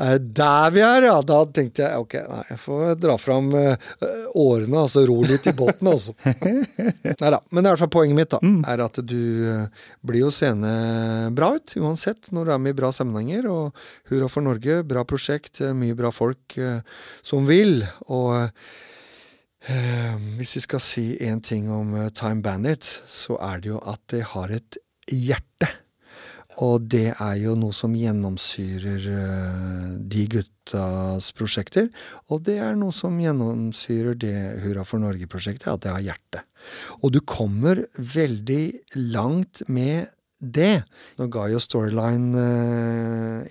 [0.00, 1.16] Er det der vi er, ja?
[1.26, 3.88] Da tenkte jeg ok, nei, jeg får dra fram eh,
[4.38, 6.14] årene, altså ro litt i båten, altså.
[7.20, 7.40] Nei da.
[7.50, 8.40] Men det er i hvert fall poenget mitt, da.
[8.72, 9.20] Er at du
[9.50, 10.72] eh, blir jo seende
[11.36, 13.50] bra ut, uansett, når du er med i bra sammenhenger.
[13.52, 13.82] Og
[14.12, 16.80] Hurra for Norge, bra prosjekt, eh, mye bra folk eh,
[17.26, 17.82] som vil.
[18.08, 23.74] Og eh, hvis vi skal si én ting om eh, Time Bandits, så er det
[23.74, 25.68] jo at det har et hjerte.
[26.60, 31.88] Og det er jo noe som gjennomsyrer eh, de guttas prosjekter.
[32.28, 36.44] Og det er noe som gjennomsyrer det Hurra for Norge-prosjektet, at det har hjerte.
[37.00, 38.64] Og du kommer veldig
[39.12, 40.82] langt med det.
[41.20, 42.44] Nå ga jo Storyline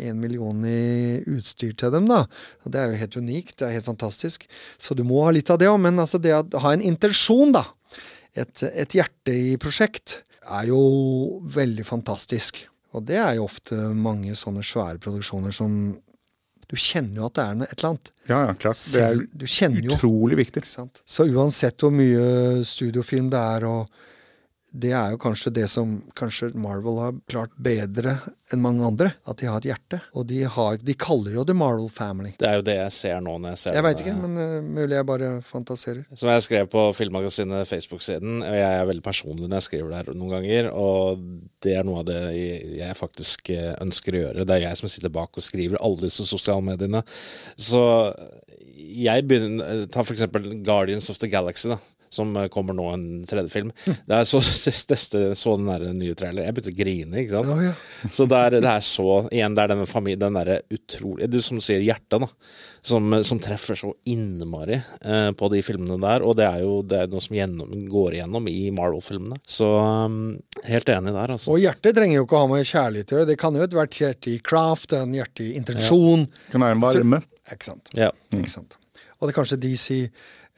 [0.02, 2.24] én million i utstyr til dem, da.
[2.66, 4.48] Og det er jo helt unikt, det er helt fantastisk.
[4.78, 7.54] Så du må ha litt av det òg, men altså det å ha en intensjon,
[7.58, 7.68] da.
[8.34, 10.82] et, et hjerte i prosjekt er jo
[11.54, 12.66] veldig fantastisk.
[12.98, 15.74] Og det er jo ofte mange sånne svære produksjoner som
[16.70, 18.10] Du kjenner jo at det er et eller annet.
[18.30, 18.78] Ja, ja, klart.
[18.94, 19.46] Det er du
[19.90, 20.62] jo utrolig viktig.
[20.70, 23.88] Så uansett hvor mye studiofilm det er, og
[24.72, 28.20] det er jo kanskje det som kanskje Marvel har klart bedre
[28.54, 29.12] enn mange andre.
[29.30, 30.00] At de har et hjerte.
[30.14, 32.36] Og de, har, de kaller jo The Marvel Family.
[32.40, 34.56] Det er jo det jeg ser nå når jeg ser Jeg veit ikke, men uh,
[34.66, 36.04] mulig jeg bare fantaserer.
[36.14, 40.14] Som jeg skrev på Filmmagasinet Facebook-siden, og jeg er veldig personlig når jeg skriver der
[40.14, 41.24] noen ganger, og
[41.66, 42.20] det er noe av det
[42.80, 44.46] jeg faktisk eh, ønsker å gjøre.
[44.48, 47.02] Det er jeg som sitter bak og skriver alle disse sosiale mediene.
[47.60, 47.82] Så
[48.80, 51.80] jeg begynner Ta for eksempel Guardians of the Galaxy, da.
[52.14, 53.72] Som eh, kommer nå, en tredje film.
[53.86, 54.42] Det er så,
[54.94, 56.46] teste, så den der nye trailer.
[56.48, 57.52] Jeg begynte å grine, ikke sant.
[57.54, 58.10] Oh, ja.
[58.12, 61.40] Så det er, det er så Igjen, det er denne familien, den derre utrolig Du
[61.44, 62.30] som sier hjertet, da.
[62.86, 66.24] Som, som treffer så innmari eh, på de filmene der.
[66.26, 69.42] Og det er jo det er noe som gjennom, går igjennom i Marvel-filmene.
[69.48, 70.22] Så um,
[70.66, 71.54] helt enig der, altså.
[71.54, 73.30] Og hjertet trenger jo ikke å ha med kjærlighet å gjøre.
[73.30, 76.26] Det kan jo være hvert hjerte i craft, en hjerte i intensjon.
[76.54, 77.22] Kan være en varme.
[77.54, 77.92] Ikke sant?
[77.98, 78.12] Ja.
[78.36, 78.78] Ikke sant?
[79.20, 79.74] Og det er kanskje de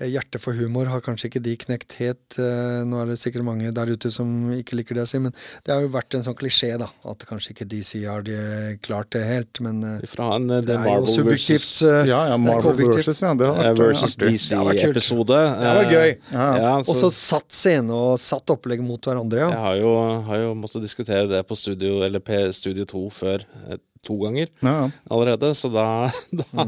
[0.01, 2.37] eh, hjerte for humor har kanskje ikke de knekt helt.
[2.41, 5.31] eh, Nå er det sikkert mange der ute som ikke liker det å si, men
[5.65, 6.89] det har jo vært en sånn klisjé, da.
[7.07, 8.35] At kanskje ikke DC har de
[8.81, 11.67] klart det helt, men Fra en eh, det er er jo subjektivt.
[11.85, 13.33] versus, Ja, ja, Marvel versus, ja.
[13.37, 14.33] Det har vært versus artig.
[14.33, 14.81] Det.
[14.81, 15.39] DC-episode.
[15.61, 16.15] Det var gøy.
[16.31, 16.47] Ja.
[16.61, 19.61] Ja, Og så satt scene og satt opplegg mot hverandre, Jeg ja.
[19.67, 19.93] har jo,
[20.27, 24.47] har jo måttet diskutere det på Studio eller P Studio 2 før eh, to ganger
[24.65, 24.85] Ja, ja.
[25.13, 25.85] allerede, så da,
[26.39, 26.65] da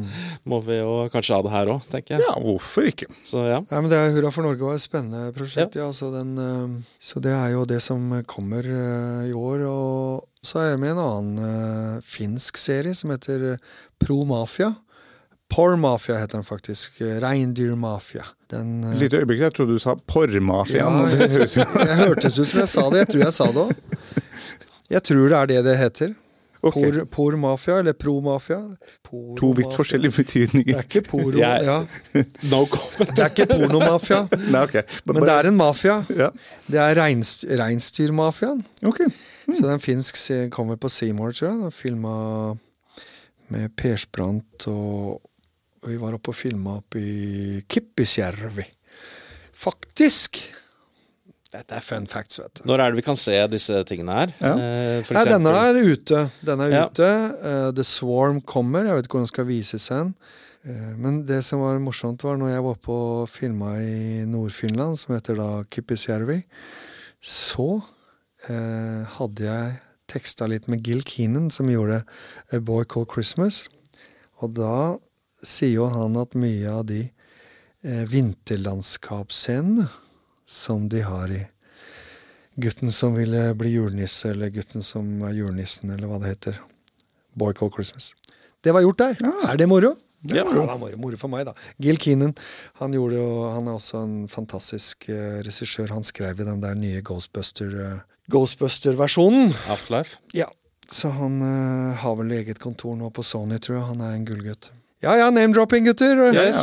[0.50, 2.26] må vi jo kanskje ha det her òg, tenker jeg.
[2.28, 3.08] ja, hvorfor ikke?
[3.26, 3.58] Så ja.
[3.72, 5.88] Ja, men det er Hurra for Norge var et spennende prosjekt, ja.
[5.98, 9.66] så, den, eh, så det er jo det som kommer eh, i år.
[9.72, 13.56] Og så er jeg med i en annen eh, finsk serie som heter
[14.04, 14.74] Pro Mafia.
[15.54, 17.02] Por Mafia heter den faktisk.
[17.22, 18.24] Reindeer Mafia.
[18.54, 21.00] Den, Et lite øyeblikk, jeg trodde du sa porrmafiaen.
[21.04, 21.56] Ja, det høres
[22.06, 23.04] hørtes ut som jeg sa det.
[23.04, 24.20] Jeg tror jeg sa det òg.
[24.94, 26.14] Jeg tror det er det det heter.
[26.64, 26.74] Ok.
[26.80, 28.60] Por, por Mafia, eller Pro Mafia.
[29.04, 30.78] Por To vidt forskjellige forskjellige Det betydninger.
[30.78, 31.78] er ikke poro, Jeg- ja.
[32.52, 33.10] No comment.
[33.16, 34.22] Det er ikke pornomafia,
[34.54, 34.74] Nei, ok.
[35.06, 35.98] men det er en mafia.
[36.16, 36.30] Ja,
[36.72, 38.64] Det er reinsd- reinsdyrmafiaen.
[38.82, 39.54] Mm.
[39.54, 40.16] Så den finsk
[40.52, 41.74] kommer på Seymour, tror jeg.
[41.74, 42.54] Filma
[43.50, 45.22] med Persbrandt, og
[45.86, 48.64] vi var oppe og filma oppe i Kippisjärvi.
[49.54, 50.40] Faktisk!
[51.54, 52.64] Dette er fun facts, vet du.
[52.66, 54.32] Når er det vi kan se disse tingene her?
[54.42, 54.54] Ja.
[54.58, 56.24] Eh, Nei, denne er ute.
[56.42, 56.86] Denne er Ja.
[56.90, 57.10] ute.
[57.44, 58.88] Uh, The Swarm kommer.
[58.90, 60.16] Jeg vet ikke hvordan den skal vises hen.
[60.66, 62.98] Eh, men det som var morsomt, var når jeg var på
[63.30, 66.40] filma i Nord-Finland, som heter da Kippisjärvi,
[67.22, 67.84] så
[68.50, 69.78] eh, hadde jeg
[70.08, 72.02] teksta litt med Gil Keenan, som gjorde
[72.52, 73.68] A Boy Called Christmas.
[74.42, 74.98] Og da
[75.44, 77.12] sier jo han at mye av de
[77.84, 79.90] vinterlandskapsscenene
[80.46, 81.44] som de har i
[82.56, 86.60] Gutten som ville bli julenisse, eller Gutten som er julenissen, eller hva det heter.
[87.34, 88.12] Boy Called Christmas.
[88.62, 89.24] Det var gjort der.
[89.50, 89.96] Er det moro?
[90.22, 91.56] Det er var Ja, det var moro, moro for meg, da.
[91.82, 92.36] Gil Keenan
[92.80, 95.90] han, gjorde jo, han er også en fantastisk uh, regissør.
[95.92, 97.98] Han skrev i den der nye Ghostbuster, eh,
[98.32, 99.52] Ghostbuster-versjonen.
[99.68, 100.22] Afterlife.
[100.38, 100.48] Ja,
[100.88, 103.86] så han uh, har vel eget kontor nå på Sony, tror jeg.
[103.90, 104.70] Han er en gullgutt.
[105.04, 106.30] Ja ja, name-dropping, gutter.
[106.32, 106.54] Ja, ja,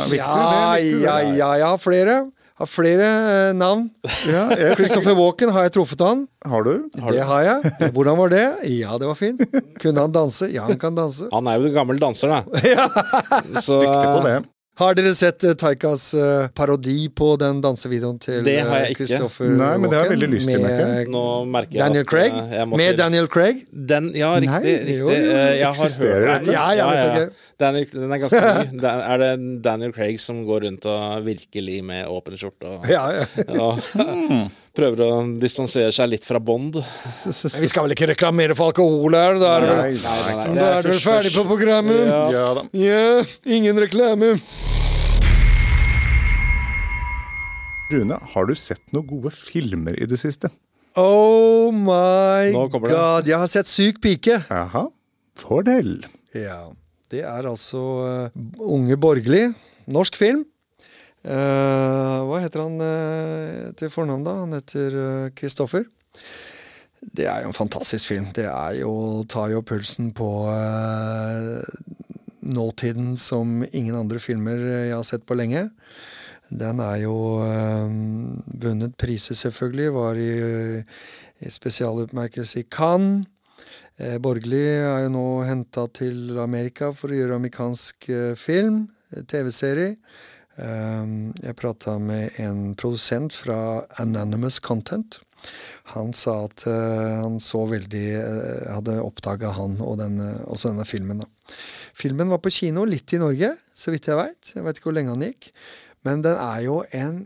[0.79, 1.35] det?
[1.37, 2.23] Ja, ja, flere.
[2.61, 3.87] Har flere eh, navn.
[4.29, 6.19] Ja, jeg, Christopher Walken, har jeg truffet han?
[6.45, 6.73] har du?
[7.01, 7.71] Har det du- har jeg.
[7.95, 8.43] Hvordan var det?
[8.69, 9.41] Ja, det var fint.
[9.81, 10.45] Kunne han danse?
[10.53, 11.25] Ja, han kan danse.
[11.33, 12.61] Han er jo en gammel danser, da.
[13.65, 14.35] Så Riktig på det.
[14.81, 18.93] Har dere sett eh, Taikas eh, parodi på den dansevideoen til Det har jeg eh,
[18.95, 19.05] ikke.
[19.05, 21.09] Christopher Nei, men det har jeg veldig lyst til, med merker jeg.
[21.13, 22.39] nå merker jeg Daniel at Craig?
[22.81, 23.61] Med Daniel Craig?
[23.91, 24.49] Den, ja, riktig.
[24.49, 24.95] Nei, riktig.
[25.03, 26.55] jo, jo, Jeg har eksisterer hørt det?
[26.57, 27.45] Ja, jeg vet.
[27.61, 28.65] Daniel, den er ganske ny.
[28.87, 29.31] Den- Er det
[29.69, 33.29] Daniel Craig som går rundt og virkelig med åpen skjorte og, Ja, ja.
[33.61, 33.79] og
[34.77, 35.09] prøver å
[35.41, 36.79] distansere seg litt fra Bond?
[36.79, 39.39] Vi skal vel ikke reklamere for alkohol her?
[39.41, 42.03] Da er det vel, er ferdig på programmet?
[42.07, 42.23] Ja.
[42.33, 42.65] Ja da.
[42.77, 43.23] Ja,
[43.57, 44.35] ingen reklame.
[47.91, 50.47] Rune, har du sett noen gode filmer i det siste?
[50.99, 53.27] Oh my god.
[53.27, 54.41] Jeg har sett Syk pike.
[54.47, 54.85] Jaha.
[55.39, 56.01] Fortell.
[56.35, 56.69] Ja.
[57.11, 57.81] Det er altså
[58.31, 59.49] uh, Unge borgerlig.
[59.91, 60.45] Norsk film.
[61.21, 64.37] Eh, hva heter han eh, til fornavn, da?
[64.43, 64.97] Han heter
[65.37, 65.85] Kristoffer.
[67.01, 68.29] det er jo en fantastisk film.
[68.33, 68.47] Det
[68.79, 71.61] jo, tar jo pulsen på eh,
[72.41, 75.69] nåtiden som ingen andre filmer jeg har sett på lenge.
[76.49, 77.91] Den er jo eh,
[78.65, 79.93] vunnet priser, selvfølgelig.
[79.93, 80.31] Var i,
[81.45, 83.27] i spesialutmerkelse i Cannes.
[84.01, 89.25] Eh, Borgli er jo nå henta til Amerika for å gjøre amerikansk eh, film, eh,
[89.29, 89.95] TV-serie.
[90.59, 95.19] Um, jeg prata med en produsent fra Anonymous Content.
[95.95, 100.85] Han sa at uh, han så veldig uh, Hadde oppdaga han og denne, også denne
[100.85, 101.23] filmen.
[101.23, 101.55] da.
[101.97, 104.53] Filmen var på kino, litt i Norge, så vidt jeg veit.
[104.55, 105.49] Jeg veit ikke hvor lenge han gikk.
[106.07, 107.25] Men den er jo en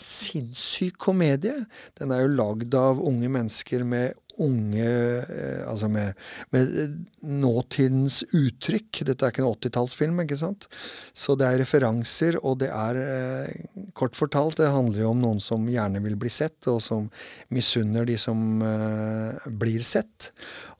[0.00, 1.64] sinnssyk komedie.
[1.98, 6.16] Den er jo lagd av unge mennesker med unge eh, Altså med,
[6.54, 9.02] med nåtidens uttrykk.
[9.08, 10.68] Dette er ikke en 80-tallsfilm, ikke sant?
[11.12, 13.62] Så det er referanser, og det er eh,
[13.96, 17.08] Kort fortalt, det handler jo om noen som gjerne vil bli sett, og som
[17.52, 20.32] misunner de som eh, blir sett.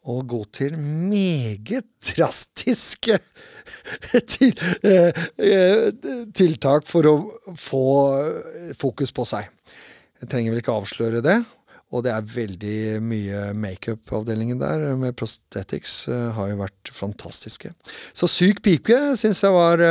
[0.09, 3.20] Og gå til meget drastiske
[4.34, 4.52] til,
[4.84, 5.88] eh, eh,
[6.34, 7.16] tiltak for å
[7.58, 7.86] få
[8.78, 9.50] fokus på seg.
[10.22, 11.40] Jeg trenger vel ikke avsløre det.
[11.92, 17.74] Og det er veldig mye makeup-avdelingen der, med prosthetics, eh, har jo vært fantastiske.
[18.16, 19.84] Så Syk pike syns jeg var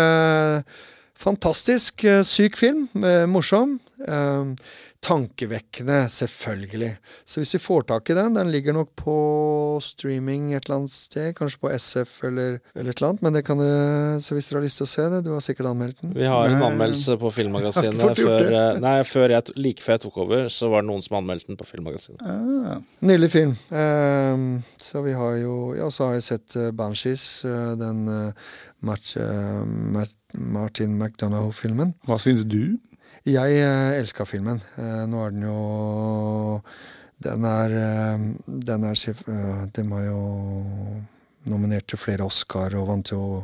[1.21, 2.01] fantastisk.
[2.25, 2.87] Syk film,
[3.29, 3.77] morsom.
[4.07, 4.55] Eh,
[5.01, 6.91] tankevekkende, selvfølgelig.
[7.25, 9.15] Så hvis vi får tak i den, den ligger nok på
[9.81, 13.41] streaming et eller annet sted, kanskje på SF eller, eller et eller annet, men det
[13.47, 16.03] kan dere, så hvis dere har lyst til å se det, du har sikkert anmeldt
[16.03, 16.13] den.
[16.17, 18.21] Vi har en anmeldelse på Filmmagasinet.
[18.21, 21.17] Før, eh, nei, før jeg, like før jeg tok over, så var det noen som
[21.21, 22.21] anmeldte den på Filmmagasinet.
[22.21, 22.77] Ah.
[23.01, 23.55] Nydelig film.
[23.73, 28.53] Um, så vi har jo Ja, så har jeg sett uh, Banshees, uh, den uh,
[28.85, 31.95] Martin McDonagh-filmen.
[32.05, 32.77] Hva syns du?
[33.21, 34.57] Jeg uh, elska filmen.
[34.81, 36.61] Eh, nå er den jo
[37.21, 40.21] Den er eh, Den er eh, var jo
[41.45, 43.43] nominert til flere Oscar og vant jo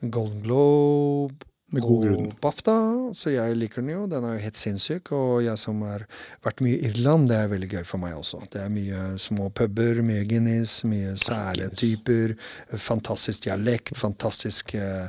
[0.00, 2.32] Golden Globe Med god og.
[2.42, 2.72] BAFTA,
[3.16, 4.02] så jeg liker den jo.
[4.10, 5.08] Den er jo helt sinnssyk.
[5.16, 6.02] Og jeg som har
[6.44, 8.42] vært mye i Irland, det er veldig gøy for meg også.
[8.52, 12.34] Det er mye små puber, mye Guinness, mye sære typer.
[12.76, 15.08] Fantastisk dialekt, fantastisk, eh,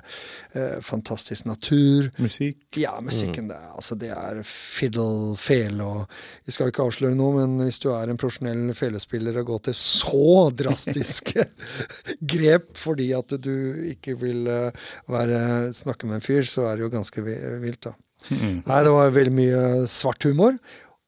[0.56, 2.08] eh, fantastisk natur.
[2.24, 2.62] Musikk?
[2.80, 6.08] Ja, musikken det, er- altså, det er fiddle, fele og
[6.46, 9.76] Vi skal ikke avsløre noe, men hvis du er en profesjonell felespiller og går til
[9.80, 11.44] så drastiske
[12.34, 13.52] grep fordi at du
[13.92, 14.72] ikke vil eh,
[15.12, 17.94] være, snakke med en fyr, så er det jo ganske vilt, da.
[18.32, 19.62] Nei, det var veldig mye
[19.92, 20.58] svart humor.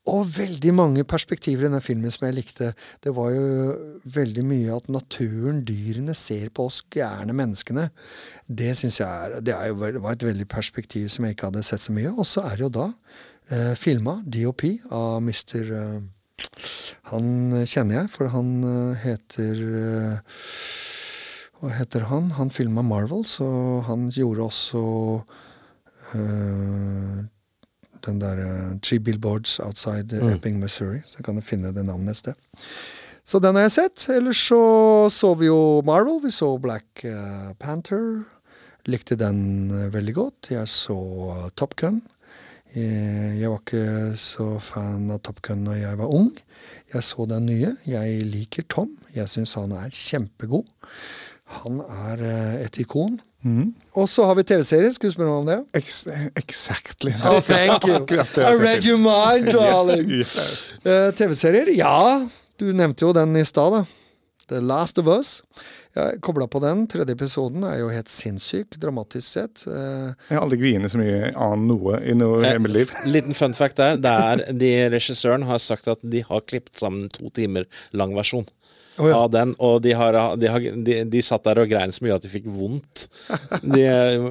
[0.05, 2.67] Og veldig mange perspektiver i denne filmen som jeg likte.
[3.01, 3.45] Det var jo
[4.13, 7.87] veldig mye at naturen, dyrene, ser på oss gærne menneskene.
[8.45, 11.65] Det syns jeg er, det er jo, var et veldig perspektiv som jeg ikke hadde
[11.65, 12.13] sett så mye.
[12.13, 12.91] Og så er det jo da
[13.49, 15.73] eh, filma DOP av Mr.
[15.73, 15.97] Eh,
[17.09, 20.37] han kjenner jeg, for han eh, heter eh,
[21.65, 22.27] Hva heter han?
[22.37, 23.45] Han filma Marvel, så
[23.87, 24.81] han gjorde også
[26.13, 27.23] eh,
[28.05, 30.35] den der eh, Three Billboards Outside mm.
[30.35, 31.01] Epping, Missouri.
[31.09, 32.37] Så kan du finne det navnet et sted.
[33.25, 34.05] Så den har jeg sett.
[34.13, 34.61] Ellers så
[35.09, 36.21] så vi jo Marvel.
[36.27, 38.27] Vi så Black eh, Panther.
[38.85, 40.53] Likte den veldig godt.
[40.53, 41.01] Jeg så
[41.57, 42.03] Top Gun.
[42.75, 46.29] Jeg var ikke så fan av Top Gun når jeg var ung.
[46.93, 47.73] Jeg så den nye.
[47.89, 48.93] Jeg liker Tom.
[49.17, 50.69] Jeg syns han er kjempegod.
[51.61, 53.19] Han er eh, et ikon.
[53.93, 54.89] Og så har vi TV-serier.
[54.95, 55.57] Skal du spørre meg om det?
[55.77, 55.99] Ex
[56.41, 57.11] exactly.
[57.21, 57.99] Oh, thank you.
[58.41, 60.09] I read your mind, darling.
[60.19, 60.73] Yes.
[60.81, 61.69] uh, TV-serier?
[61.77, 62.25] Ja,
[62.57, 63.83] du nevnte jo den i stad, da.
[64.49, 65.39] The Last of Us.
[65.95, 66.83] Jeg kobla på den.
[66.91, 69.61] Tredje episoden er jo helt sinnssyk, dramatisk sett.
[69.69, 72.91] Uh, Jeg har aldri grinet så mye annet noe i noe Eh, i liv.
[73.15, 74.01] Liten fun fact der.
[74.01, 78.45] Det er, de Regissøren har sagt at de har klippet sammen to timer lang versjon.
[78.95, 79.15] Å ja.
[79.25, 82.15] Av den, og de, har, de, har, de, de satt der og grein så mye
[82.15, 83.07] at de fikk vondt.
[83.59, 83.83] De,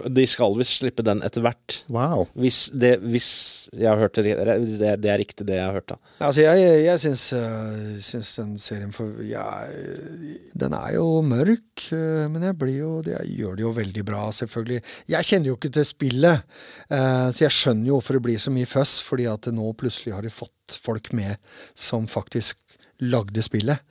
[0.08, 1.82] de skal visst slippe den etter hvert.
[1.92, 2.24] Wow.
[2.38, 3.28] Hvis, det, hvis
[3.74, 4.32] jeg har hørt det,
[4.80, 5.98] det, det er riktig det jeg har hørt, da.
[6.24, 11.84] Altså, jeg, jeg syns, uh, syns den serien for ja, eh, Den er jo mørk,
[11.90, 14.80] uh, men jeg blir jo Jeg gjør det jo veldig bra, selvfølgelig.
[15.12, 16.58] Jeg kjenner jo ikke til spillet,
[16.88, 20.16] uh, så jeg skjønner jo hvorfor det blir så mye føss, fordi at nå plutselig
[20.16, 21.36] har de fått folk med
[21.76, 22.60] som faktisk
[23.02, 23.82] lagde spillet.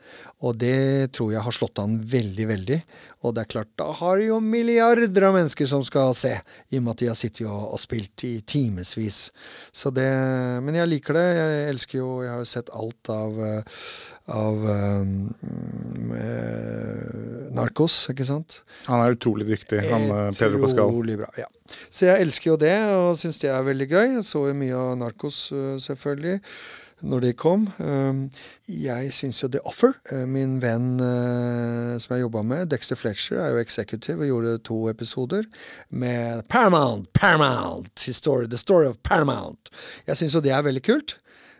[0.43, 2.79] Og det tror jeg har slått an veldig, veldig.
[3.23, 6.33] Og det er klart, da har jo milliarder av mennesker som skal se,
[6.69, 9.29] i og med at de har sittet og, og spilt i timevis.
[9.71, 10.09] Så det
[10.63, 11.27] Men jeg liker det.
[11.37, 13.39] Jeg elsker jo Jeg har jo sett alt av
[14.31, 15.03] av eh,
[17.53, 18.61] Narkos, ikke sant?
[18.87, 20.93] Han er utrolig dyktig, han eh, Pedro Pascal.
[20.93, 21.49] Utrolig bra, ja.
[21.89, 24.05] Så jeg elsker jo det, og syns det er veldig gøy.
[24.19, 26.39] Jeg så jo mye av Narkos, eh, selvfølgelig,
[27.03, 27.67] når de kom.
[27.79, 28.25] Um,
[28.67, 33.41] jeg syns jo The Offer eh, Min venn eh, som jeg jobba med, Dexter Fletcher,
[33.43, 35.47] er jo executive og gjorde to episoder
[35.89, 39.71] med Paramount, Paramount, History, The Story of Paramount.
[40.07, 41.17] Jeg syns jo det er veldig kult.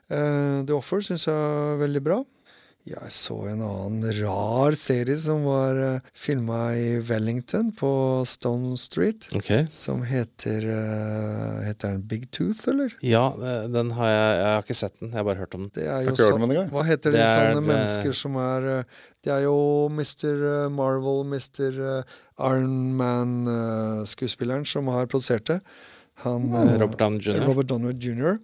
[0.09, 2.23] Eh, The Offer syns jeg er veldig bra.
[2.83, 7.91] Jeg så en annen rar serie som var uh, filma i Wellington, på
[8.27, 9.29] Stone Street.
[9.39, 9.63] Okay.
[9.71, 12.91] Som heter uh, Heter den Big Tooth, eller?
[12.99, 15.63] Ja, eh, den har jeg Jeg har ikke sett den, jeg har bare hørt om
[15.63, 15.71] den.
[15.79, 16.67] Det er jo sånn den.
[16.75, 17.69] Hva heter Det det, er, sånne det...
[17.71, 19.57] mennesker som er uh, Det er jo
[19.87, 20.45] Mr.
[20.75, 21.81] Marvel, Mr.
[22.35, 25.61] Iron Man-skuespilleren som har produsert det.
[26.27, 28.35] Han uh, Robert Downey Jr.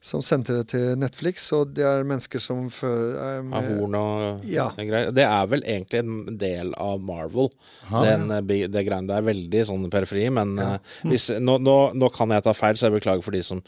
[0.00, 4.44] Som sendte det til Netflix, og det er mennesker som er med, Av horn og
[4.48, 4.70] Ja.
[4.72, 5.12] greier.
[5.12, 7.50] Det er vel egentlig en del av Marvel,
[7.90, 8.40] den, ja.
[8.40, 9.06] det greiene.
[9.10, 9.18] der.
[9.20, 12.88] er veldig sånn periferi, men eh, hvis, nå, nå, nå kan jeg ta feil, så
[12.88, 13.60] jeg beklager for de som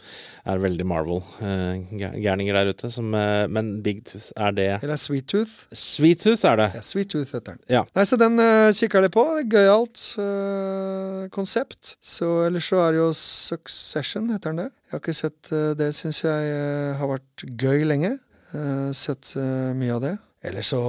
[0.49, 2.91] er veldig Marvel-gærninger der ute.
[2.97, 5.69] Som, eh, men Big Tooth, er det Eller Sweet Tooth.
[5.77, 6.71] Sweet Tooth er det.
[6.79, 7.65] Ja, Sweet Tooth heter den.
[7.69, 7.85] Ja.
[7.93, 9.29] Nei, så den uh, kikker jeg litt på.
[9.53, 11.99] Gøyalt uh, konsept.
[12.01, 14.71] Så ellers så er det jo Succession, heter den det.
[14.93, 18.19] Jeg har ikke sett uh, det, syns jeg uh, har vært gøy lenge.
[18.53, 19.31] Uh, sett
[19.73, 20.11] mye av det.
[20.45, 20.83] Ellers så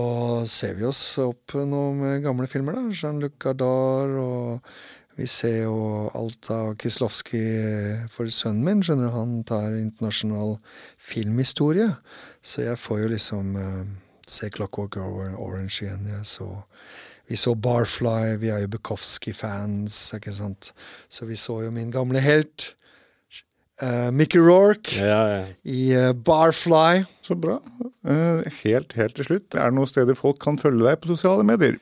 [0.49, 2.91] ser vi oss opp nå med gamle filmer, da.
[2.91, 4.75] Jean-Luc Godard og
[5.15, 8.83] vi ser jo alt av Kislovskij for sønnen min.
[8.83, 10.57] skjønner du, Han tar internasjonal
[10.97, 11.93] filmhistorie.
[12.43, 13.87] Så jeg får jo liksom uh,
[14.27, 16.11] se Clockwork Orange igjen.
[16.11, 16.49] Jeg så,
[17.31, 20.73] vi så Barfly, vi er jo Bukowski-fans, ikke sant.
[21.07, 22.73] Så vi så jo min gamle helt,
[23.81, 25.45] eh, Mickey Rourke, Ja, ja.
[25.63, 27.05] i uh, Barfly.
[27.25, 27.59] Så bra.
[28.05, 31.45] Uh, helt, helt til slutt, er det noen steder folk kan følge deg på sosiale
[31.47, 31.79] medier?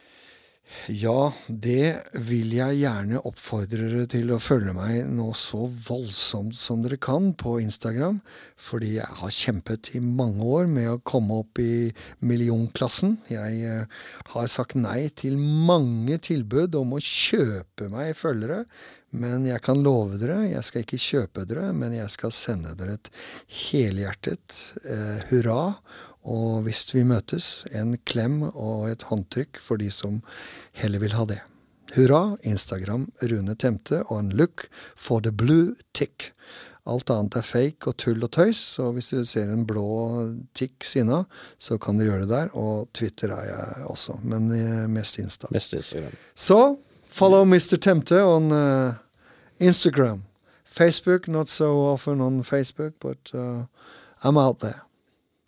[0.88, 6.80] Ja, det vil jeg gjerne oppfordre dere til å følge meg nå så voldsomt som
[6.86, 8.22] dere kan på Instagram,
[8.56, 11.92] fordi jeg har kjempet i mange år med å komme opp i
[12.24, 13.18] millionklassen.
[13.28, 13.84] Jeg
[14.32, 18.64] har sagt nei til mange tilbud om å kjøpe meg følgere,
[19.12, 22.96] men jeg kan love dere, jeg skal ikke kjøpe dere, men jeg skal sende dere
[22.96, 23.12] et
[23.62, 25.76] helhjertet eh, hurra.
[26.22, 30.22] Og hvis vi møtes, en klem og et håndtrykk for de som
[30.78, 31.42] heller vil ha det.
[31.96, 36.32] Hurra, Instagram Rune Temte og en look for the blue tick.
[36.90, 39.84] Alt annet er fake og tull og tøys, så hvis du ser en blå
[40.58, 41.26] tikk sinna,
[41.62, 42.54] så kan du gjøre det der.
[42.58, 45.52] Og Twitter er jeg også, men eh, mest Insta.
[45.54, 46.16] Mest Instagram.
[46.34, 46.62] Så
[47.12, 47.78] follow Mr.
[47.78, 48.96] Temte on uh,
[49.60, 50.22] Instagram.
[50.66, 53.66] Facebook, not so often on Facebook, but uh,
[54.24, 54.82] I'm out there.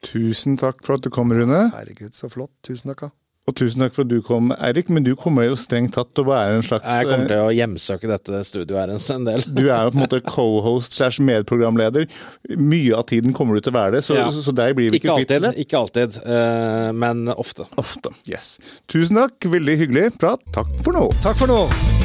[0.04, 1.70] Tusen takk for at du kom, Rune.
[1.72, 2.52] Herregud, så flott.
[2.62, 3.12] Tusen takk.
[3.44, 4.88] Og tusen takk for at du kom, Eirik.
[4.94, 7.42] Men du kommer jo strengt tatt til å være en slags Jeg kommer eh, til
[7.44, 9.44] å hjemsøke dette studioet her en- en del.
[9.58, 12.08] Du er jo på en måte co-host slash medprogramleder.
[12.56, 14.30] Mye av tiden kommer du til å være det, så, Ja.
[14.32, 15.36] så, så deg blir vi Ikke kvitt.
[15.36, 17.68] alltid, ikke alltid eh, men ofte.
[17.76, 18.16] Ofte.
[18.32, 18.56] Yes.
[18.88, 19.36] Tusen takk.
[19.58, 20.40] Veldig hyggelig prat.
[20.56, 21.10] Takk for nå.
[21.22, 22.03] Takk for nå.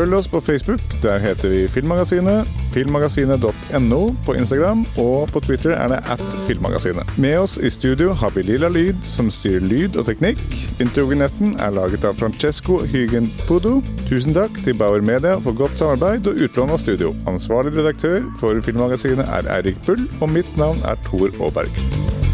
[0.00, 0.80] Følg oss på Facebook.
[1.02, 2.48] Der heter vi Filmmagasinet.
[2.72, 7.18] Filmmagasinet.no på Instagram, og på Twitter er det at Filmmagasinet.
[7.18, 10.40] Med oss i studio har vi Lilla Lyd, som styrer lyd og teknikk.
[10.80, 13.82] Introgenetten er laget av Francesco Hygen Pudo.
[14.08, 17.12] Tusen takk til Bauer Media for godt samarbeid og utlån av studio.
[17.28, 22.29] Ansvarlig redaktør for Filmmagasinet er Eirik Bull, og mitt navn er Tor Aaberg.